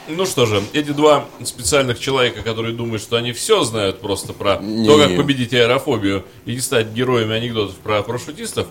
Ну 0.07 0.25
что 0.25 0.45
же, 0.45 0.61
эти 0.73 0.91
два 0.91 1.25
специальных 1.43 1.99
человека, 1.99 2.41
которые 2.41 2.75
думают, 2.75 3.01
что 3.01 3.17
они 3.17 3.31
все 3.31 3.63
знают 3.63 4.01
просто 4.01 4.33
про 4.33 4.57
Не. 4.57 4.87
то, 4.87 4.97
как 4.99 5.15
победить 5.15 5.53
аэрофобию 5.53 6.25
и 6.45 6.53
не 6.53 6.59
стать 6.59 6.91
героями 6.93 7.33
анекдотов 7.35 7.75
про 7.77 8.01
парашютистов. 8.03 8.67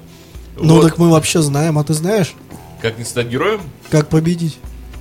Ну 0.56 0.74
вот, 0.76 0.82
так 0.82 0.98
мы 0.98 1.10
вообще 1.10 1.42
знаем, 1.42 1.78
а 1.78 1.84
ты 1.84 1.94
знаешь, 1.94 2.34
как 2.80 2.98
не 2.98 3.04
стать 3.04 3.26
героем, 3.28 3.60
как 3.90 4.08
победить? 4.08 4.58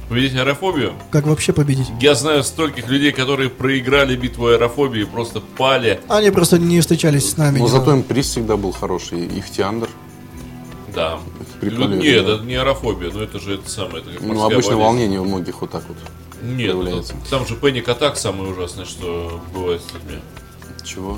победить 0.09 0.35
аэрофобию. 0.35 0.93
Как 1.11 1.25
вообще 1.27 1.53
победить? 1.53 1.87
Я 1.99 2.13
знаю 2.15 2.43
стольких 2.43 2.87
людей, 2.87 3.11
которые 3.11 3.49
проиграли 3.49 4.15
битву 4.15 4.47
аэрофобии, 4.47 5.03
просто 5.05 5.39
пали. 5.39 6.01
Они 6.07 6.29
просто 6.31 6.59
не 6.59 6.79
встречались 6.81 7.29
с 7.31 7.37
нами. 7.37 7.59
Но 7.59 7.67
зато 7.67 7.91
им 7.93 8.03
приз 8.03 8.27
всегда 8.27 8.57
был 8.57 8.71
хороший. 8.71 9.25
Ихтиандр. 9.39 9.89
Да. 10.93 11.19
Прикольно, 11.59 11.95
Нет, 11.95 12.27
это 12.27 12.43
не 12.43 12.55
аэрофобия, 12.55 13.09
но 13.11 13.23
это 13.23 13.39
же 13.39 13.55
это 13.55 13.69
самое. 13.69 14.03
Это 14.03 14.11
как 14.11 14.21
Ну, 14.21 14.43
обычно 14.43 14.71
болезнь. 14.71 14.75
волнение 14.75 15.19
у 15.19 15.25
многих 15.25 15.61
вот 15.61 15.71
так 15.71 15.83
вот. 15.87 15.97
Нет, 16.43 16.71
проявляется. 16.71 17.13
это- 17.13 17.29
там 17.29 17.47
же 17.47 17.55
паник 17.55 17.87
атак 17.89 18.17
самое 18.17 18.51
ужасное, 18.51 18.85
что 18.85 19.41
бывает 19.53 19.81
с 19.81 19.93
людьми. 19.93 20.19
Чего? 20.83 21.17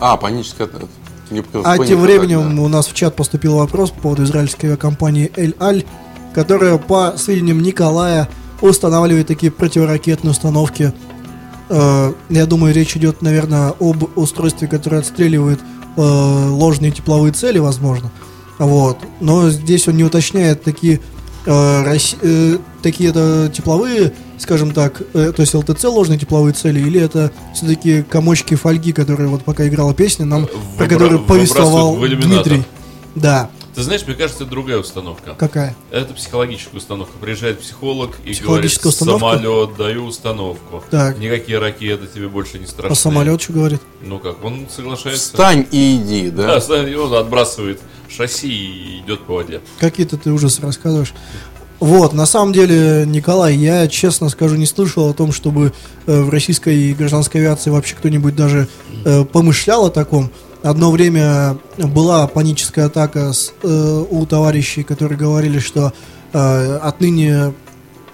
А, 0.00 0.16
паническая 0.16 0.66
атака. 0.66 0.86
А 1.30 1.62
паника 1.62 1.86
тем 1.86 2.00
временем 2.00 2.56
да. 2.56 2.62
у 2.62 2.68
нас 2.68 2.86
в 2.88 2.94
чат 2.94 3.14
поступил 3.16 3.56
вопрос 3.56 3.90
по 3.90 4.00
поводу 4.00 4.24
израильской 4.24 4.70
авиакомпании 4.70 5.30
Эль 5.36 5.54
Аль, 5.60 5.84
которая, 6.34 6.76
по 6.78 7.14
сведениям 7.16 7.60
Николая, 7.62 8.28
устанавливает 8.60 9.26
такие 9.28 9.50
противоракетные 9.52 10.30
установки. 10.32 10.92
Э, 11.68 12.12
Я 12.28 12.46
думаю, 12.46 12.74
речь 12.74 12.96
идет, 12.96 13.22
наверное, 13.22 13.72
об 13.80 14.16
устройстве, 14.16 14.68
которое 14.68 14.98
отстреливает 14.98 15.60
э, 15.96 16.00
ложные 16.00 16.90
тепловые 16.90 17.32
цели, 17.32 17.58
возможно. 17.58 18.10
Вот. 18.58 18.98
Но 19.20 19.48
здесь 19.50 19.88
он 19.88 19.96
не 19.96 20.04
уточняет 20.04 20.62
такие 20.62 21.00
такие 22.82 23.10
это 23.10 23.50
тепловые, 23.52 24.12
скажем 24.38 24.72
так, 24.72 25.02
э, 25.14 25.32
то 25.34 25.42
есть 25.42 25.54
ЛТЦ 25.54 25.84
ложные 25.84 26.18
тепловые 26.18 26.54
цели, 26.54 26.80
или 26.80 27.00
это 27.00 27.30
все-таки 27.54 28.02
комочки 28.02 28.54
фольги, 28.54 28.92
которые 28.92 29.28
вот 29.28 29.42
пока 29.42 29.66
играла 29.66 29.94
песня, 29.94 30.24
нам 30.24 30.46
про 30.76 30.84
Выбра- 30.84 30.88
которую 30.88 31.20
повествовал 31.24 31.94
выбрасывают 31.94 32.00
в 32.00 32.06
иллюминатор. 32.24 32.52
Дмитрий. 32.52 32.64
Да, 33.14 33.50
Ты 33.74 33.82
знаешь, 33.82 34.02
мне 34.06 34.14
кажется, 34.14 34.42
это 34.42 34.50
другая 34.50 34.78
установка. 34.78 35.34
какая? 35.38 35.74
Это 35.90 36.12
психологическая 36.12 36.78
установка. 36.78 37.16
Приезжает 37.18 37.60
психолог 37.60 38.10
и 38.10 38.18
говорит, 38.22 38.36
Психологическая 38.38 38.90
установка? 38.92 39.20
самолет, 39.38 39.76
даю 39.78 40.04
установку. 40.04 40.84
Так. 40.90 41.18
Никакие 41.18 41.58
ракеты 41.58 42.06
тебе 42.06 42.28
больше 42.28 42.58
не 42.58 42.66
страшны. 42.66 42.92
А 42.92 42.94
самолет 42.94 43.40
что 43.40 43.54
говорит? 43.54 43.80
Ну 44.02 44.18
как, 44.18 44.44
он 44.44 44.66
соглашается. 44.74 45.28
Встань 45.28 45.66
и 45.70 45.96
иди, 45.96 46.30
Да, 46.30 46.46
да? 46.48 46.60
ста- 46.60 46.86
и 46.86 46.94
он 46.94 47.14
отбрасывает 47.14 47.80
шасси 48.10 48.48
и 48.48 49.00
идет 49.00 49.20
по 49.20 49.34
воде. 49.36 49.60
Какие-то 49.80 50.18
ты 50.18 50.30
ужасы 50.32 50.60
рассказываешь. 50.60 51.14
Вот, 51.80 52.12
на 52.12 52.26
самом 52.26 52.52
деле, 52.52 53.04
Николай, 53.06 53.56
я 53.56 53.88
честно 53.88 54.28
скажу, 54.28 54.54
не 54.54 54.66
слышал 54.66 55.08
о 55.08 55.14
том, 55.14 55.32
чтобы 55.32 55.72
э, 56.06 56.20
в 56.20 56.28
российской 56.30 56.92
гражданской 56.94 57.40
авиации 57.40 57.70
вообще 57.70 57.96
кто-нибудь 57.96 58.36
даже 58.36 58.68
э, 59.04 59.24
помышлял 59.24 59.86
о 59.86 59.90
таком. 59.90 60.30
Одно 60.62 60.92
время 60.92 61.58
была 61.76 62.26
паническая 62.28 62.86
атака 62.86 63.32
с, 63.32 63.52
э, 63.62 64.04
у 64.08 64.26
товарищей, 64.26 64.84
которые 64.84 65.18
говорили, 65.18 65.58
что 65.58 65.92
э, 66.32 66.76
отныне, 66.76 67.52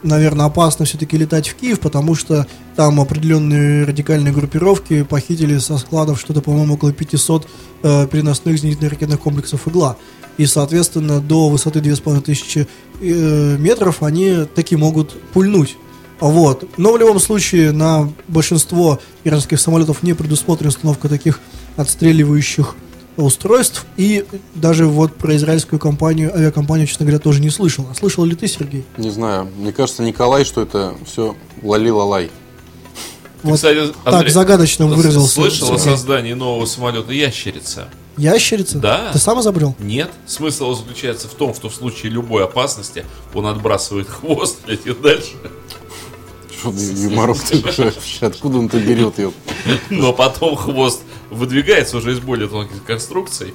наверное, 0.02 0.46
опасно 0.46 0.86
все-таки 0.86 1.18
летать 1.18 1.48
в 1.48 1.56
Киев, 1.56 1.78
потому 1.78 2.14
что 2.14 2.46
там 2.74 3.00
определенные 3.00 3.84
радикальные 3.84 4.32
группировки 4.32 5.02
похитили 5.02 5.58
со 5.58 5.76
складов 5.76 6.18
что-то, 6.18 6.40
по-моему, 6.40 6.74
около 6.74 6.90
500 6.90 7.46
э, 7.82 8.06
переносных 8.06 8.56
зенитно-ракетных 8.56 9.18
комплексов 9.18 9.68
«Игла». 9.68 9.98
И, 10.38 10.46
соответственно, 10.46 11.20
до 11.20 11.50
высоты 11.50 11.80
2500 11.82 12.66
э, 13.00 13.56
метров 13.58 14.02
они 14.02 14.46
таки 14.54 14.74
могут 14.74 15.20
пульнуть. 15.32 15.76
Вот. 16.20 16.66
Но 16.78 16.92
в 16.92 16.98
любом 16.98 17.20
случае 17.20 17.72
на 17.72 18.10
большинство 18.26 19.00
иранских 19.24 19.60
самолетов 19.60 20.02
не 20.02 20.14
предусмотрена 20.14 20.70
установка 20.70 21.10
таких 21.10 21.40
отстреливающих 21.78 22.74
устройств. 23.16 23.86
И 23.96 24.24
даже 24.54 24.86
вот 24.86 25.14
про 25.16 25.34
израильскую 25.36 25.78
компанию, 25.78 26.34
авиакомпанию, 26.34 26.86
честно 26.86 27.06
говоря, 27.06 27.18
тоже 27.18 27.40
не 27.40 27.50
слышал. 27.50 27.86
А 27.90 27.94
слышал 27.94 28.24
ли 28.24 28.34
ты, 28.36 28.46
Сергей? 28.46 28.84
Не 28.98 29.10
знаю. 29.10 29.48
Мне 29.56 29.72
кажется, 29.72 30.02
Николай, 30.02 30.44
что 30.44 30.60
это 30.60 30.94
все 31.06 31.34
лали-лалай. 31.62 32.26
Ты, 32.26 33.48
Вот 33.48 33.54
кстати, 33.54 33.92
так 34.04 34.14
Андрей, 34.14 34.32
загадочно 34.32 34.86
выразился. 34.86 35.34
Слышал 35.34 35.72
о 35.72 35.78
создании 35.78 36.32
нового 36.34 36.66
самолета 36.66 37.12
«Ящерица»? 37.12 37.88
Ящерица? 38.16 38.78
Да. 38.78 39.10
Ты 39.12 39.18
сам 39.20 39.40
изобрел? 39.40 39.76
Нет. 39.78 40.10
Смысл 40.26 40.74
заключается 40.74 41.28
в 41.28 41.34
том, 41.34 41.54
что 41.54 41.68
в 41.68 41.74
случае 41.74 42.10
любой 42.10 42.42
опасности 42.44 43.06
он 43.32 43.46
отбрасывает 43.46 44.08
хвост, 44.08 44.58
летит 44.66 45.00
дальше. 45.00 45.34
Юморок 46.64 47.36
вообще? 47.52 47.92
Откуда 48.20 48.58
он 48.58 48.66
это 48.66 48.78
берет 48.78 49.18
ее? 49.18 49.32
Но 49.90 50.12
потом 50.12 50.56
хвост 50.56 51.00
выдвигается 51.30 51.96
уже 51.98 52.12
из 52.12 52.18
более 52.20 52.48
тонких 52.48 52.82
конструкций. 52.84 53.54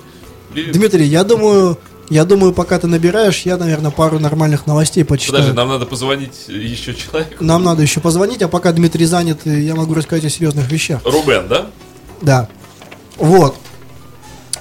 И- 0.56 0.63
Дмитрий, 0.72 1.06
я 1.06 1.24
думаю, 1.24 1.78
я 2.10 2.26
думаю, 2.26 2.54
пока 2.54 2.78
ты 2.80 2.88
набираешь, 2.88 3.42
я, 3.42 3.58
наверное, 3.58 3.92
пару 3.92 4.20
нормальных 4.20 4.68
новостей 4.68 5.04
почитаю. 5.04 5.39
Подожди, 5.42 5.56
нам 5.58 5.70
надо 5.70 5.86
позвонить 5.86 6.48
еще 6.48 6.94
человеку. 6.94 7.44
Нам 7.44 7.63
надо 7.63 7.82
еще 7.82 8.00
позвонить, 8.00 8.42
а 8.42 8.48
пока 8.48 8.72
Дмитрий 8.72 9.06
занят, 9.06 9.39
я 9.46 9.76
могу 9.76 9.94
рассказать 9.94 10.26
о 10.26 10.30
серьезных 10.30 10.72
вещах. 10.72 11.02
Рубен, 11.06 11.48
да? 11.48 11.68
Да. 12.22 12.50
Вот. 13.18 13.56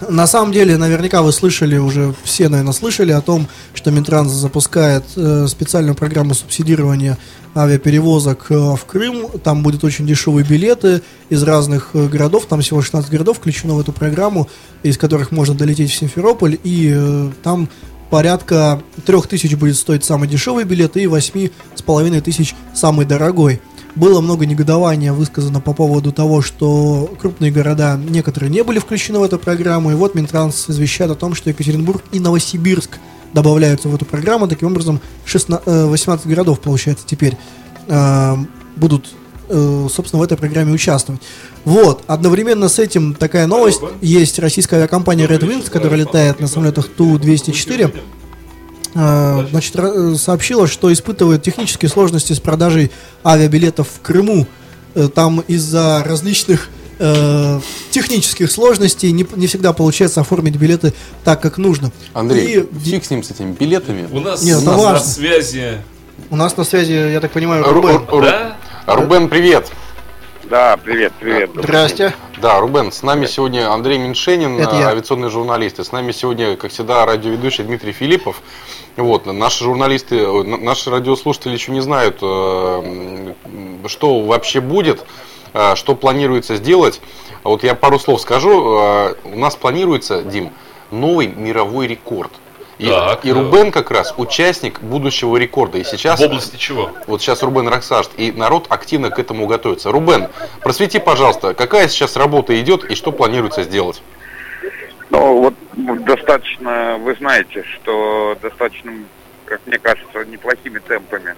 На 0.09 0.27
самом 0.27 0.53
деле, 0.53 0.77
наверняка 0.77 1.23
вы 1.23 1.33
слышали, 1.33 1.77
уже 1.77 2.15
все, 2.25 2.49
наверное, 2.49 2.73
слышали 2.73 3.13
о 3.13 3.21
том, 3.21 3.47
что 3.75 3.91
Минтранс 3.91 4.33
запускает 4.33 5.05
э, 5.17 5.47
специальную 5.49 5.95
программу 5.95 6.35
субсидирования 6.35 7.19
авиаперевозок 7.55 8.47
э, 8.51 8.55
в 8.55 8.85
Крым. 8.87 9.29
Там 9.43 9.63
будут 9.63 9.85
очень 9.85 10.07
дешевые 10.07 10.45
билеты 10.45 11.03
из 11.29 11.43
разных 11.43 11.91
э, 11.95 12.09
городов. 12.09 12.47
Там 12.47 12.61
всего 12.61 12.83
16 12.83 13.11
городов 13.11 13.39
включено 13.39 13.75
в 13.75 13.81
эту 13.81 13.93
программу, 13.93 14.49
из 14.83 14.99
которых 14.99 15.31
можно 15.31 15.55
долететь 15.55 15.91
в 15.91 15.95
Симферополь. 15.95 16.59
И 16.65 16.93
э, 16.95 17.31
там 17.43 17.69
порядка 18.11 18.83
3000 19.07 19.55
будет 19.55 19.77
стоить 19.77 20.05
самый 20.05 20.29
дешевый 20.29 20.65
билет 20.65 20.97
и 20.97 21.05
8,5 21.05 22.21
тысяч 22.23 22.55
самый 22.75 23.07
дорогой. 23.07 23.61
Было 23.95 24.23
много 24.23 24.47
негодования 24.47 25.13
высказано 25.13 25.61
по 25.61 25.75
поводу 25.75 26.13
того, 26.13 26.41
что 26.41 27.11
крупные 27.21 27.51
города 27.51 27.99
некоторые 27.99 28.51
не 28.51 28.65
были 28.65 28.79
включены 28.79 29.19
в 29.19 29.23
эту 29.23 29.39
программу. 29.39 29.91
И 29.91 29.95
вот 29.95 30.15
Минтранс 30.15 30.71
извещает 30.71 31.11
о 31.11 31.15
том, 31.15 31.35
что 31.35 31.51
Екатеринбург 31.51 32.03
и 32.11 32.19
Новосибирск 32.19 32.99
добавляются 33.35 33.89
в 33.89 33.95
эту 33.95 34.07
программу. 34.07 34.49
Таким 34.49 34.69
образом, 34.69 35.01
16, 35.27 35.67
э, 35.67 35.87
18 35.87 36.27
городов, 36.27 36.61
получается, 36.61 37.05
теперь 37.07 37.37
э, 37.89 38.37
будут, 38.77 39.11
э, 39.51 39.89
собственно, 39.93 40.21
в 40.21 40.25
этой 40.25 40.39
программе 40.39 40.73
участвовать. 40.73 41.21
Вот, 41.67 42.03
одновременно 42.07 42.69
с 42.69 42.79
этим 42.79 43.15
такая 43.15 43.47
новость. 43.47 43.81
Есть 44.01 44.39
российская 44.39 44.77
авиакомпания 44.77 45.27
Red 45.27 45.41
Wings, 45.41 45.71
которая 45.71 46.01
летает 46.01 46.41
на 46.41 46.49
самолетах 46.49 46.89
Ту-204 46.89 47.95
э, 47.95 48.01
значит, 48.95 49.75
ра- 49.77 50.15
э, 50.15 50.17
сообщила, 50.17 50.67
что 50.67 50.93
испытывает 50.93 51.43
технические 51.43 51.89
сложности 51.89 52.33
с 52.33 52.41
продажей 52.41 52.91
авиабилетов 53.25 53.89
в 53.89 54.01
Крыму. 54.03 54.47
Э, 54.95 55.09
Там 55.09 55.41
из-за 55.49 56.03
различных 56.05 56.69
э, 56.99 57.61
технических 57.91 58.51
сложностей 58.51 59.11
не, 59.13 59.27
не 59.37 59.47
всегда 59.47 59.73
получается 59.73 60.21
оформить 60.21 60.57
билеты 60.57 60.93
так, 61.25 61.41
как 61.41 61.59
нужно. 61.59 61.91
Андрей, 62.13 62.61
И 62.61 62.79
фиг 62.79 63.05
с 63.05 63.11
ним, 63.11 63.23
с 63.23 63.31
этими 63.31 63.53
билетами. 63.53 64.09
У 64.13 64.21
нас, 64.21 64.43
Нет, 64.43 64.59
у 64.59 64.65
нас 64.67 64.83
на 64.83 64.99
связи... 65.01 65.79
у 66.31 66.37
нас 66.37 66.57
на 66.57 66.65
связи, 66.65 66.93
я 66.93 67.21
так 67.21 67.33
понимаю, 67.33 67.65
Ру- 67.65 67.73
Рубен. 67.73 67.97
Ру- 68.09 68.23
Да? 68.23 68.57
Рубен, 68.87 69.29
привет. 69.29 69.71
Да, 70.53 70.77
привет, 70.77 71.15
привет. 71.19 71.49
Здрасте. 71.55 72.13
Да, 72.37 72.61
Рубен, 72.61 72.93
с 72.93 73.03
нами 73.03 73.25
сегодня 73.25 73.73
Андрей 73.73 73.97
Меньшенин, 73.97 74.59
авиационный 74.89 75.31
журналист. 75.31 75.79
И 75.79 75.83
с 75.83 75.93
нами 75.93 76.13
сегодня, 76.13 76.59
как 76.59 76.73
всегда, 76.73 77.07
радиоведущий 77.07 77.65
Дмитрий 77.65 77.93
Филиппов. 77.93 78.43
Вот, 78.99 79.25
наши 79.25 79.65
журналисты, 79.65 80.19
э, 80.19 80.43
на- 80.43 80.59
наши 80.59 80.91
радиослушатели 80.91 81.55
еще 81.55 81.73
не 81.73 81.81
знают, 81.81 82.19
э, 82.21 83.33
что 83.87 84.21
вообще 84.21 84.61
будет, 84.61 85.07
э, 85.55 85.75
что 85.75 85.95
планируется 85.95 86.57
сделать. 86.57 87.01
А 87.45 87.49
Вот 87.49 87.65
я 87.65 87.75
пару 87.75 87.99
слов 87.99 88.21
скажу. 88.21 88.53
У 89.25 89.39
нас 89.39 89.57
планируется, 89.57 90.21
Дим, 90.21 90.51
новый 90.91 91.29
мировой 91.29 91.87
рекорд. 91.87 92.31
И, 92.83 92.89
Так, 92.89 93.25
и 93.25 93.31
э. 93.31 93.33
Рубен 93.33 93.71
как 93.71 93.93
раз 93.93 94.13
участник 94.17 94.81
будущего 94.81 95.37
рекорда. 95.37 95.79
И 95.79 95.85
сейчас 95.85 96.19
В 96.19 96.25
области 96.25 96.57
чего? 96.57 96.91
вот 97.07 97.23
сейчас 97.23 97.45
Рубен 97.45 97.69
расскажет, 97.69 98.11
и 98.17 98.33
народ 98.33 98.67
активно 98.71 99.11
к 99.11 99.21
этому 99.21 99.47
готовится. 99.47 99.93
Рубен, 99.93 100.29
просвети, 100.63 100.99
пожалуйста, 100.99 101.55
какая 101.55 101.87
сейчас 101.87 102.17
работа 102.17 102.61
идет 102.61 102.83
и 102.85 102.97
что 102.97 103.13
планируется 103.13 103.63
сделать? 103.63 104.03
Ну, 105.11 105.43
вот 105.43 105.55
достаточно, 106.05 106.97
вы 106.99 107.15
знаете, 107.15 107.63
что 107.63 108.37
достаточно, 108.43 108.93
как 109.45 109.61
мне 109.67 109.79
кажется, 109.79 110.25
неплохими 110.25 110.81
темпами 110.81 111.37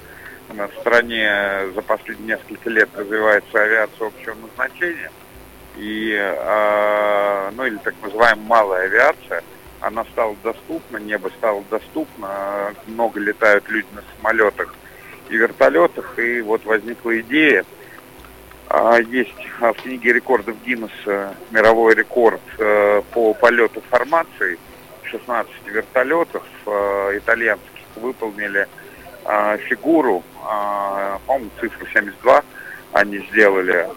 у 0.48 0.54
нас 0.54 0.70
в 0.70 0.80
стране 0.80 1.28
за 1.74 1.82
последние 1.82 2.38
несколько 2.38 2.70
лет 2.70 2.88
развивается 2.96 3.62
авиация 3.62 4.06
общего 4.06 4.34
назначения. 4.34 5.10
И, 5.76 6.16
а, 6.18 7.50
ну, 7.54 7.66
или 7.66 7.76
так 7.76 7.94
называемая 8.02 8.46
малая 8.46 8.84
авиация, 8.84 9.42
она 9.86 10.04
стала 10.06 10.34
доступна, 10.42 10.96
небо 10.96 11.30
стало 11.38 11.62
доступно, 11.70 12.74
много 12.86 13.20
летают 13.20 13.68
люди 13.68 13.86
на 13.92 14.02
самолетах 14.16 14.74
вертолетах, 15.28 16.18
и 16.18 16.40
вот 16.42 16.64
возникла 16.64 17.18
идея. 17.20 17.64
А, 18.68 18.98
Есть 18.98 19.34
а, 19.60 19.72
в 19.72 19.76
книге 19.82 20.12
рекордов 20.12 20.56
Гиннесса 20.64 21.34
мировой 21.50 21.94
рекорд 21.94 22.40
э, 22.58 23.02
по 23.12 23.34
полету 23.34 23.82
формации. 23.90 24.58
16 25.04 25.52
вертолетов 25.66 26.42
э, 26.66 27.18
итальянских 27.18 27.82
выполнили 27.96 28.66
а, 29.24 29.56
фигуру, 29.58 30.22
по-моему, 31.26 31.50
цифру 31.60 31.86
72 31.86 32.42
они 32.92 33.18
сделали, 33.30 33.88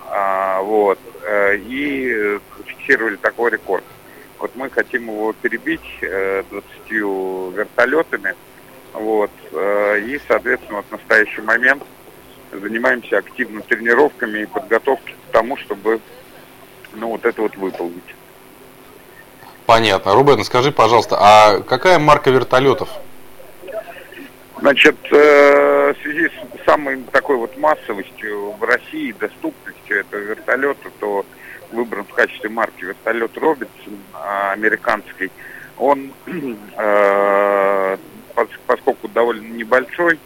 вот, 0.64 0.98
э, 1.24 1.58
и 1.58 2.40
фиксировали 2.66 3.16
такой 3.18 3.52
рекорд. 3.52 3.84
Вот 4.40 4.56
мы 4.56 4.70
хотим 4.70 5.08
его 5.08 5.34
перебить 5.34 5.82
э, 6.02 6.44
20 6.50 7.56
вертолетами, 7.56 8.36
вот, 8.94 9.32
э, 9.52 10.00
и, 10.02 10.20
соответственно, 10.28 10.78
вот 10.78 10.86
в 10.90 10.92
настоящий 10.92 11.42
момент 11.42 11.84
занимаемся 12.52 13.18
активно 13.18 13.62
тренировками 13.62 14.40
и 14.40 14.46
подготовкой 14.46 15.16
к 15.28 15.32
тому, 15.32 15.58
чтобы, 15.58 16.00
ну, 16.94 17.10
вот 17.10 17.26
это 17.26 17.42
вот 17.42 17.56
выполнить. 17.56 18.16
Понятно. 19.66 20.14
Рубен, 20.14 20.44
скажи, 20.44 20.72
пожалуйста, 20.72 21.18
а 21.20 21.60
какая 21.60 22.00
марка 22.00 22.30
вертолетов? 22.30 22.90
Значит, 24.60 24.96
э, 25.12 25.94
в 25.94 26.02
связи 26.02 26.30
с 26.30 26.66
самой 26.66 27.04
такой 27.12 27.38
вот 27.38 27.58
массовостью 27.58 28.52
в 28.54 28.64
России, 28.64 29.12
доступностью 29.20 30.00
этого 30.00 30.22
вертолета, 30.22 30.90
то 31.00 31.26
выбран 31.72 32.06
в 32.06 32.14
качестве 32.14 32.50
марки 32.50 32.86
вертолет 32.86 33.38
Робинсон 33.38 33.98
а, 34.14 34.52
американский. 34.54 35.32
Он, 35.78 36.12
э, 36.26 37.98
пос- 38.36 38.60
поскольку 38.66 39.08
довольно 39.08 39.48
небольшой, 39.48 40.20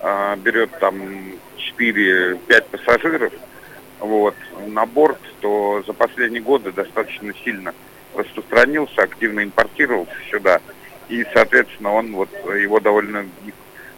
э, 0.00 0.36
берет 0.36 0.70
там 0.78 0.96
4-5 1.78 2.64
пассажиров, 2.70 3.32
вот, 3.98 4.34
на 4.66 4.86
борт, 4.86 5.18
то 5.40 5.82
за 5.86 5.92
последние 5.92 6.42
годы 6.42 6.72
достаточно 6.72 7.32
сильно 7.44 7.74
распространился, 8.14 9.02
активно 9.02 9.42
импортировался 9.44 10.14
сюда. 10.30 10.60
И, 11.08 11.24
соответственно, 11.32 11.92
он 11.92 12.12
вот 12.12 12.28
его 12.56 12.80
довольно 12.80 13.26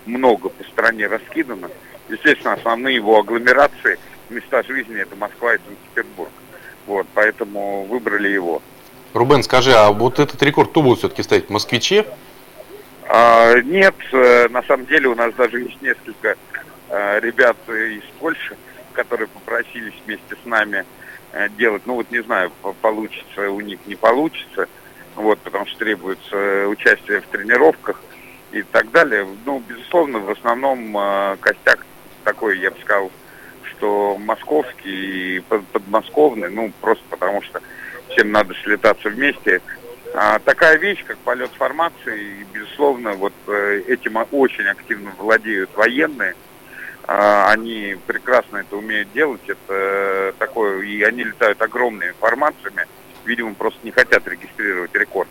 много 0.06 0.48
по 0.48 0.64
стране 0.64 1.06
раскидано. 1.06 1.70
Естественно, 2.08 2.54
основные 2.54 2.96
его 2.96 3.18
агломерации, 3.18 3.98
места 4.28 4.62
жизни 4.62 5.00
это 5.00 5.16
Москва 5.16 5.54
и 5.54 5.58
Санкт-Петербург. 5.58 6.30
Вот, 6.86 7.06
поэтому 7.14 7.84
выбрали 7.84 8.28
его. 8.28 8.62
Рубен, 9.14 9.42
скажи, 9.42 9.72
а 9.72 9.90
вот 9.90 10.18
этот 10.18 10.42
рекорд 10.42 10.70
кто 10.70 10.82
будет 10.82 10.98
все-таки 10.98 11.22
ставить? 11.22 11.48
Москвичи? 11.50 12.04
А, 13.08 13.54
нет, 13.60 13.94
э, 14.12 14.48
на 14.48 14.62
самом 14.62 14.86
деле 14.86 15.08
у 15.08 15.14
нас 15.14 15.32
даже 15.34 15.60
есть 15.60 15.80
несколько 15.80 16.36
э, 16.88 17.20
ребят 17.20 17.56
из 17.68 18.02
Польши, 18.18 18.56
которые 18.92 19.28
попросились 19.28 19.94
вместе 20.04 20.36
с 20.42 20.46
нами 20.46 20.84
э, 21.32 21.48
делать. 21.50 21.82
Ну 21.86 21.94
вот 21.94 22.10
не 22.10 22.22
знаю, 22.22 22.50
по- 22.62 22.72
получится 22.72 23.50
у 23.50 23.60
них, 23.60 23.78
не 23.86 23.94
получится. 23.94 24.68
Вот, 25.14 25.38
потому 25.40 25.66
что 25.66 25.78
требуется 25.78 26.66
участие 26.66 27.20
в 27.20 27.26
тренировках 27.26 28.02
и 28.50 28.62
так 28.62 28.90
далее. 28.90 29.26
Ну, 29.44 29.62
безусловно, 29.66 30.18
в 30.18 30.30
основном 30.30 30.96
э, 30.96 31.36
костяк 31.40 31.86
такой, 32.24 32.58
я 32.58 32.70
бы 32.70 32.76
сказал, 32.80 33.12
что 33.76 34.16
московский 34.18 35.36
и 35.36 35.40
под- 35.40 35.66
подмосковный, 35.68 36.50
ну, 36.50 36.72
просто 36.80 37.04
потому 37.10 37.42
что 37.42 37.60
всем 38.08 38.32
надо 38.32 38.54
слетаться 38.62 39.08
вместе. 39.08 39.60
А, 40.14 40.38
такая 40.38 40.78
вещь, 40.78 41.04
как 41.04 41.18
полет 41.18 41.50
формации, 41.52 42.46
безусловно, 42.52 43.14
вот 43.14 43.32
э, 43.48 43.82
этим 43.88 44.16
очень 44.30 44.66
активно 44.66 45.12
владеют 45.18 45.70
военные. 45.74 46.34
А, 47.06 47.50
они 47.50 47.96
прекрасно 48.06 48.58
это 48.58 48.76
умеют 48.76 49.12
делать. 49.12 49.42
Это 49.46 49.58
э, 49.68 50.32
такое, 50.38 50.82
и 50.82 51.02
они 51.02 51.24
летают 51.24 51.60
огромными 51.60 52.14
формациями. 52.20 52.86
Видимо, 53.24 53.54
просто 53.54 53.80
не 53.82 53.90
хотят 53.90 54.26
регистрировать 54.28 54.94
рекорд. 54.94 55.28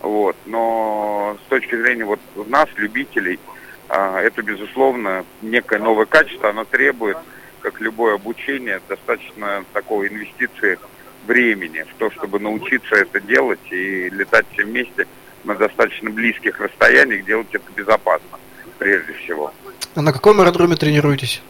Вот. 0.00 0.36
Но 0.46 1.36
с 1.44 1.48
точки 1.48 1.74
зрения 1.74 2.04
вот 2.04 2.20
нас, 2.46 2.68
любителей, 2.76 3.40
а, 3.88 4.20
это, 4.20 4.42
безусловно, 4.42 5.24
некое 5.42 5.78
новое 5.78 6.06
качество. 6.06 6.50
Оно 6.50 6.64
требует, 6.64 7.18
как 7.62 7.80
любое 7.80 8.14
обучение, 8.14 8.80
достаточно 8.88 9.64
такой 9.72 10.08
инвестиции 10.08 10.78
времени 11.26 11.84
в 11.88 11.94
то, 11.98 12.10
чтобы 12.10 12.40
научиться 12.40 12.96
это 12.96 13.20
делать 13.20 13.60
и 13.70 14.10
летать 14.10 14.46
все 14.52 14.64
вместе 14.64 15.06
на 15.44 15.54
достаточно 15.54 16.10
близких 16.10 16.60
расстояниях, 16.60 17.24
делать 17.24 17.48
это 17.52 17.70
безопасно, 17.74 18.38
прежде 18.78 19.12
всего. 19.14 19.52
А 19.94 20.02
на 20.02 20.12
каком 20.12 20.40
аэродроме 20.40 20.76
тренируетесь? 20.76 21.42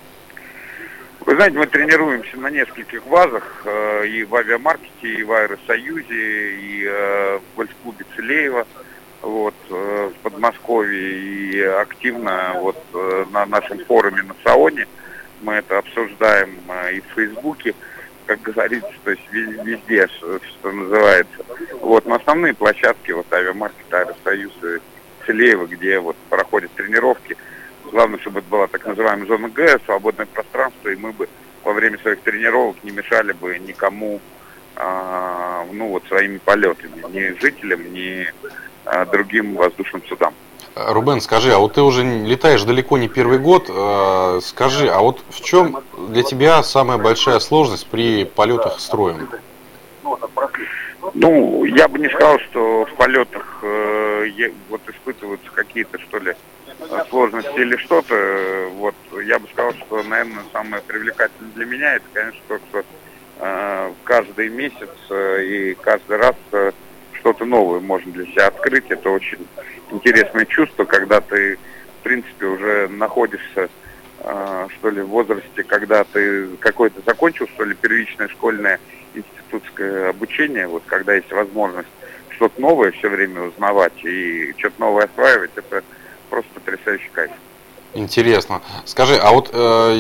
Вы 1.25 1.37
знаете, 1.37 1.57
мы 1.57 1.67
тренируемся 1.67 2.37
на 2.37 2.51
нескольких 2.51 3.07
базах, 3.07 3.63
э, 3.65 4.07
и 4.09 4.25
в 4.25 4.35
авиамаркете, 4.35 5.09
и 5.09 5.23
в 5.23 5.33
Аэросоюзе, 5.33 6.55
и 6.57 6.85
э, 6.85 7.39
в 7.39 7.57
гольф-клубе 7.57 8.05
Целеева, 8.17 8.67
вот, 9.23 9.55
э, 9.71 10.11
в 10.13 10.23
Подмосковье, 10.23 11.19
и 11.19 11.61
активно 11.61 12.55
вот 12.57 12.83
э, 12.93 13.25
на 13.31 13.47
нашем 13.47 13.79
форуме 13.85 14.23
на 14.23 14.35
Саоне 14.43 14.87
мы 15.43 15.55
это 15.55 15.79
обсуждаем 15.79 16.59
э, 16.69 16.95
и 16.95 17.01
в 17.01 17.15
Фейсбуке, 17.15 17.75
как 18.27 18.41
говорится, 18.43 18.93
то 19.05 19.11
есть 19.11 19.23
вез- 19.33 19.65
везде, 19.65 20.07
что, 20.09 20.41
что 20.41 20.73
называется. 20.73 21.45
Вот, 21.81 22.07
но 22.07 22.15
основные 22.15 22.55
площадки, 22.55 23.11
вот 23.11 23.31
авиамаркет, 23.33 23.93
Аэросоюз, 23.93 24.53
и 24.63 25.27
Целеева, 25.27 25.67
где 25.67 25.99
вот 25.99 26.17
проходят 26.29 26.73
тренировки, 26.73 27.37
Главное, 27.93 28.19
чтобы 28.21 28.41
это 28.41 28.49
была 28.49 28.67
так 28.69 28.87
называемая 28.87 29.27
зона 29.27 29.49
Г, 29.51 29.79
свободное 29.85 30.25
пространство, 30.25 30.89
и 30.89 30.97
мы 30.97 31.13
бы 31.13 31.29
во 31.63 31.75
время 31.75 31.99
своих 31.99 32.21
тренировок 32.21 32.77
не 32.85 32.91
мешали 32.91 33.33
бы 33.33 33.59
никому, 33.59 34.19
а, 34.77 35.67
ну 35.71 35.89
вот 35.89 36.03
своими 36.07 36.39
полетами, 36.39 37.05
ни 37.13 37.39
жителям, 37.39 37.93
ни 37.93 38.27
а, 38.87 39.05
другим 39.05 39.55
воздушным 39.57 40.03
судам. 40.09 40.33
Рубен, 40.75 41.21
скажи, 41.21 41.53
а 41.53 41.59
вот 41.59 41.75
ты 41.75 41.83
уже 41.83 42.03
летаешь 42.03 42.63
далеко 42.65 42.97
не 42.97 43.09
первый 43.09 43.39
год. 43.39 43.67
э, 43.69 44.41
Скажи, 44.43 44.89
а 44.89 45.01
вот 45.01 45.21
в 45.29 45.43
чем 45.43 45.83
для 46.09 46.23
тебя 46.23 46.63
самая 46.63 46.99
большая 46.99 47.41
сложность 47.41 47.87
при 47.87 48.25
полетах 48.25 48.81
строем? 48.81 49.29
Ну, 51.15 51.65
я 51.65 51.89
бы 51.89 51.99
не 51.99 52.09
сказал, 52.09 52.39
что 52.39 52.87
в 52.87 52.95
полетах 52.95 53.59
э, 53.63 54.51
вот 54.71 54.81
испытываются 54.89 55.51
какие-то, 55.51 55.99
что 55.99 56.19
ли, 56.19 56.35
сложности 57.11 57.59
или 57.59 57.77
что-то. 57.77 58.69
Вот, 58.77 58.95
я 59.25 59.39
бы 59.39 59.49
сказал, 59.53 59.75
что, 59.75 60.03
наверное, 60.03 60.43
самое 60.53 60.83
привлекательное 60.83 61.53
для 61.55 61.67
меня, 61.67 61.95
это, 61.97 62.05
конечно, 62.13 62.41
то, 62.49 62.59
что 62.71 62.85
э, 63.41 63.93
каждый 64.05 64.49
месяц 64.49 64.89
э, 65.11 65.45
и 65.45 65.75
каждый 65.75 66.17
раз 66.17 66.37
э, 66.53 66.73
что-то 67.23 67.45
новое 67.45 67.79
можно 67.79 68.11
для 68.13 68.27
себя 68.27 68.49
открыть. 68.49 68.85
Это 68.89 69.09
очень 69.09 69.39
интересное 69.93 70.45
чувство, 70.45 70.85
когда 70.85 71.21
ты, 71.21 71.57
в 72.01 72.03
принципе, 72.03 72.47
уже 72.47 72.89
находишься, 72.89 73.69
э, 74.19 74.67
что 74.77 74.91
ли, 74.91 75.03
в 75.03 75.07
возрасте, 75.07 75.63
когда 75.63 76.03
ты 76.03 76.49
какой-то 76.59 77.01
закончил, 77.07 77.47
что 77.47 77.65
ли, 77.65 77.77
первичное 77.81 78.27
школьное 78.27 78.81
институтское 79.15 80.11
обучение, 80.11 80.67
вот 80.67 80.83
когда 80.87 81.15
есть 81.15 81.31
возможность 81.31 81.89
что-то 82.31 82.61
новое 82.61 82.91
все 82.91 83.09
время 83.09 83.43
узнавать 83.43 84.05
и 84.05 84.53
что-то 84.59 84.81
новое 84.81 85.05
осваивать, 85.05 85.53
это 85.55 85.85
просто 86.29 86.51
потрясающий 86.55 87.11
кайф. 87.13 87.31
Интересно. 87.95 88.63
Скажи, 88.85 89.15
а 89.15 89.31
вот 89.31 89.51
э, 89.53 89.95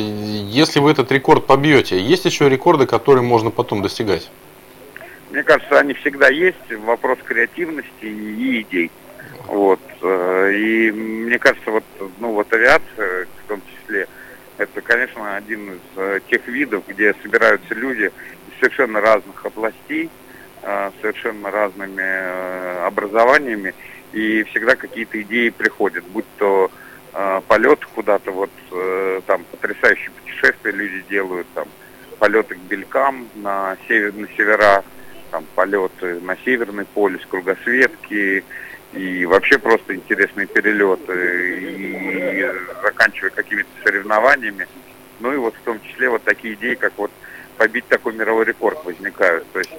если 0.48 0.80
вы 0.80 0.90
этот 0.90 1.12
рекорд 1.12 1.46
побьете, 1.46 2.00
есть 2.00 2.24
еще 2.24 2.48
рекорды, 2.48 2.86
которые 2.86 3.22
можно 3.22 3.50
потом 3.50 3.80
достигать? 3.80 4.28
Мне 5.32 5.42
кажется, 5.44 5.80
они 5.80 5.94
всегда 5.94 6.28
есть. 6.28 6.70
Вопрос 6.84 7.18
креативности 7.24 8.04
и 8.04 8.60
идей. 8.60 8.90
Вот. 9.46 9.80
э, 10.02 10.52
И 10.54 10.90
мне 10.90 11.38
кажется, 11.38 11.70
вот, 11.70 11.84
ну, 12.20 12.32
вот 12.32 12.52
авиация, 12.52 13.24
в 13.24 13.48
том 13.48 13.62
числе, 13.62 14.06
это, 14.58 14.82
конечно, 14.82 15.34
один 15.34 15.72
из 15.72 15.80
э, 15.96 16.20
тех 16.28 16.46
видов, 16.48 16.84
где 16.86 17.14
собираются 17.22 17.74
люди 17.74 18.12
из 18.48 18.60
совершенно 18.60 19.00
разных 19.00 19.46
областей, 19.46 20.10
э, 20.60 20.90
совершенно 21.00 21.50
разными 21.50 22.84
образованиями, 22.84 23.74
и 24.12 24.42
всегда 24.50 24.76
какие-то 24.76 25.20
идеи 25.22 25.48
приходят, 25.48 26.04
будь 26.08 26.26
то 26.36 26.70
полет 27.46 27.84
куда-то, 27.94 28.30
вот 28.30 28.50
там 29.26 29.44
потрясающие 29.50 30.10
путешествия 30.10 30.70
люди 30.70 31.04
делают, 31.10 31.46
там 31.54 31.66
полеты 32.18 32.54
к 32.54 32.58
белькам 32.58 33.28
на, 33.34 33.76
север, 33.86 34.14
на 34.14 34.26
севера, 34.28 34.82
там 35.32 35.44
полеты 35.56 36.20
на 36.20 36.36
Северный 36.44 36.84
полюс, 36.84 37.22
кругосветки 37.28 38.44
и 38.92 39.26
вообще 39.26 39.58
просто 39.58 39.96
интересные 39.96 40.46
перелеты 40.46 41.58
и 41.58 42.46
заканчивая 42.82 43.30
какими-то 43.30 43.70
соревнованиями. 43.82 44.68
Ну 45.18 45.32
и 45.32 45.36
вот 45.36 45.54
в 45.54 45.64
том 45.64 45.80
числе 45.80 46.10
вот 46.10 46.22
такие 46.22 46.54
идеи, 46.54 46.74
как 46.74 46.92
вот 46.98 47.10
побить 47.56 47.86
такой 47.88 48.12
мировой 48.14 48.44
рекорд 48.44 48.84
возникают. 48.84 49.50
То 49.52 49.60
есть, 49.60 49.70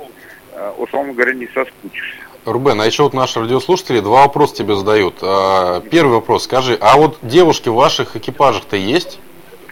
э, 0.54 0.74
условно 0.78 1.14
говоря, 1.14 1.34
не 1.34 1.48
соскучишься. 1.48 2.18
Рубен, 2.46 2.82
а 2.82 2.86
еще 2.86 3.04
вот 3.04 3.14
наши 3.14 3.40
радиослушатели 3.40 4.00
два 4.00 4.24
вопроса 4.24 4.56
тебе 4.56 4.76
задают. 4.76 5.16
А, 5.22 5.82
Первый 5.82 6.16
вопрос, 6.16 6.44
скажи, 6.44 6.78
а 6.82 6.98
вот 6.98 7.20
девушки 7.22 7.70
в 7.70 7.76
ваших 7.76 8.16
экипажах-то 8.16 8.76
есть? 8.76 9.20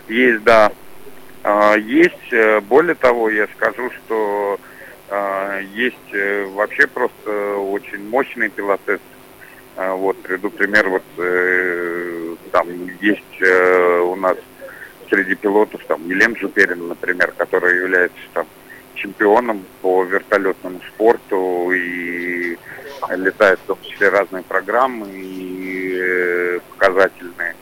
Есть, 0.07 0.43
да. 0.43 0.71
А, 1.43 1.75
Есть, 1.75 2.31
э, 2.31 2.61
более 2.61 2.95
того, 2.95 3.29
я 3.29 3.47
скажу, 3.57 3.89
что 3.91 4.59
есть 5.73 6.13
э, 6.13 6.45
вообще 6.45 6.87
просто 6.87 7.57
очень 7.57 8.07
мощные 8.07 8.49
пилотесты. 8.49 9.01
А, 9.75 9.93
Вот, 9.93 10.17
приведу 10.21 10.49
пример, 10.49 10.87
вот 10.89 11.03
э, 11.17 12.35
там 12.51 12.67
есть 13.01 13.41
э, 13.41 13.99
у 13.99 14.15
нас 14.15 14.37
среди 15.09 15.35
пилотов 15.35 15.83
там 15.85 16.07
Елена 16.07 16.35
Жуперина, 16.37 16.83
например, 16.87 17.33
которая 17.37 17.75
является 17.75 18.19
там 18.33 18.47
чемпионом 18.95 19.65
по 19.81 20.03
вертолетному 20.03 20.79
спорту 20.93 21.71
и 21.71 22.57
летает 23.09 23.59
в 23.59 23.67
том 23.67 23.79
числе 23.81 24.09
разные 24.09 24.43
программы 24.43 25.07
и 25.11 26.59
показательные. 26.69 27.55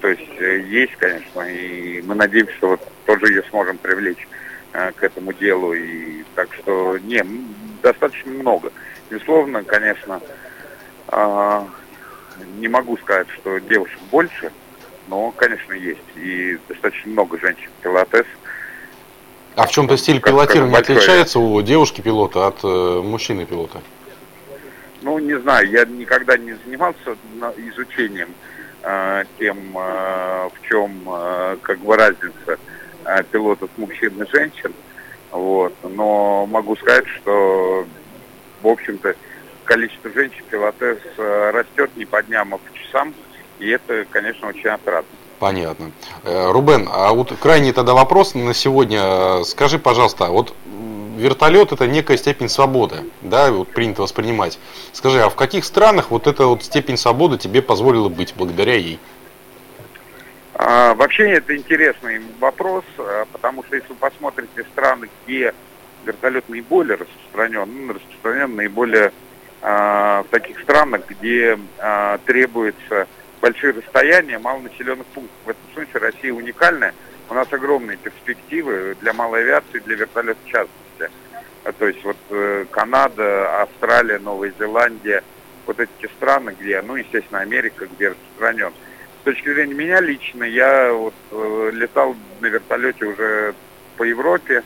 То 0.00 0.08
есть 0.08 0.70
есть, 0.70 0.96
конечно, 0.96 1.40
и 1.42 2.00
мы 2.02 2.14
надеемся, 2.14 2.54
что 2.54 2.68
вот 2.68 2.80
тоже 3.06 3.26
ее 3.26 3.42
сможем 3.50 3.76
привлечь 3.78 4.26
к 4.74 5.02
этому 5.02 5.32
делу. 5.32 5.72
И 5.72 6.24
так 6.34 6.52
что, 6.54 6.98
не, 6.98 7.24
достаточно 7.82 8.32
много. 8.32 8.72
Безусловно, 9.10 9.62
конечно, 9.62 10.20
а, 11.08 11.66
не 12.56 12.68
могу 12.68 12.96
сказать, 12.96 13.28
что 13.30 13.58
девушек 13.58 13.98
больше, 14.10 14.50
но, 15.08 15.30
конечно, 15.32 15.72
есть. 15.74 16.00
И 16.16 16.58
достаточно 16.68 17.12
много 17.12 17.38
женщин-пилотесс. 17.38 18.26
А 19.56 19.66
в 19.66 19.70
чем-то 19.70 19.96
стиль 19.96 20.20
Как 20.20 20.32
пилотирования 20.32 20.72
большое. 20.72 20.98
отличается 20.98 21.38
у 21.38 21.62
девушки-пилота 21.62 22.48
от 22.48 22.64
э, 22.64 23.00
мужчины-пилота? 23.04 23.80
Ну, 25.02 25.18
не 25.20 25.38
знаю, 25.38 25.70
я 25.70 25.84
никогда 25.84 26.36
не 26.36 26.56
занимался 26.64 27.16
изучением 27.58 28.30
э, 28.82 29.24
тем, 29.38 29.58
э, 29.76 30.48
в 30.48 30.68
чем 30.68 30.90
э, 31.06 31.56
как 31.62 31.78
бы 31.78 31.96
разница 31.96 32.32
э, 32.46 32.56
пилотов 33.30 33.70
мужчин 33.76 34.22
и 34.22 34.30
женщин. 34.30 34.72
Вот. 35.30 35.74
Но 35.82 36.46
могу 36.46 36.76
сказать, 36.76 37.06
что, 37.08 37.84
в 38.62 38.68
общем-то, 38.68 39.14
количество 39.64 40.10
женщин-пилотесс 40.10 40.98
э, 41.16 41.50
растет 41.50 41.90
не 41.96 42.04
по 42.04 42.22
дням, 42.22 42.54
а 42.54 42.58
по 42.58 42.78
часам. 42.78 43.14
И 43.58 43.68
это, 43.68 44.04
конечно, 44.10 44.48
очень 44.48 44.68
отрадно. 44.68 45.08
Понятно. 45.38 45.90
Э, 46.22 46.52
Рубен, 46.52 46.88
а 46.90 47.12
вот 47.12 47.32
крайний 47.40 47.72
тогда 47.72 47.94
вопрос 47.94 48.34
на 48.34 48.54
сегодня. 48.54 49.00
Э, 49.02 49.44
Скажи, 49.44 49.78
пожалуйста, 49.78 50.26
вот 50.26 50.54
вертолет 51.16 51.72
это 51.72 51.86
некая 51.86 52.16
степень 52.16 52.48
свободы, 52.48 53.04
да, 53.22 53.50
вот 53.50 53.68
принято 53.68 54.02
воспринимать. 54.02 54.58
Скажи, 54.92 55.22
а 55.22 55.28
в 55.28 55.34
каких 55.34 55.64
странах 55.64 56.10
вот 56.10 56.26
эта 56.26 56.46
вот 56.46 56.64
степень 56.64 56.96
свободы 56.96 57.38
тебе 57.38 57.62
позволила 57.62 58.08
быть 58.08 58.34
благодаря 58.36 58.74
ей? 58.74 58.98
А, 60.54 60.94
Вообще 60.94 61.30
это 61.30 61.56
интересный 61.56 62.20
вопрос, 62.38 62.84
а, 62.98 63.24
потому 63.32 63.64
что 63.64 63.76
если 63.76 63.88
вы 63.88 63.96
посмотрите 63.96 64.64
страны, 64.72 65.08
где 65.24 65.52
вертолет 66.04 66.48
наиболее 66.48 66.96
распространен, 66.96 67.86
ну, 67.86 67.92
распространен 67.94 68.54
наиболее 68.54 69.12
а, 69.62 70.22
в 70.22 70.28
таких 70.28 70.60
странах, 70.60 71.02
где 71.08 71.58
а, 71.78 72.18
требуется 72.26 73.08
большие 73.40 73.72
расстояния, 73.72 74.38
малонаселенных 74.38 75.06
пунктов. 75.08 75.36
В 75.44 75.48
этом 75.50 75.62
смысле 75.74 76.00
Россия 76.00 76.32
уникальная. 76.32 76.94
У 77.28 77.34
нас 77.34 77.50
огромные 77.52 77.96
перспективы 77.96 78.96
для 79.00 79.12
малой 79.12 79.40
авиации, 79.40 79.78
для 79.80 79.96
вертолета 79.96 80.38
в 80.44 80.48
частности. 80.48 81.10
А, 81.64 81.72
То 81.72 81.88
есть 81.88 82.04
вот 82.04 82.16
э, 82.30 82.66
Канада, 82.70 83.62
Австралия, 83.62 84.18
Новая 84.18 84.52
Зеландия, 84.58 85.24
вот 85.66 85.80
эти 85.80 86.12
страны, 86.16 86.54
где, 86.60 86.80
ну, 86.82 86.96
естественно, 86.96 87.40
Америка, 87.40 87.86
где 87.86 88.10
распространен. 88.10 88.72
С 89.24 89.26
точки 89.26 89.54
зрения 89.54 89.72
меня 89.72 90.00
лично, 90.02 90.44
я 90.44 90.92
вот 90.92 91.14
э, 91.30 91.70
летал 91.72 92.14
на 92.42 92.46
вертолете 92.46 93.06
уже 93.06 93.54
по 93.96 94.02
Европе, 94.02 94.62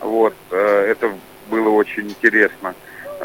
вот, 0.00 0.32
э, 0.50 0.86
это 0.88 1.12
было 1.50 1.68
очень 1.68 2.08
интересно. 2.08 2.74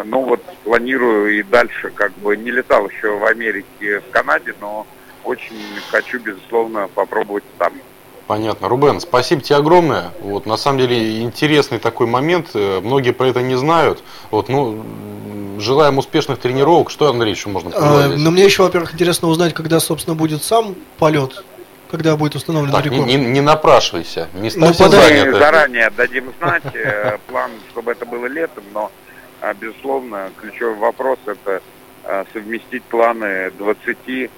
Ну 0.04 0.26
вот 0.26 0.44
планирую 0.66 1.40
и 1.40 1.44
дальше, 1.44 1.92
как 1.96 2.12
бы 2.18 2.36
не 2.36 2.52
летал 2.52 2.90
еще 2.90 3.18
в 3.18 3.24
Америке, 3.24 4.02
в 4.02 4.10
Канаде, 4.12 4.54
но 4.60 4.86
очень 5.24 5.56
хочу, 5.92 6.20
безусловно, 6.20 6.90
попробовать 6.94 7.46
там. 7.58 7.72
Понятно. 8.28 8.68
Рубен, 8.68 9.00
спасибо 9.00 9.42
тебе 9.42 9.56
огромное. 9.56 10.12
Вот, 10.20 10.46
на 10.46 10.58
самом 10.58 10.80
деле 10.80 11.22
интересный 11.22 11.80
такой 11.80 12.08
момент. 12.08 12.50
Э, 12.54 12.82
Многие 12.82 13.12
про 13.12 13.30
это 13.30 13.42
не 13.42 13.56
знают. 13.56 14.04
Вот, 14.30 14.50
ну, 14.50 14.84
желаем 15.60 15.97
успешных 15.97 16.39
тренировок. 16.39 16.89
Что, 16.89 17.10
Андрей, 17.10 17.32
еще 17.32 17.49
можно 17.49 17.72
А, 17.76 18.08
здесь? 18.08 18.20
но 18.22 18.32
мне 18.32 18.45
еще, 18.45 18.64
во-первых, 18.64 18.93
интересно 18.93 19.28
узнать, 19.28 19.53
когда, 19.53 19.80
собственно, 19.80 20.16
будет 20.16 20.43
сам 20.43 20.76
полет, 20.97 21.43
когда 21.91 22.16
будет 22.16 22.36
установлен 22.36 22.72
Так, 22.72 22.86
не, 22.86 22.91
рекорд. 22.91 23.08
не- 23.08 23.16
не 23.18 23.41
напрашивайся. 23.41 24.28
Не 24.34 24.51
Ну, 24.56 24.74
подай. 24.74 25.26
Мы 25.26 25.38
заранее 25.38 25.89
дадим 25.89 26.32
знать 26.39 26.64
э, 26.74 27.18
план, 27.28 27.51
чтобы 27.72 27.91
это 27.91 28.06
было 28.06 28.26
летом, 28.26 28.64
но, 28.74 28.91
а, 29.41 29.53
безусловно, 29.53 30.30
ключевой 30.41 30.76
вопрос– 30.76 31.20
это 31.26 31.62
а, 32.03 32.26
совместить 32.34 32.84
планы 32.84 33.51
20 33.58 34.30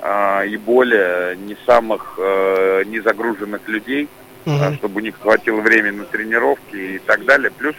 а, 0.00 0.42
и 0.44 0.56
более 0.56 1.36
не 1.36 1.56
самых 1.66 2.14
э, 2.18 2.84
не 2.86 3.00
загруженных 3.00 3.66
людей, 3.68 4.08
Мгм. 4.44 4.76
чтобы 4.76 5.00
у 5.00 5.02
них 5.02 5.16
хватило 5.20 5.60
времени 5.60 5.96
на 5.98 6.04
тренировки 6.04 6.76
и 6.76 6.98
так 7.00 7.24
далее. 7.24 7.50
Плюс, 7.50 7.74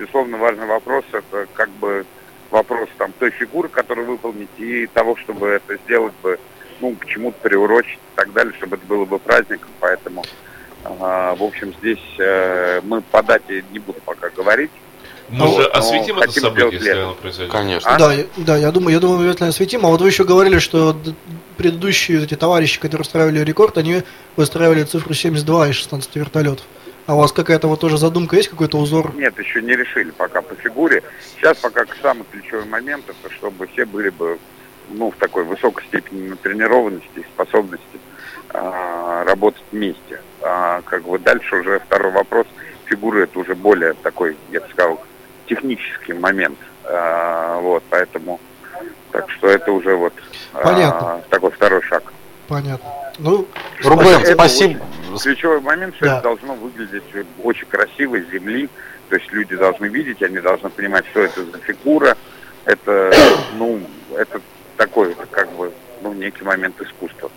безусловно, 0.00 0.36
важный 0.36 0.66
вопрос– 0.66 1.04
это 1.12 1.46
как 1.54 1.70
бы 1.70 2.04
вопрос 2.50 2.88
там 2.98 3.12
той 3.18 3.30
фигуры, 3.30 3.68
которую 3.68 4.06
выполнить, 4.06 4.48
и 4.58 4.86
того, 4.86 5.16
чтобы 5.16 5.48
это 5.48 5.76
сделать 5.84 6.14
бы, 6.22 6.38
ну, 6.80 6.94
к 6.94 7.06
чему-то 7.06 7.36
приурочить 7.42 7.94
и 7.98 8.16
так 8.16 8.32
далее, 8.32 8.52
чтобы 8.56 8.76
это 8.76 8.86
было 8.86 9.04
бы 9.04 9.18
праздником. 9.18 9.68
Поэтому, 9.80 10.24
а, 10.84 11.34
в 11.34 11.42
общем, 11.42 11.74
здесь 11.80 11.98
э, 12.18 12.80
мы 12.84 13.00
по 13.02 13.22
дате 13.22 13.64
не 13.72 13.78
буду 13.78 14.00
пока 14.04 14.30
говорить. 14.30 14.70
Мы 15.30 15.44
Ну, 15.44 15.60
же 15.60 15.66
осветим 15.68 16.16
это 16.18 16.28
хотим 16.28 16.42
событие, 16.44 16.70
если 16.72 16.90
оно 16.90 17.14
произойдет. 17.14 17.52
Конечно. 17.52 17.90
А? 17.90 17.98
Да, 17.98 18.12
я- 18.14 18.24
да, 18.38 18.56
я 18.56 18.70
думаю, 18.70 18.94
я 18.94 19.00
думаю, 19.00 19.20
обязательно 19.20 19.50
осветим. 19.50 19.84
А 19.84 19.90
вот 19.90 20.00
вы 20.00 20.08
еще 20.08 20.24
говорили, 20.24 20.58
что 20.58 20.96
предыдущие 21.58 22.22
эти 22.24 22.34
товарищи, 22.34 22.80
которые 22.80 23.02
устраивали 23.02 23.40
рекорд, 23.40 23.76
они 23.76 24.02
выстраивали 24.36 24.84
цифру 24.84 25.12
72 25.12 25.68
из 25.68 25.74
16 25.74 26.16
вертолетов. 26.16 26.64
А 27.08 27.14
у 27.14 27.18
вас 27.20 27.32
какая-то 27.32 27.68
вот 27.68 27.80
тоже 27.80 27.96
задумка 27.96 28.36
есть, 28.36 28.50
какой-то 28.50 28.76
узор? 28.76 29.14
Нет, 29.14 29.38
еще 29.38 29.62
не 29.62 29.74
решили 29.74 30.10
пока 30.10 30.42
по 30.42 30.54
фигуре. 30.54 31.02
Сейчас 31.34 31.56
пока 31.56 31.86
самый 32.02 32.24
ключевой 32.30 32.66
момент, 32.66 33.06
это 33.08 33.32
чтобы 33.32 33.66
все 33.68 33.86
были 33.86 34.10
бы 34.10 34.38
ну, 34.90 35.10
в 35.10 35.16
такой 35.16 35.44
высокой 35.44 35.86
степени 35.86 36.28
натренированности 36.28 37.08
и 37.16 37.22
способности 37.22 37.98
а, 38.50 39.24
работать 39.24 39.62
вместе. 39.72 40.20
А, 40.42 40.82
как 40.82 41.04
бы 41.04 41.18
дальше 41.18 41.56
уже 41.56 41.78
второй 41.78 42.12
вопрос. 42.12 42.46
Фигуры 42.84 43.22
это 43.22 43.38
уже 43.38 43.54
более 43.54 43.94
такой, 43.94 44.36
я 44.50 44.60
бы 44.60 44.68
сказал, 44.68 45.00
технический 45.46 46.12
момент. 46.12 46.58
А, 46.84 47.58
вот, 47.60 47.84
поэтому 47.88 48.38
так 49.12 49.30
что 49.30 49.48
это 49.48 49.72
уже 49.72 49.94
вот 49.96 50.12
а, 50.52 51.22
такой 51.30 51.52
второй 51.52 51.80
шаг. 51.84 52.12
Понятно. 52.48 52.90
Ну, 53.18 53.46
Рубен, 53.84 54.06
Это 54.22 54.34
спасибо. 54.34 54.80
Ключевой 55.22 55.60
момент, 55.60 55.94
что 55.96 56.06
Да. 56.06 56.12
это 56.14 56.22
должно 56.22 56.54
выглядеть 56.54 57.02
очень 57.42 57.66
красиво 57.66 58.18
с 58.18 58.30
земли. 58.30 58.68
То 59.08 59.16
есть 59.16 59.30
люди 59.32 59.56
должны 59.56 59.86
видеть, 59.86 60.22
они 60.22 60.38
должны 60.40 60.68
понимать, 60.70 61.04
что 61.10 61.20
это 61.20 61.44
за 61.44 61.58
фигура. 61.58 62.16
Это, 62.64 63.12
ну, 63.58 63.80
это 64.16 64.40
такой, 64.76 65.14
как 65.30 65.50
бы, 65.52 65.72
ну, 66.02 66.12
некий 66.12 66.44
момент 66.44 66.80
искусства. 66.80 67.30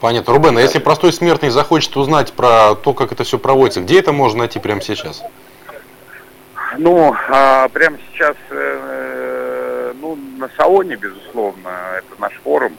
Понятно. 0.00 0.34
Рубен, 0.34 0.56
а 0.58 0.60
если 0.60 0.78
простой 0.78 1.12
смертный 1.12 1.50
захочет 1.50 1.96
узнать 1.96 2.32
про 2.32 2.74
то, 2.74 2.92
как 2.92 3.12
это 3.12 3.24
все 3.24 3.38
проводится, 3.38 3.80
где 3.80 3.98
это 4.00 4.12
можно 4.12 4.40
найти 4.40 4.58
прямо 4.58 4.80
сейчас? 4.82 5.22
Ну, 6.76 7.14
а, 7.30 7.68
прямо 7.68 7.96
сейчас, 8.12 8.36
э, 8.50 9.92
ну, 10.00 10.18
на 10.38 10.50
Саоне, 10.56 10.96
безусловно, 10.96 11.70
это 11.96 12.20
наш 12.20 12.32
форум, 12.42 12.76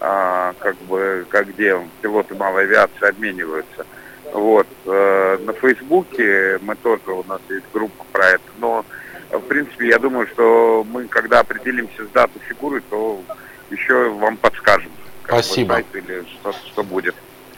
а, 0.00 0.54
как 0.58 0.76
бы, 0.82 1.26
как 1.28 1.48
где 1.48 1.78
пилоты 2.02 2.34
малой 2.34 2.64
авиации 2.64 3.08
обмениваются. 3.08 3.86
Вот. 4.32 4.66
э, 4.86 5.38
на 5.44 5.52
Фейсбуке 5.52 6.58
мы 6.62 6.74
тоже, 6.76 7.02
у 7.06 7.24
нас 7.24 7.40
есть 7.48 7.64
группа 7.72 8.04
про 8.12 8.30
это, 8.30 8.44
но, 8.58 8.84
в 9.30 9.40
принципе, 9.42 9.88
я 9.88 9.98
думаю, 9.98 10.26
что 10.26 10.84
мы, 10.90 11.06
когда 11.06 11.40
определимся 11.40 12.04
с 12.04 12.08
датой 12.08 12.42
фигуры, 12.48 12.82
то 12.90 13.22
еще 13.70 14.10
вам 14.10 14.36
подскажем. 14.36 14.90
как 15.22 15.36
бы, 15.36 15.42
Спасибо. 15.42 15.72
сайт 15.74 15.86
или 15.94 16.24
что, 16.40 16.52
что 16.52 16.82
будет. 16.82 17.14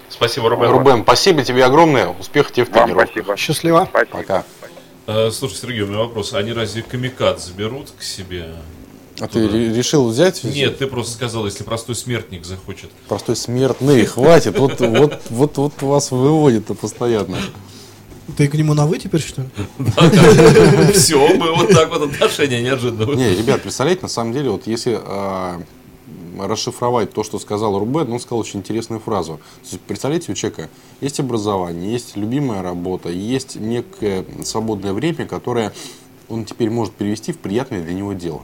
Спасибо, 0.08 0.50
Рубен. 0.50 0.70
Рубен, 0.70 1.02
спасибо 1.02 1.42
тебе 1.42 1.64
огромное. 1.64 2.08
Успехов 2.08 2.52
тебе 2.52 2.66
в 2.66 2.70
Вам 2.70 2.84
тренировках. 2.84 3.10
спасибо. 3.12 3.36
счастливо. 3.36 3.86
Спасибо. 3.90 4.16
Пока. 4.18 4.44
Э, 5.08 5.30
слушай, 5.30 5.54
Сергей, 5.54 5.80
у 5.82 5.86
меня 5.86 5.98
вопрос. 5.98 6.34
Они 6.34 6.52
разве 6.52 6.82
камикад 6.82 7.40
заберут 7.40 7.90
к 7.98 8.02
себе? 8.02 8.54
А 9.18 9.28
ты 9.28 9.48
ре- 9.48 9.72
решил 9.72 10.08
взять? 10.08 10.44
Нет, 10.44 10.78
ты 10.78 10.86
просто 10.86 11.12
сказал, 11.14 11.46
если 11.46 11.64
простой 11.64 11.94
смертник 11.94 12.44
захочет. 12.44 12.90
Простой 13.08 13.36
смертный, 13.36 14.04
хватит. 14.04 14.58
Вот, 14.58 14.80
вот, 14.80 15.22
вот, 15.30 15.56
вот 15.56 15.82
вас 15.82 16.10
выводит-то 16.10 16.74
постоянно. 16.74 17.38
Ты 18.36 18.48
к 18.48 18.54
нему 18.54 18.74
на 18.74 18.86
вы 18.86 18.98
теперь, 18.98 19.20
что 19.20 19.42
ли? 19.42 19.48
Все, 20.92 21.28
мы 21.36 21.54
вот 21.54 21.70
так 21.70 21.90
вот 21.90 22.02
отношения 22.02 22.60
неожиданно. 22.60 23.14
Не, 23.14 23.34
ребят, 23.34 23.62
представляете, 23.62 24.02
на 24.02 24.08
самом 24.08 24.32
деле, 24.32 24.50
вот 24.50 24.66
если 24.66 24.98
а, 25.00 25.62
расшифровать 26.38 27.12
то, 27.12 27.22
что 27.22 27.38
сказал 27.38 27.78
Рубен, 27.78 28.12
он 28.12 28.20
сказал 28.20 28.40
очень 28.40 28.60
интересную 28.60 29.00
фразу. 29.00 29.40
Представляете, 29.86 30.32
у 30.32 30.34
человека 30.34 30.68
есть 31.00 31.20
образование, 31.20 31.92
есть 31.92 32.16
любимая 32.16 32.62
работа, 32.62 33.08
есть 33.08 33.56
некое 33.56 34.24
свободное 34.44 34.92
время, 34.92 35.26
которое 35.26 35.72
он 36.28 36.44
теперь 36.44 36.70
может 36.70 36.94
перевести 36.94 37.32
в 37.32 37.38
приятное 37.38 37.82
для 37.82 37.94
него 37.94 38.12
дело. 38.12 38.42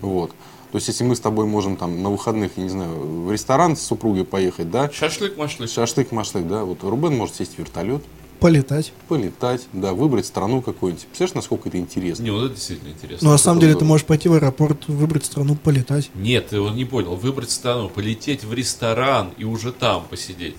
Вот. 0.00 0.30
То 0.72 0.76
есть, 0.76 0.86
если 0.86 1.02
мы 1.02 1.16
с 1.16 1.20
тобой 1.20 1.46
можем 1.46 1.76
там 1.76 2.00
на 2.02 2.10
выходных, 2.10 2.52
я 2.56 2.62
не 2.62 2.68
знаю, 2.68 3.24
в 3.24 3.32
ресторан 3.32 3.76
с 3.76 3.82
супругой 3.82 4.24
поехать, 4.24 4.70
да, 4.70 4.88
Шашлык-машлык. 4.88 5.68
шашлык-машлык, 5.68 6.46
да, 6.46 6.64
вот 6.64 6.84
Рубен 6.84 7.16
может 7.16 7.34
сесть 7.34 7.56
в 7.56 7.58
вертолет, 7.58 8.02
Полетать. 8.38 8.92
полетать, 9.08 9.66
да, 9.72 9.92
выбрать 9.92 10.26
страну 10.26 10.62
какую-нибудь. 10.62 11.04
Представляешь, 11.06 11.34
насколько 11.34 11.68
это 11.68 11.78
интересно? 11.78 12.22
Не, 12.22 12.30
вот 12.30 12.44
это 12.44 12.54
действительно 12.54 12.90
интересно. 12.90 13.26
Ну, 13.26 13.32
на 13.32 13.38
самом 13.38 13.60
деле, 13.60 13.74
ты 13.74 13.84
можешь 13.84 14.06
пойти 14.06 14.28
в 14.28 14.32
аэропорт, 14.32 14.86
выбрать 14.88 15.24
страну, 15.26 15.56
полетать. 15.56 16.10
Нет, 16.14 16.48
ты 16.48 16.60
он 16.60 16.74
не 16.76 16.84
понял. 16.86 17.16
Выбрать 17.16 17.50
страну, 17.50 17.90
полететь 17.90 18.44
в 18.44 18.54
ресторан 18.54 19.32
и 19.36 19.44
уже 19.44 19.72
там 19.72 20.04
посидеть. 20.08 20.54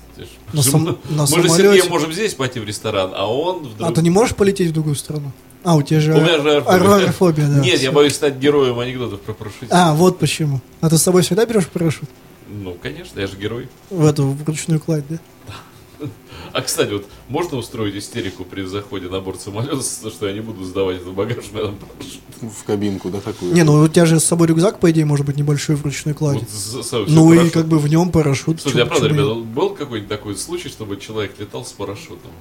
На 0.54 0.62
сам- 0.62 0.84
мы 0.84 0.89
на 1.10 1.22
мы 1.22 1.28
же 1.28 1.49
самолете. 1.49 1.56
Сергеем 1.56 1.89
можем 1.89 2.12
здесь 2.14 2.34
пойти 2.36 2.60
в 2.60 2.66
ресторан, 2.66 3.14
а 3.16 3.26
он 3.34 3.64
вдруг... 3.64 3.89
А 3.89 3.93
ты 3.93 4.02
не 4.04 4.10
можешь 4.12 4.36
полететь 4.36 4.70
в 4.70 4.74
другую 4.74 4.95
страну? 4.95 5.32
А, 5.64 5.76
у 5.76 5.82
тебя 5.84 5.99
же, 5.99 6.14
У 6.14 6.22
меня 6.22 6.39
же 6.41 6.57
аэрофобия. 6.57 7.47
да. 7.49 7.59
Нет, 7.59 7.80
я 7.82 7.91
боюсь 7.91 8.16
стать 8.16 8.38
героем 8.38 8.80
анекдотов 8.80 9.22
про 9.22 9.34
парашютистов. 9.34 9.70
А, 9.72 9.93
вот 9.93 10.18
почему. 10.20 10.59
А 10.82 10.89
ты 10.89 10.97
с 10.97 11.03
собой 11.03 11.22
всегда 11.22 11.45
берешь 11.45 11.68
парашют? 11.68 12.09
Ну, 12.49 12.76
конечно, 12.82 13.20
я 13.20 13.28
же 13.28 13.38
герой. 13.38 13.70
В 13.89 14.05
эту 14.05 14.26
в 14.28 14.43
ручную 14.47 14.80
кладь, 14.80 15.03
да? 15.09 15.18
А, 16.53 16.62
кстати, 16.62 16.91
вот 16.91 17.05
можно 17.30 17.57
устроить 17.57 17.95
истерику 17.95 18.43
при 18.43 18.64
заходе 18.64 19.07
на 19.07 19.22
борт 19.22 19.39
самолета, 19.39 19.82
что 20.09 20.28
я 20.28 20.34
не 20.34 20.41
буду 20.41 20.66
сдавать 20.66 20.97
этот 20.97 21.14
багаж, 21.14 21.45
у 21.51 21.55
меня 21.55 21.66
там 21.68 21.76
парашют. 21.78 22.22
В 22.41 22.64
кабинку, 22.66 23.09
да, 23.09 23.22
такую. 23.22 23.53
Не, 23.53 23.64
ну 23.64 23.80
у 23.80 23.88
тебя 23.88 24.05
же 24.05 24.20
с 24.20 24.26
собой 24.26 24.47
рюкзак, 24.47 24.80
по 24.80 24.91
идее, 24.91 25.05
может 25.05 25.26
быть 25.26 25.38
небольшой 25.38 25.76
в 25.78 25.86
ручной 25.86 26.14
клади. 26.14 26.39
Вот 26.39 26.49
с- 26.49 26.84
с- 26.89 26.91
ну 26.91 27.05
всё 27.05 27.34
и 27.34 27.36
парашют. 27.38 27.53
как 27.53 27.68
бы 27.68 27.80
в 27.80 27.88
нем 27.88 28.12
парашют. 28.12 28.62
Слушай, 28.62 28.78
чё- 28.78 28.84
а 28.84 28.86
правда, 28.88 29.07
ребята, 29.07 29.34
был 29.36 29.70
какой-нибудь 29.70 30.09
такой 30.09 30.36
случай, 30.36 30.68
чтобы 30.68 30.97
человек 30.97 31.36
летал 31.39 31.64
с 31.64 31.72
парашютом? 31.72 32.32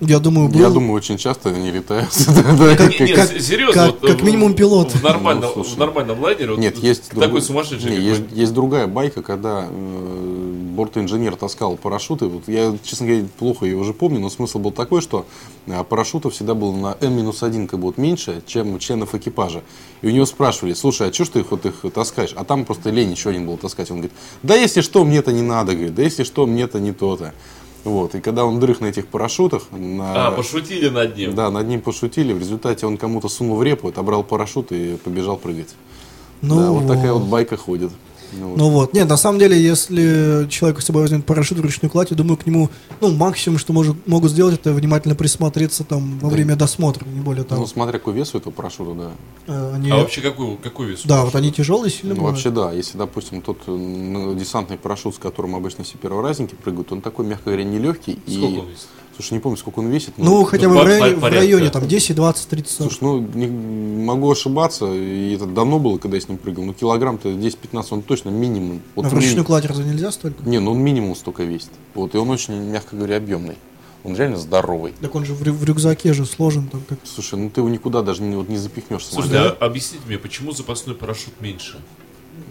Я 0.00 0.20
думаю, 0.20 0.48
был. 0.48 0.60
Я 0.60 0.70
думаю, 0.70 0.92
очень 0.92 1.16
часто 1.16 1.48
они 1.50 1.70
летают. 1.72 2.12
Серьезно, 2.12 3.72
как- 4.00 4.20
в- 4.20 4.22
минимум 4.24 4.54
пилот. 4.54 4.92
В 4.92 5.02
нормальном, 5.02 5.50
Ну, 5.56 6.22
лайнере 6.22 6.56
Нет, 6.56 6.78
есть 6.78 7.08
такой 7.08 7.22
другой- 7.24 7.42
сумасшедший. 7.42 7.96
есть, 8.32 8.52
другая 8.54 8.86
байка, 8.86 9.22
когда 9.22 9.66
э, 9.68 10.52
бортинженер 10.76 11.34
таскал 11.36 11.76
парашюты. 11.76 12.26
Вот 12.26 12.46
я, 12.46 12.76
честно 12.84 13.06
говоря, 13.06 13.24
плохо 13.38 13.64
ее 13.66 13.76
уже 13.76 13.92
помню, 13.92 14.20
но 14.20 14.30
смысл 14.30 14.58
был 14.60 14.70
такой, 14.70 15.00
что 15.02 15.26
э, 15.66 15.82
парашютов 15.84 16.32
всегда 16.34 16.54
было 16.54 16.72
на 16.76 16.96
N-1 17.00 17.66
как 17.66 17.80
бы 17.80 17.86
вот 17.86 17.98
меньше, 17.98 18.42
чем 18.46 18.78
членов 18.78 19.14
экипажа. 19.14 19.62
И 20.02 20.06
у 20.06 20.10
него 20.10 20.26
спрашивали, 20.26 20.74
слушай, 20.74 21.08
а 21.08 21.12
что 21.12 21.24
ж 21.24 21.28
ты 21.30 21.40
их 21.40 21.50
вот 21.50 21.66
их 21.66 21.84
таскаешь? 21.92 22.32
А 22.36 22.44
там 22.44 22.64
просто 22.64 22.90
лень 22.90 23.10
еще 23.10 23.30
один 23.30 23.46
был 23.46 23.56
таскать. 23.56 23.90
Он 23.90 23.96
говорит, 23.98 24.12
да 24.44 24.54
если 24.54 24.80
что, 24.80 25.04
мне 25.04 25.18
это 25.18 25.32
не 25.32 25.42
надо, 25.42 25.72
говорит, 25.74 25.94
да 25.96 26.02
если 26.02 26.22
что, 26.22 26.46
мне 26.46 26.62
это 26.62 26.78
не 26.78 26.92
то-то. 26.92 27.34
Вот, 27.84 28.14
и 28.14 28.20
когда 28.20 28.44
он 28.44 28.60
дрых 28.60 28.80
на 28.80 28.86
этих 28.86 29.06
парашютах, 29.06 29.64
на... 29.70 30.28
А, 30.28 30.30
пошутили 30.32 30.88
над 30.88 31.16
ним. 31.16 31.34
Да, 31.34 31.50
над 31.50 31.66
ним 31.66 31.80
пошутили. 31.80 32.32
В 32.32 32.38
результате 32.38 32.86
он 32.86 32.96
кому-то 32.96 33.28
сунул 33.28 33.56
в 33.56 33.62
репу, 33.62 33.88
отобрал 33.88 34.22
парашют 34.24 34.72
и 34.72 34.96
побежал 34.96 35.36
прыгать. 35.36 35.74
Ну, 36.42 36.60
да, 36.60 36.70
вот 36.70 36.86
такая 36.86 37.12
вот 37.12 37.22
байка 37.22 37.56
ходит. 37.56 37.90
Ну, 38.32 38.48
вот. 38.48 38.58
Ну 38.58 38.68
вот. 38.70 38.92
Нет, 38.94 39.08
на 39.08 39.16
самом 39.16 39.38
деле, 39.38 39.60
если 39.60 40.46
человек 40.50 40.80
с 40.80 40.84
собой 40.84 41.02
возьмет 41.02 41.24
парашют 41.24 41.58
в 41.58 41.60
ручную 41.62 41.90
кладь, 41.90 42.10
я 42.10 42.16
думаю, 42.16 42.36
к 42.36 42.46
нему, 42.46 42.68
ну, 43.00 43.10
максимум, 43.14 43.58
что 43.58 43.72
может, 43.72 43.96
могут 44.06 44.30
сделать, 44.30 44.54
это 44.60 44.72
внимательно 44.72 45.14
присмотреться 45.14 45.84
там 45.84 46.18
во 46.18 46.28
время 46.28 46.56
досмотра, 46.56 47.04
не 47.06 47.20
более 47.20 47.44
того. 47.44 47.62
Ну, 47.62 47.66
смотря 47.66 47.98
какой 47.98 48.14
вес 48.14 48.34
у 48.34 48.38
этого 48.38 48.52
парашюта, 48.52 48.94
да. 48.94 49.10
Э, 49.46 49.74
они- 49.74 49.90
А 49.90 49.96
вообще 49.96 50.20
какой, 50.20 50.56
какой 50.56 50.88
вес? 50.88 51.00
Да, 51.04 51.16
вот 51.16 51.32
парашюта? 51.32 51.38
они 51.38 51.52
тяжелые 51.52 51.90
сильно 51.90 52.10
Ну, 52.14 52.20
бывают. 52.20 52.36
вообще, 52.36 52.50
да. 52.50 52.72
Если, 52.72 52.98
допустим, 52.98 53.40
тот 53.42 53.58
э, 53.66 53.70
ну, 53.70 54.34
десантный 54.34 54.76
парашют, 54.78 55.14
с 55.14 55.18
которым 55.18 55.54
обычно 55.54 55.84
все 55.84 55.96
перворазники 55.98 56.54
прыгают, 56.54 56.92
он 56.92 57.00
такой, 57.00 57.24
мягко 57.26 57.46
говоря, 57.46 57.64
нелегкий. 57.64 58.18
Сколько 58.26 58.46
и... 58.46 58.58
он 58.58 58.66
весит? 58.68 58.86
Слушай, 59.18 59.34
не 59.34 59.40
помню, 59.40 59.58
сколько 59.58 59.80
он 59.80 59.88
весит. 59.88 60.14
Ну, 60.16 60.44
хотя 60.44 60.68
бы 60.68 60.76
в 60.76 60.84
районе, 60.84 61.16
в 61.16 61.24
районе 61.24 61.70
там 61.70 61.88
10, 61.88 62.14
20, 62.14 62.48
30. 62.48 62.72
Слушай, 62.72 62.98
ну, 63.00 63.18
не- 63.34 63.48
могу 63.48 64.30
ошибаться, 64.30 64.86
и 64.94 65.34
это 65.34 65.44
давно 65.44 65.80
было, 65.80 65.98
когда 65.98 66.16
я 66.16 66.20
с 66.20 66.28
ним 66.28 66.38
прыгал, 66.38 66.62
но 66.62 66.72
килограмм-то 66.72 67.28
10-15, 67.30 67.86
он 67.90 68.02
точно 68.02 68.28
минимум. 68.28 68.80
Вот 68.94 69.06
а 69.06 69.08
в 69.08 69.12
ручную 69.14 69.30
минимум. 69.30 69.46
кладь 69.46 69.64
разве 69.64 69.84
нельзя 69.86 70.12
столько? 70.12 70.48
Не, 70.48 70.60
ну 70.60 70.70
он 70.70 70.78
минимум 70.78 71.16
столько 71.16 71.42
весит. 71.42 71.70
Вот, 71.96 72.14
и 72.14 72.18
он 72.18 72.30
очень, 72.30 72.54
мягко 72.54 72.94
говоря, 72.94 73.16
объемный. 73.16 73.56
Он 74.04 74.14
реально 74.14 74.36
здоровый. 74.36 74.94
Так 75.00 75.12
он 75.16 75.24
же 75.24 75.34
в, 75.34 75.42
рю- 75.42 75.52
в 75.52 75.64
рюкзаке 75.64 76.12
же 76.12 76.24
сложен 76.24 76.68
там 76.68 76.82
как 76.88 77.00
Слушай, 77.02 77.40
ну 77.40 77.50
ты 77.50 77.60
его 77.60 77.68
никуда 77.68 78.02
даже 78.02 78.22
не, 78.22 78.36
вот, 78.36 78.48
не 78.48 78.56
запихнешь. 78.56 79.04
Слушай, 79.04 79.30
самолет. 79.30 79.56
а 79.58 79.66
объясните 79.66 80.04
мне, 80.06 80.18
почему 80.18 80.52
запасной 80.52 80.94
парашют 80.94 81.40
меньше? 81.40 81.78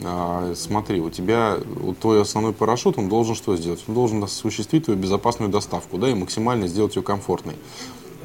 А, 0.04 0.54
смотри, 0.56 1.02
у 1.02 1.10
тебя 1.10 1.58
вот 1.66 2.00
твой 2.00 2.22
основной 2.22 2.54
парашют, 2.54 2.98
он 2.98 3.10
должен 3.10 3.36
что 3.36 3.56
сделать? 3.56 3.84
Он 3.88 3.94
должен 3.96 4.24
осуществить 4.24 4.86
твою 4.86 5.00
безопасную 5.00 5.52
доставку, 5.52 5.98
да, 5.98 6.10
и 6.10 6.14
максимально 6.14 6.68
сделать 6.68 6.96
ее 6.96 7.02
комфортной. 7.02 7.56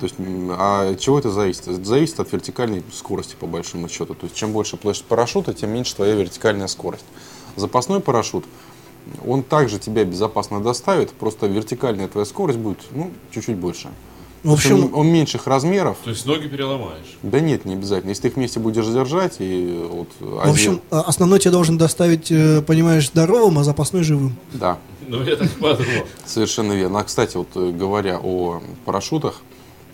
То 0.01 0.07
есть, 0.07 0.17
а 0.19 0.95
чего 0.97 1.19
это 1.19 1.31
зависит? 1.31 1.69
Это 1.69 1.85
зависит 1.85 2.19
от 2.19 2.33
вертикальной 2.33 2.83
скорости, 2.93 3.37
по 3.39 3.47
большому 3.47 3.89
счету. 3.89 4.15
То 4.15 4.25
есть, 4.25 4.35
чем 4.35 4.53
больше 4.53 4.77
площадь 4.77 5.05
парашюта, 5.05 5.55
тем 5.55 5.71
меньше 5.71 5.95
твоя 5.95 6.15
вертикальная 6.15 6.67
скорость. 6.67 7.05
Запасной 7.55 8.01
парашют, 8.01 8.45
он 9.27 9.43
также 9.43 9.79
тебя 9.79 10.05
безопасно 10.05 10.61
доставит, 10.61 11.13
просто 11.13 11.47
вертикальная 11.47 12.09
твоя 12.09 12.25
скорость 12.25 12.59
будет, 12.59 12.79
ну, 12.91 13.11
чуть-чуть 13.31 13.57
больше. 13.57 13.91
В 14.43 14.53
общем, 14.53 14.87
он, 14.87 14.95
он 14.95 15.07
меньших 15.07 15.47
размеров. 15.47 15.99
То 16.03 16.11
есть 16.11 16.27
ноги 16.27 16.49
переломаешь. 16.49 17.17
Да 17.23 17.39
нет, 17.39 17.65
не 17.65 17.75
обязательно. 17.75 18.11
Если 18.11 18.23
ты 18.23 18.29
их 18.29 18.37
вместе 18.37 18.59
будешь 18.59 18.87
держать, 18.87 19.37
и 19.39 19.87
вот 19.89 20.09
в 20.19 20.51
общем, 20.51 20.81
а, 20.91 21.03
основной 21.03 21.39
тебе 21.39 21.53
должен 21.53 21.79
доставить, 21.79 22.33
э, 22.33 22.61
понимаешь, 22.63 23.07
здоровым, 23.09 23.59
а 23.61 23.65
запасной 23.65 24.03
живым. 24.03 24.37
да, 24.53 24.79
Ну, 25.07 25.23
я 25.23 25.37
так 25.37 25.51
подумал. 25.53 26.07
Совершенно 26.27 26.73
верно. 26.73 27.01
А, 27.01 27.05
кстати, 27.05 27.37
вот 27.37 27.49
э, 27.55 27.71
говоря 27.71 28.19
о 28.21 28.61
парашютах, 28.85 29.43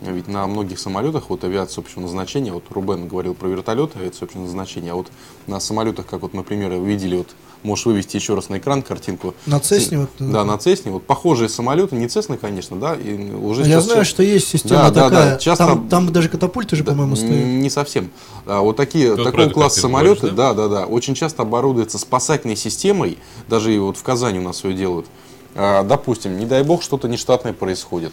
ведь 0.00 0.28
на 0.28 0.46
многих 0.46 0.78
самолетах 0.78 1.28
вот 1.28 1.44
авиация 1.44 1.82
общего 1.82 2.00
назначения, 2.00 2.52
вот 2.52 2.64
Рубен 2.70 3.08
говорил 3.08 3.34
про 3.34 3.48
вертолеты 3.48 3.98
авиация 3.98 4.26
общего 4.26 4.42
назначения, 4.42 4.92
а 4.92 4.94
вот 4.94 5.08
на 5.46 5.60
самолетах, 5.60 6.06
как 6.06 6.22
вот, 6.22 6.34
например, 6.34 6.70
вы 6.70 6.86
видели, 6.86 7.16
вот 7.16 7.34
можешь 7.62 7.86
вывести 7.86 8.16
еще 8.16 8.34
раз 8.34 8.48
на 8.48 8.58
экран 8.58 8.82
картинку. 8.82 9.34
На 9.46 9.58
Цесне 9.60 9.98
вот, 9.98 10.10
Да, 10.18 10.44
на 10.44 10.58
Цесне. 10.58 10.92
Вот 10.92 11.04
похожие 11.06 11.48
самолеты, 11.48 11.96
не 11.96 12.08
Цесны, 12.08 12.36
конечно, 12.36 12.76
да, 12.78 12.94
и 12.94 13.32
уже 13.32 13.62
Я 13.62 13.66
сейчас 13.68 13.84
знаю, 13.84 14.04
все- 14.04 14.10
что 14.10 14.22
есть 14.22 14.48
система 14.48 14.82
Да, 14.84 14.90
да, 14.90 15.04
такая. 15.10 15.30
да, 15.32 15.38
часто- 15.38 15.66
Там, 15.66 15.88
там 15.88 16.12
даже 16.12 16.28
катапульты 16.28 16.76
же, 16.76 16.84
Да, 16.84 16.92
по-моему, 16.92 17.16
стоят. 17.16 17.32
Не 17.34 17.70
совсем. 17.70 18.10
А, 18.46 18.60
вот 18.60 18.76
такие, 18.76 19.14
про 19.14 19.24
такого 19.24 19.48
класса 19.50 19.80
самолеты, 19.80 20.20
говоришь, 20.20 20.36
да, 20.36 20.54
да, 20.54 20.68
да, 20.68 20.86
очень 20.86 21.14
часто 21.14 21.42
оборудуются 21.42 21.98
спасательной 21.98 22.56
системой, 22.56 23.18
даже 23.48 23.74
и 23.74 23.78
вот 23.78 23.96
в 23.96 24.02
Казани 24.02 24.38
у 24.38 24.42
нас 24.42 24.64
ее 24.64 24.74
делают. 24.74 25.06
А, 25.54 25.82
допустим, 25.82 26.38
не 26.38 26.46
дай 26.46 26.62
бог, 26.62 26.82
что-то 26.82 27.08
нештатное 27.08 27.52
происходит. 27.52 28.12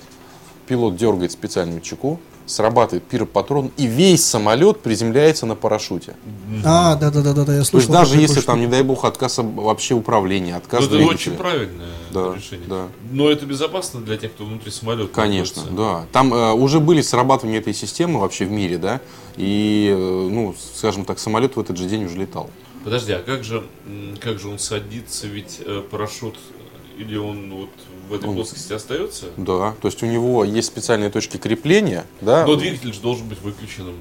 Пилот 0.68 0.96
дергает 0.98 1.32
специальную 1.32 1.82
чеку, 1.82 2.20
срабатывает 2.46 3.04
пиропатрон, 3.04 3.72
и 3.78 3.86
весь 3.88 4.24
самолет 4.24 4.82
приземляется 4.82 5.46
на 5.46 5.56
парашюте. 5.56 6.16
А, 6.64 6.96
да, 6.96 7.10
да, 7.12 7.22
да, 7.22 7.34
да, 7.34 7.44
да, 7.46 7.54
я 7.54 7.58
То 7.60 7.60
есть 7.60 7.70
слышал. 7.72 7.92
даже 7.94 8.18
если 8.20 8.42
там, 8.42 8.60
не 8.60 8.68
дай 8.68 8.84
бог, 8.84 9.04
отказ 9.06 9.40
об- 9.40 9.56
вообще 9.60 9.94
управления, 9.96 10.56
отказ 10.56 10.88
Ну, 10.90 10.98
это 10.98 11.06
очень 11.06 11.34
правильное 11.34 11.88
Да, 12.12 12.34
решение. 12.36 12.68
да. 12.68 12.88
Но 13.12 13.30
это 13.30 13.46
безопасно 13.46 14.02
для 14.02 14.18
тех, 14.18 14.32
кто 14.34 14.46
внутри 14.46 14.72
самолета. 14.72 15.10
Конечно, 15.14 15.64
находится. 15.64 15.84
да. 15.84 16.06
Там 16.12 16.34
э, 16.34 16.54
уже 16.54 16.80
были 16.80 17.02
срабатывания 17.02 17.60
этой 17.60 17.74
системы 17.74 18.20
вообще 18.20 18.46
в 18.46 18.52
мире, 18.52 18.78
да, 18.78 19.02
и, 19.38 19.90
э, 19.92 20.28
ну, 20.32 20.56
скажем 20.76 21.06
так, 21.06 21.20
самолет 21.20 21.56
в 21.56 21.60
этот 21.60 21.78
же 21.78 21.86
день 21.88 22.06
уже 22.06 22.16
летал. 22.18 22.50
Подожди, 22.84 23.12
а 23.14 23.20
как 23.20 23.44
же, 23.44 23.64
как 24.20 24.40
же 24.40 24.48
он 24.50 24.60
садится? 24.60 25.26
Ведь 25.28 25.60
э, 25.66 25.82
парашют 25.90 26.36
или 27.00 27.18
он 27.18 27.52
вот 27.52 27.70
в 28.10 28.14
этой 28.14 28.30
Он- 28.30 28.36
плоскости 28.36 28.74
остается? 28.74 29.26
Да, 29.38 29.74
то 29.82 29.88
есть 29.88 30.02
у 30.04 30.06
него 30.06 30.44
есть 30.44 30.68
специальные 30.68 31.10
точки 31.10 31.38
крепления, 31.38 32.06
да, 32.22 32.46
Но 32.46 32.56
двигатель 32.56 32.94
же 32.94 33.00
должен 33.02 33.28
быть 33.28 33.42
выключенным. 33.42 33.96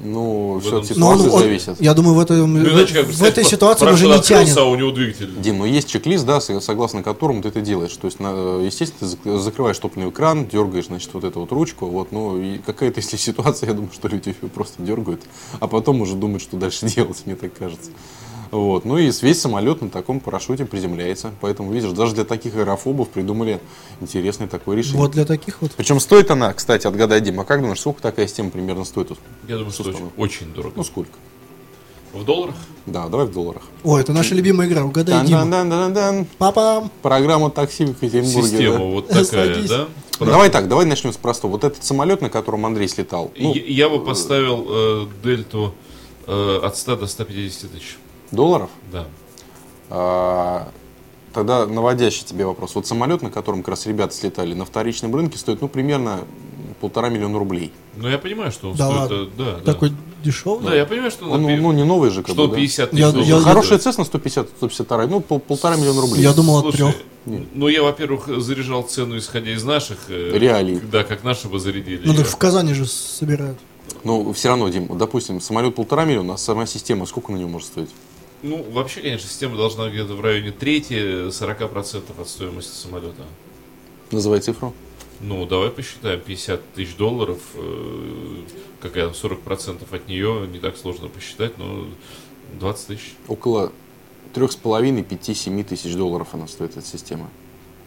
ну, 0.00 0.54
в 0.54 0.60
все 0.60 0.78
от 0.78 0.86
случае. 0.86 1.00
Но 1.00 1.08
он- 1.10 1.18
ситуации 1.18 1.34
он- 1.36 1.42
зависит. 1.42 1.80
я 1.80 1.94
думаю, 1.94 2.14
в, 2.16 2.20
этом, 2.20 2.52
Ну, 2.52 2.68
иначе, 2.68 2.94
как 2.94 3.04
в 3.04 3.06
представь, 3.06 3.28
этой 3.28 3.44
ситуации 3.44 3.86
он 3.86 3.92
уже 3.94 4.06
не 4.06 4.12
открылся, 4.12 4.44
тянет. 4.44 4.58
а 4.58 4.64
у 4.64 4.74
него 4.74 4.90
двигатель. 4.90 5.30
Дим, 5.40 5.58
ну 5.58 5.64
есть 5.66 5.88
чек-лист, 5.88 6.26
да, 6.26 6.40
со- 6.40 6.60
согласно 6.60 7.02
которому 7.02 7.42
ты 7.42 7.48
это 7.48 7.60
делаешь. 7.60 7.92
То 7.96 8.06
есть, 8.06 8.18
на- 8.20 8.60
естественно, 8.60 9.08
ты 9.10 9.16
зак- 9.30 9.38
закрываешь 9.38 9.78
топливный 9.78 10.10
кран, 10.10 10.46
дергаешь, 10.48 10.86
значит, 10.86 11.14
вот 11.14 11.24
эту 11.24 11.40
вот 11.40 11.52
ручку, 11.52 11.86
вот, 11.86 12.10
ну, 12.12 12.38
и 12.40 12.58
какая-то, 12.58 13.00
если 13.00 13.16
ситуация, 13.16 13.68
я 13.68 13.74
думаю, 13.74 13.92
что 13.94 14.08
люди 14.08 14.30
её 14.40 14.48
просто 14.52 14.82
дергают, 14.82 15.20
а 15.60 15.68
потом 15.68 16.00
уже 16.00 16.14
думают, 16.16 16.42
что 16.42 16.56
дальше 16.56 16.86
делать, 16.86 17.22
мне 17.24 17.36
так 17.36 17.52
кажется. 17.56 17.90
Вот. 18.54 18.84
Ну 18.84 18.98
и 18.98 19.10
весь 19.10 19.40
самолет 19.40 19.82
на 19.82 19.90
таком 19.90 20.20
парашюте 20.20 20.64
приземляется. 20.64 21.32
Поэтому, 21.40 21.72
видишь, 21.72 21.90
даже 21.90 22.14
для 22.14 22.24
таких 22.24 22.54
аэрофобов 22.54 23.08
придумали 23.08 23.60
интересное 24.00 24.46
такое 24.46 24.76
решение. 24.76 25.00
Вот 25.00 25.10
для 25.10 25.24
таких 25.24 25.60
вот. 25.60 25.72
Причем 25.72 25.98
стоит 25.98 26.30
она, 26.30 26.52
кстати, 26.52 26.86
отгадай, 26.86 27.20
Дима, 27.20 27.42
а 27.42 27.44
как 27.44 27.60
думаешь, 27.60 27.80
сколько 27.80 28.00
такая 28.00 28.28
система 28.28 28.50
примерно 28.50 28.84
стоит? 28.84 29.10
Я 29.48 29.56
думаю, 29.56 29.72
что 29.72 29.82
очень, 29.82 30.10
очень 30.16 30.52
дорого. 30.54 30.74
Ну, 30.76 30.84
сколько? 30.84 31.10
В 32.12 32.24
долларах? 32.24 32.54
Да, 32.86 33.08
давай 33.08 33.26
в 33.26 33.32
долларах. 33.32 33.62
Ой, 33.82 34.00
это 34.00 34.12
наша 34.12 34.36
любимая 34.36 34.68
игра. 34.68 34.84
Угадай, 34.84 35.26
Дима. 35.26 35.40
Дан-дан-дан-дан-дан. 35.40 36.26
Папа. 36.38 36.88
Программа 37.02 37.50
такси 37.50 37.86
в 37.86 37.88
Екатеринбурге. 37.88 38.48
Система 38.48 38.78
да. 38.78 38.84
вот 38.84 39.08
такая, 39.08 39.24
Садись. 39.54 39.68
да? 39.68 39.88
Ну, 40.20 40.26
Давай 40.26 40.48
так, 40.48 40.68
давай 40.68 40.86
начнем 40.86 41.12
с 41.12 41.16
простого. 41.16 41.50
Вот 41.50 41.64
этот 41.64 41.82
самолет, 41.82 42.20
на 42.20 42.30
котором 42.30 42.66
Андрей 42.66 42.86
слетал, 42.86 43.32
ну, 43.36 43.52
Я- 43.52 43.64
я 43.64 43.88
бы 43.88 43.98
поставил 44.04 44.64
э, 44.68 45.06
дельту 45.24 45.74
э, 46.28 46.60
от 46.62 46.76
100 46.76 46.96
до 46.98 47.06
150 47.08 47.72
тысяч. 47.72 47.96
Долларов, 48.34 48.70
Да. 48.92 49.06
А, 49.90 50.68
Тогда 51.32 51.66
наводящий 51.66 52.24
тебе 52.24 52.46
вопрос. 52.46 52.76
Вот 52.76 52.86
самолет, 52.86 53.20
на 53.20 53.28
котором 53.28 53.60
как 53.62 53.70
раз 53.70 53.86
ребята 53.86 54.14
слетали, 54.14 54.54
на 54.54 54.64
вторичном 54.64 55.12
рынке 55.16 55.36
стоит, 55.36 55.60
ну, 55.60 55.66
примерно 55.66 56.20
полтора 56.80 57.08
миллиона 57.08 57.38
рублей. 57.40 57.72
Ну, 57.96 58.08
я 58.08 58.18
понимаю, 58.18 58.52
что 58.52 58.70
он 58.70 58.76
Да 58.76 58.86
стоит... 58.86 59.00
ладно. 59.00 59.14
э, 59.16 59.26
Да, 59.36 59.44
да. 59.64 59.72
Такой 59.72 59.92
дешевый. 60.22 60.64
Да, 60.64 60.76
я 60.76 60.84
понимаю, 60.86 61.10
что 61.10 61.24
Он, 61.28 61.42
на 61.42 61.48
ну, 61.48 61.56
ну, 61.56 61.72
не 61.72 61.82
новый 61.84 62.10
же, 62.10 62.22
как 62.22 62.34
что 62.36 62.46
бы, 62.46 62.52
да. 62.54 62.56
50 62.60 62.90
тысяч 62.90 63.00
Я- 63.00 63.08
я-. 63.36 63.40
Хорошая 63.40 63.78
Cessna 63.80 64.04
150, 64.04 64.48
152, 64.58 65.06
ну, 65.08 65.20
пол- 65.20 65.40
полтора 65.40 65.74
миллиона 65.74 66.02
рублей. 66.02 66.22
Я 66.22 66.32
думал 66.34 66.58
от 66.68 66.72
трех. 66.72 66.94
Ну, 67.26 67.66
я, 67.66 67.82
во-первых, 67.82 68.28
заряжал 68.40 68.84
цену, 68.84 69.18
исходя 69.18 69.50
из 69.52 69.64
наших... 69.64 69.98
э, 70.10 70.38
Реалий. 70.38 70.78
Да, 70.80 71.02
как 71.02 71.24
наши 71.24 71.48
бы 71.48 71.58
зарядили. 71.58 72.02
Ну 72.04 72.12
Я- 72.12 72.18
так 72.18 72.28
в 72.28 72.36
Казани 72.36 72.74
же 72.74 72.86
собирают. 72.86 73.58
Но 74.04 74.32
все 74.32 74.50
равно, 74.50 74.68
Дим, 74.68 74.86
допустим, 74.96 75.40
самолет 75.40 75.74
полтора 75.74 76.04
миллиона, 76.04 76.34
а 76.34 76.36
сама 76.36 76.66
система 76.66 77.06
сколько 77.06 77.32
на 77.32 77.36
нее 77.38 77.48
может 77.48 77.66
стоить? 77.68 77.90
Ну, 78.44 78.62
вообще, 78.62 79.00
конечно, 79.00 79.26
система 79.26 79.56
должна 79.56 79.88
где-то 79.88 80.12
в 80.12 80.20
районе 80.20 80.52
трети 80.52 81.28
40% 81.30 82.20
от 82.20 82.28
стоимости 82.28 82.76
самолета. 82.76 83.22
Называй 84.10 84.40
цифру. 84.40 84.74
Ну, 85.22 85.46
давай 85.46 85.70
посчитаем, 85.70 86.20
50 86.20 86.60
тысяч 86.74 86.94
долларов, 86.96 87.38
э, 87.54 88.42
какая 88.82 89.08
40% 89.08 89.90
от 89.90 90.08
нее, 90.08 90.46
не 90.52 90.58
так 90.58 90.76
сложно 90.76 91.08
посчитать, 91.08 91.56
но 91.56 91.86
20 92.60 92.86
тысяч. 92.88 93.14
Около 93.28 93.72
трех 94.34 94.52
с 94.52 94.56
половиной, 94.56 95.04
пяти-семи 95.04 95.64
тысяч 95.64 95.94
долларов 95.94 96.28
она 96.32 96.46
стоит, 96.46 96.76
эта 96.76 96.86
система. 96.86 97.30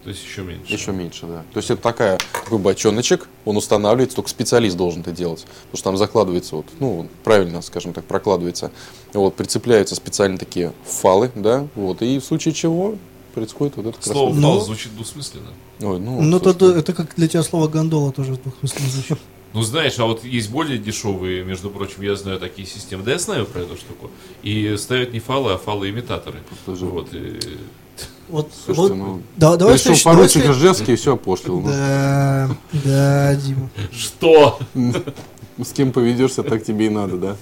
То 0.07 0.11
есть 0.11 0.23
еще 0.23 0.41
меньше. 0.41 0.73
Еще 0.73 0.91
меньше, 0.93 1.25
да. 1.25 1.43
То 1.51 1.57
есть 1.57 1.69
это 1.69 1.81
такая, 1.81 2.17
такой 2.31 2.59
бочоночек, 2.59 3.27
он 3.43 3.57
устанавливается, 3.57 4.15
только 4.15 4.29
специалист 4.29 4.77
должен 4.77 5.01
это 5.01 5.11
делать. 5.11 5.41
Потому 5.63 5.75
что 5.75 5.83
там 5.83 5.97
закладывается, 5.97 6.55
вот, 6.55 6.65
ну, 6.79 7.09
правильно, 7.25 7.61
скажем 7.61 7.91
так, 7.91 8.05
прокладывается. 8.05 8.71
Вот, 9.11 9.35
прицепляются 9.35 9.95
специально 9.95 10.37
такие 10.37 10.71
фалы, 10.85 11.29
да, 11.35 11.67
вот, 11.75 12.01
и 12.01 12.19
в 12.19 12.23
случае 12.23 12.53
чего 12.53 12.95
происходит 13.35 13.75
вот 13.75 13.87
это 13.87 14.01
Слово 14.01 14.31
красота. 14.31 14.47
«фал» 14.47 14.61
звучит 14.61 14.95
двусмысленно. 14.95 15.49
Ой, 15.81 15.99
ну, 15.99 16.21
Ну, 16.21 16.39
то, 16.39 16.51
собственно. 16.51 16.79
это 16.79 16.93
как 16.93 17.13
для 17.17 17.27
тебя 17.27 17.43
слово 17.43 17.67
гондола 17.67 18.13
тоже 18.13 18.37
двухмысленно 18.37 18.87
звучит. 18.89 19.17
Ну, 19.53 19.61
знаешь, 19.61 19.99
а 19.99 20.05
вот 20.05 20.23
есть 20.23 20.49
более 20.51 20.77
дешевые, 20.77 21.43
между 21.43 21.69
прочим, 21.69 22.01
я 22.03 22.15
знаю 22.15 22.39
такие 22.39 22.65
системы, 22.65 23.03
да 23.03 23.11
я 23.11 23.19
знаю 23.19 23.45
про 23.45 23.59
эту 23.61 23.75
штуку, 23.75 24.09
и 24.41 24.75
ставят 24.77 25.11
не 25.11 25.19
фалы, 25.19 25.51
а 25.53 25.57
фалы-имитаторы. 25.57 26.39
Вот, 26.65 27.13
и- 27.13 27.39
Вот, 28.29 28.51
Слушайте, 28.65 28.93
вот- 28.93 28.97
ну, 28.97 29.21
да, 29.37 29.55
давай 29.55 29.75
пришел 29.75 29.95
следующий- 29.95 30.03
давай 30.03 30.17
поручик 30.17 30.43
след- 30.43 30.55
Ижевский 30.57 30.93
и 30.93 30.97
все 30.97 31.13
опошлил. 31.13 31.61
ну. 31.61 31.67
Да, 31.69 32.49
да, 32.83 33.35
Дима. 33.35 33.69
Что? 33.91 34.59
С 35.63 35.71
кем 35.73 35.91
поведешься, 35.91 36.43
так 36.43 36.63
тебе 36.63 36.87
и 36.87 36.89
надо, 36.89 37.17
да? 37.17 37.35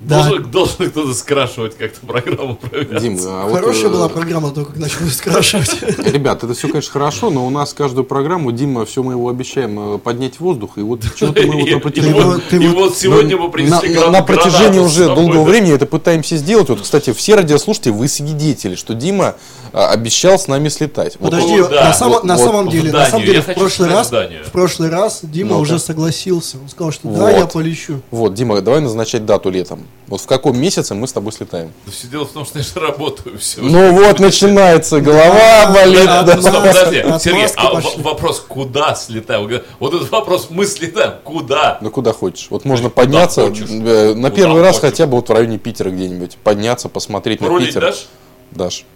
Да. 0.00 0.24
Должен, 0.24 0.50
должен 0.50 0.90
кто-то 0.90 1.12
скрашивать 1.12 1.76
как-то 1.76 2.06
программу 2.06 2.54
проверять. 2.54 3.02
Дим, 3.02 3.18
а 3.26 3.46
вот, 3.46 3.58
Хорошая 3.60 3.86
э, 3.86 3.88
была 3.92 4.08
программа, 4.08 4.50
только 4.50 4.72
как 4.72 4.80
начали 4.80 5.08
скрашивать. 5.08 5.82
Ребят, 5.98 6.44
это 6.44 6.54
все, 6.54 6.68
конечно, 6.68 6.92
хорошо, 6.92 7.30
но 7.30 7.44
у 7.44 7.50
нас 7.50 7.72
каждую 7.72 8.04
программу, 8.04 8.52
Дима, 8.52 8.84
все 8.86 9.02
мы 9.02 9.14
его 9.14 9.28
обещаем 9.28 9.96
э, 9.96 9.98
поднять 9.98 10.36
в 10.36 10.40
воздух, 10.40 10.78
и 10.78 10.82
вот 10.82 11.02
что-то 11.02 11.42
мы 11.42 11.56
вот 11.62 11.70
на 11.70 11.78
протяжении... 11.80 12.12
вот- 12.20 12.52
И 12.52 12.58
вот- 12.58 12.74
вот 12.76 12.96
сегодня 12.96 13.36
мы 13.36 13.50
принесли 13.50 13.94
на, 13.94 14.22
протяжении 14.22 14.78
уже 14.78 15.06
долгого 15.06 15.42
времени 15.42 15.72
это 15.74 15.86
пытаемся 15.86 16.36
сделать. 16.36 16.68
Вот, 16.68 16.80
кстати, 16.82 17.12
все 17.12 17.34
радиослушатели, 17.34 17.90
вы 17.90 18.06
свидетели, 18.06 18.76
что 18.76 18.94
Дима 18.94 19.34
а, 19.72 19.90
обещал 19.90 20.38
с 20.38 20.46
нами 20.46 20.68
слетать. 20.68 21.16
Вот 21.18 21.30
Подожди, 21.32 21.60
вот, 21.60 21.72
на, 21.72 21.92
само- 21.92 22.14
вот- 22.14 22.24
на 22.24 22.36
вот 22.36 22.44
самом 22.44 22.68
деле, 22.68 22.92
на 22.92 23.06
самом 23.06 23.26
деле, 23.26 23.42
в 23.42 23.54
прошлый 23.54 23.88
раз, 23.90 24.10
в 24.10 24.50
прошлый 24.52 24.90
раз 24.90 25.20
Дима 25.22 25.56
уже 25.56 25.80
согласился. 25.80 26.58
Он 26.62 26.68
сказал, 26.68 26.92
что 26.92 27.08
да, 27.08 27.18
Вот. 27.18 27.36
я 27.36 27.46
полечу. 27.46 28.00
Вот, 28.12 28.34
Дима, 28.34 28.60
давай 28.60 28.80
назначать 28.80 29.26
дату 29.26 29.50
летом. 29.50 29.87
Вот 30.08 30.22
в 30.22 30.26
каком 30.26 30.58
месяце 30.58 30.94
мы 30.94 31.06
с 31.06 31.12
тобой 31.12 31.32
слетаем? 31.32 31.70
Да 31.84 31.92
все 31.92 32.06
дело 32.08 32.24
в 32.24 32.30
том, 32.30 32.46
что 32.46 32.58
я 32.58 32.64
же 32.64 32.80
работаю. 32.80 33.38
Все. 33.38 33.60
Ну 33.60 33.92
вот, 33.92 34.18
начинается, 34.20 35.00
голова 35.02 35.70
болит. 35.70 36.06
да, 36.06 36.22
да. 36.22 36.34
да. 36.34 36.40
Стоп, 36.40 36.54
подожди, 36.54 36.98
От 37.00 37.22
Сергей, 37.22 37.46
а 37.56 37.80
вопрос, 37.98 38.40
куда 38.48 38.94
слетаем? 38.94 39.62
Вот 39.78 39.92
этот 39.92 40.10
вопрос, 40.10 40.46
мы 40.48 40.64
слетаем, 40.64 41.16
куда? 41.24 41.76
Ну 41.82 41.90
куда 41.90 42.14
хочешь. 42.14 42.46
Вот 42.48 42.64
можно 42.64 42.88
куда 42.88 43.02
подняться 43.02 43.42
хочешь. 43.48 43.68
э, 43.68 44.14
на 44.14 44.30
Куда 44.30 44.42
первый 44.42 44.62
раз 44.62 44.78
хотя 44.78 45.06
бы 45.06 45.16
вот 45.16 45.28
в 45.28 45.32
районе 45.32 45.58
Питера 45.58 45.90
где-нибудь. 45.90 46.38
Подняться, 46.42 46.88
посмотреть 46.88 47.42
на 47.42 47.58
Питер. 47.58 47.82
дашь? 47.82 48.06
Дашь. 48.50 48.86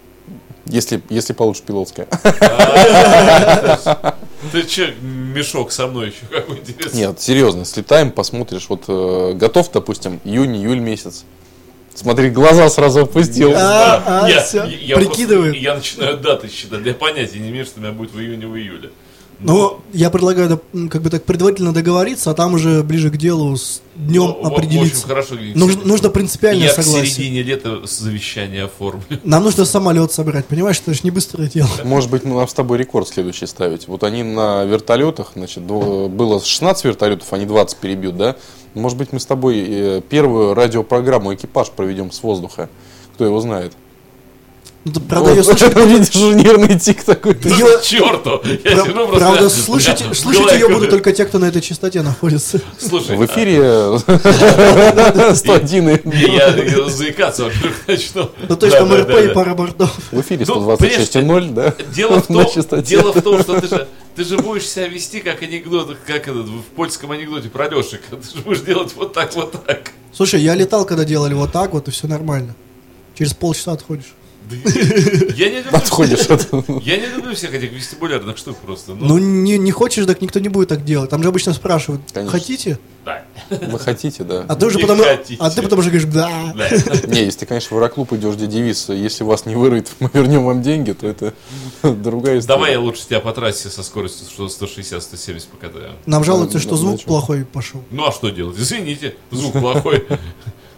Если, 0.65 1.03
если 1.09 1.33
получишь 1.33 1.61
пилотское. 1.61 2.07
Ты 4.51 4.63
че, 4.63 4.93
мешок 5.01 5.71
со 5.71 5.87
мной 5.87 6.07
еще 6.07 6.42
какой 6.63 6.73
интересный? 6.73 6.99
Нет, 7.07 7.21
серьезно, 7.21 7.65
слетаем, 7.65 8.11
посмотришь. 8.11 8.65
Вот 8.69 8.83
э, 8.87 9.33
готов, 9.35 9.71
допустим, 9.71 10.19
июнь-июль 10.23 10.79
месяц. 10.79 11.25
Смотри, 11.95 12.29
глаза 12.31 12.69
сразу 12.69 13.01
опустил. 13.01 13.53
А, 13.55 14.23
а, 14.25 14.27
я, 14.29 14.43
я- 14.53 14.65
я 14.65 14.95
просто- 14.95 15.51
я 15.53 15.75
начинаю 15.75 16.17
даты 16.17 16.49
считать. 16.49 16.83
Я 16.85 16.93
понятия 16.95 17.37
не 17.39 17.49
имею, 17.49 17.65
что 17.65 17.79
у 17.79 17.83
меня 17.83 17.91
будет 17.91 18.13
в 18.13 18.19
июне, 18.19 18.47
в 18.47 18.55
июле. 18.57 18.89
Ну, 19.43 19.79
я 19.93 20.09
предлагаю 20.09 20.59
как 20.89 21.01
бы 21.01 21.09
так 21.09 21.23
предварительно 21.25 21.73
договориться, 21.73 22.31
а 22.31 22.33
там 22.33 22.53
уже 22.53 22.81
ближе 22.83 23.09
к 23.11 23.17
делу 23.17 23.55
с 23.57 23.81
днем 23.95 24.21
Ну, 24.23 24.33
в- 24.33 24.43
в 24.43 24.45
определиться. 24.53 24.95
общем, 25.03 25.07
хорошо. 25.09 25.35
Нужно, 25.55 25.83
нужно 25.83 26.09
принципиальное 26.09 26.67
Я 26.67 26.73
к 26.73 26.75
согласие. 26.75 27.05
середине 27.11 27.43
лета 27.43 27.85
завещание 27.85 28.63
оформлю. 28.63 29.03
Нам 29.23 29.43
нужно 29.43 29.65
самолет 29.65 30.11
собрать, 30.11 30.45
понимаешь, 30.45 30.79
это 30.79 30.93
же 30.93 31.01
не 31.03 31.11
быстрое 31.11 31.49
дело. 31.49 31.69
Может 31.83 32.09
быть, 32.09 32.23
мы 32.23 32.35
нам 32.35 32.47
с 32.47 32.53
тобой 32.53 32.77
рекорд 32.77 33.07
следующий 33.07 33.45
ставить. 33.45 33.87
Вот 33.87 34.03
они 34.03 34.23
на 34.23 34.63
вертолетах, 34.63 35.31
значит, 35.35 35.63
было 35.63 36.41
16 36.41 36.85
вертолетов, 36.85 37.31
они 37.33 37.45
20 37.45 37.77
перебьют, 37.77 38.17
да? 38.17 38.35
Может 38.73 38.97
быть, 38.97 39.11
мы 39.11 39.19
с 39.19 39.25
тобой 39.25 39.63
э, 39.67 40.01
первую 40.09 40.53
радиопрограмму 40.55 41.33
«Экипаж» 41.35 41.69
проведем 41.69 42.11
с 42.11 42.23
воздуха. 42.23 42.69
Кто 43.13 43.25
его 43.25 43.39
знает? 43.39 43.73
Ну, 44.85 44.91
да, 44.91 45.01
правда, 45.07 45.31
ее 45.31 45.43
слушать 45.43 45.75
видишь, 45.77 46.13
нервный 46.15 46.77
тик 46.77 47.03
такой. 47.03 47.35
К 47.35 47.43
черту! 47.81 48.41
Я 48.65 48.83
сижу 48.83 48.93
просто... 48.93 49.17
Правда, 49.17 49.49
слушать 49.49 50.03
голове 50.23 50.59
ее 50.59 50.67
будут 50.67 50.89
только 50.89 51.13
те, 51.13 51.25
кто 51.25 51.39
на 51.39 51.45
этой 51.45 51.61
частоте 51.61 52.01
находится. 52.01 52.59
Слушай, 52.79 53.15
В 53.15 53.25
эфире 53.25 53.97
101. 55.35 55.89
а, 55.89 55.99
не, 56.03 56.35
я, 56.35 56.89
заикаться, 56.89 57.49
начну. 57.87 58.29
Ну, 58.49 58.57
то 58.57 58.65
есть 58.65 58.77
там 58.77 58.93
РП 58.93 59.09
и 59.09 59.27
пара 59.29 59.53
бортов. 59.53 59.95
В 60.11 60.19
эфире 60.19 60.45
Ну, 60.47 60.71
126.0, 60.71 61.53
да? 61.53 61.73
Дело 61.95 62.21
в, 62.21 62.27
том, 62.27 62.45
частоте. 62.53 62.83
дело 62.83 63.13
в 63.13 63.21
том, 63.21 63.39
что 63.41 63.61
ты 63.61 63.67
же, 63.67 63.87
ты 64.17 64.23
же 64.25 64.37
будешь 64.37 64.67
себя 64.67 64.87
вести 64.87 65.21
как 65.21 65.41
анекдот, 65.43 65.95
как 66.05 66.27
этот, 66.27 66.47
в 66.47 66.61
польском 66.75 67.11
анекдоте 67.11 67.47
про 67.47 67.69
Лешика. 67.69 68.17
Ты 68.17 68.37
же 68.37 68.43
будешь 68.43 68.59
делать 68.59 68.93
вот 68.97 69.13
так, 69.13 69.33
вот 69.35 69.65
так. 69.65 69.91
Слушай, 70.11 70.41
я 70.41 70.55
летал, 70.55 70.83
когда 70.85 71.05
делали 71.05 71.33
вот 71.33 71.53
так 71.53 71.71
вот, 71.71 71.87
и 71.87 71.91
все 71.91 72.07
нормально. 72.07 72.53
Через 73.17 73.33
полчаса 73.33 73.71
отходишь. 73.71 74.13
Я 75.35 75.49
не 75.49 75.57
люблю, 75.57 75.77
Отходишь 75.77 76.27
от... 76.29 76.47
я 76.83 76.97
не 76.97 77.07
люблю 77.07 77.33
всех 77.35 77.53
этих 77.53 77.71
вестибулярных 77.71 78.37
штук 78.37 78.57
просто. 78.57 78.93
Ну, 78.93 79.07
Ну, 79.07 79.17
не, 79.17 79.57
не 79.57 79.71
хочешь, 79.71 80.05
так 80.05 80.21
никто 80.21 80.39
не 80.39 80.49
будет 80.49 80.69
так 80.69 80.83
делать. 80.83 81.09
Там 81.09 81.23
же 81.23 81.29
обычно 81.29 81.53
спрашивают, 81.53 82.01
Конечно. 82.13 82.31
хотите? 82.31 82.79
да. 83.05 83.23
Вы 83.49 83.79
хотите, 83.79 84.23
да? 84.23 84.45
А 84.47 84.55
ты 84.55 84.65
уже 84.65 84.79
потом, 84.79 85.01
а 85.39 85.49
ты 85.49 85.61
потом 85.61 85.79
уже 85.79 85.89
говоришь, 85.89 86.09
да. 86.11 86.53
Да. 86.55 86.69
Не, 87.07 87.25
если 87.25 87.39
ты, 87.39 87.45
конечно, 87.45 87.75
в 87.75 87.79
аэроклуб 87.79 88.13
идешь, 88.13 88.35
где 88.35 88.47
девиз, 88.47 88.89
если 88.89 89.23
вас 89.23 89.45
не 89.45 89.55
вырвет, 89.55 89.91
мы 89.99 90.09
вернем 90.13 90.45
вам 90.45 90.61
деньги, 90.61 90.91
то 90.93 91.07
это 91.07 91.33
другая 91.83 92.39
история. 92.39 92.57
Давай 92.57 92.71
я 92.71 92.79
лучше 92.79 93.05
тебя 93.05 93.19
по 93.19 93.31
трассе 93.31 93.69
со 93.69 93.83
скоростью 93.83 94.27
что 94.27 94.45
160-170 94.45 95.43
покатаю. 95.51 95.93
Нам 96.05 96.23
жалуются, 96.23 96.59
что 96.59 96.75
звук 96.75 97.03
плохой 97.03 97.45
пошел. 97.45 97.83
Ну 97.91 98.05
а 98.05 98.11
что 98.11 98.29
делать? 98.29 98.57
Извините, 98.57 99.15
звук 99.31 99.53
плохой. 99.53 100.05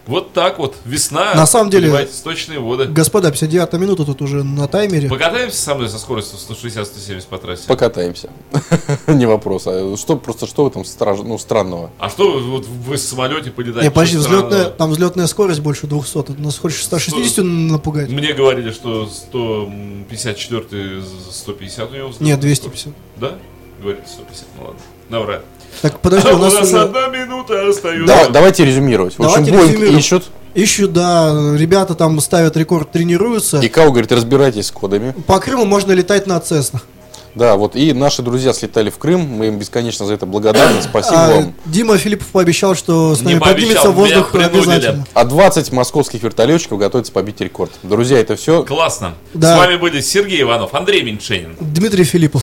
Вот 0.06 0.32
так 0.32 0.58
вот. 0.58 0.76
Весна. 0.84 1.34
На 1.34 1.46
самом 1.46 1.70
деле- 1.70 2.06
сточные 2.12 2.60
воды. 2.60 2.84
Господа, 2.86 3.30
59 3.30 3.72
минута 3.74 4.04
тут 4.04 4.22
уже 4.22 4.44
на 4.44 4.68
таймере. 4.68 5.08
Покатаемся 5.08 5.60
со 5.60 5.74
мной 5.74 5.88
со 5.88 5.98
скоростью 5.98 6.38
160-170 6.38 7.26
по 7.28 7.38
трассе? 7.38 7.64
Покатаемся. 7.66 8.30
Не 9.08 9.26
вопрос. 9.26 9.66
А 9.66 9.96
что, 9.96 10.16
просто 10.16 10.46
что 10.46 10.64
в 10.64 10.68
этом 10.68 10.82
страж- 10.82 11.22
ну, 11.24 11.38
странного? 11.38 11.90
А 11.98 12.08
что 12.08 12.30
вы- 12.30 12.42
вот 12.50 12.66
вы 12.66 12.96
в 12.96 13.00
самолете 13.00 13.50
полетаете? 13.50 13.88
Не, 13.88 14.06
Что 14.06 14.18
взлетная, 14.18 14.64
там 14.66 14.90
взлетная 14.90 15.26
скорость 15.26 15.60
больше 15.60 15.86
200. 15.86 16.22
Ты 16.22 16.32
нас 16.34 16.56
хочешь 16.58 16.84
160 16.84 17.44
напугать? 17.44 18.08
Мне 18.08 18.32
говорили, 18.32 18.70
что 18.70 19.06
154 19.08 21.02
150 21.30 21.90
у 21.90 21.94
него 21.94 22.08
взлет. 22.08 22.20
Нет, 22.20 22.40
250. 22.40 22.92
Да? 23.16 23.32
Говорили 23.80 24.04
150, 24.06 24.44
ну 24.58 24.64
ладно. 24.66 24.80
Наврали. 25.08 25.42
Так, 25.82 26.00
подожди, 26.00 26.28
у 26.30 26.38
нас 26.38 26.54
уже 26.54 26.80
одна 26.80 27.08
минута 27.08 27.68
остается. 27.68 28.06
Да, 28.06 28.28
давайте 28.28 28.64
резюмировать. 28.64 29.18
В 29.18 29.22
общем, 29.22 29.46
резюмируем. 29.46 29.98
ищут. 29.98 30.24
ищут, 30.54 30.92
да, 30.92 31.54
ребята 31.56 31.94
там 31.94 32.18
ставят 32.20 32.56
рекорд, 32.56 32.90
тренируются. 32.90 33.58
И 33.60 33.68
Кау 33.68 33.90
говорит, 33.90 34.12
разбирайтесь 34.12 34.66
с 34.66 34.70
кодами. 34.70 35.14
По 35.26 35.38
Крыму 35.38 35.64
можно 35.64 35.92
летать 35.92 36.26
на 36.26 36.40
Цеснах. 36.40 36.86
Да, 37.36 37.56
вот 37.56 37.76
и 37.76 37.92
наши 37.92 38.22
друзья 38.22 38.54
слетали 38.54 38.88
в 38.88 38.96
Крым. 38.96 39.20
Мы 39.20 39.48
им 39.48 39.58
бесконечно 39.58 40.06
за 40.06 40.14
это 40.14 40.24
благодарны. 40.24 40.80
Спасибо 40.90 41.20
А, 41.26 41.30
вам. 41.34 41.54
Дима 41.66 41.98
Филиппов 41.98 42.28
пообещал, 42.28 42.74
что 42.74 43.14
с 43.14 43.20
Не 43.20 43.34
нами 43.34 43.38
пообещал, 43.40 43.54
поднимется 43.54 43.90
в 43.90 43.94
воздух 43.94 44.34
обязательно. 44.34 45.06
А 45.12 45.24
20 45.24 45.70
московских 45.72 46.22
вертолетчиков 46.22 46.78
готовятся 46.78 47.12
побить 47.12 47.38
рекорд. 47.42 47.72
Друзья, 47.82 48.18
это 48.18 48.36
все. 48.36 48.62
Классно. 48.62 49.12
Да. 49.34 49.54
С 49.54 49.58
вами 49.58 49.76
были 49.76 50.00
Сергей 50.00 50.40
Иванов, 50.40 50.72
Андрей 50.72 51.02
Меньшенин. 51.02 51.56
Дмитрий 51.60 52.04
Филиппов. 52.04 52.42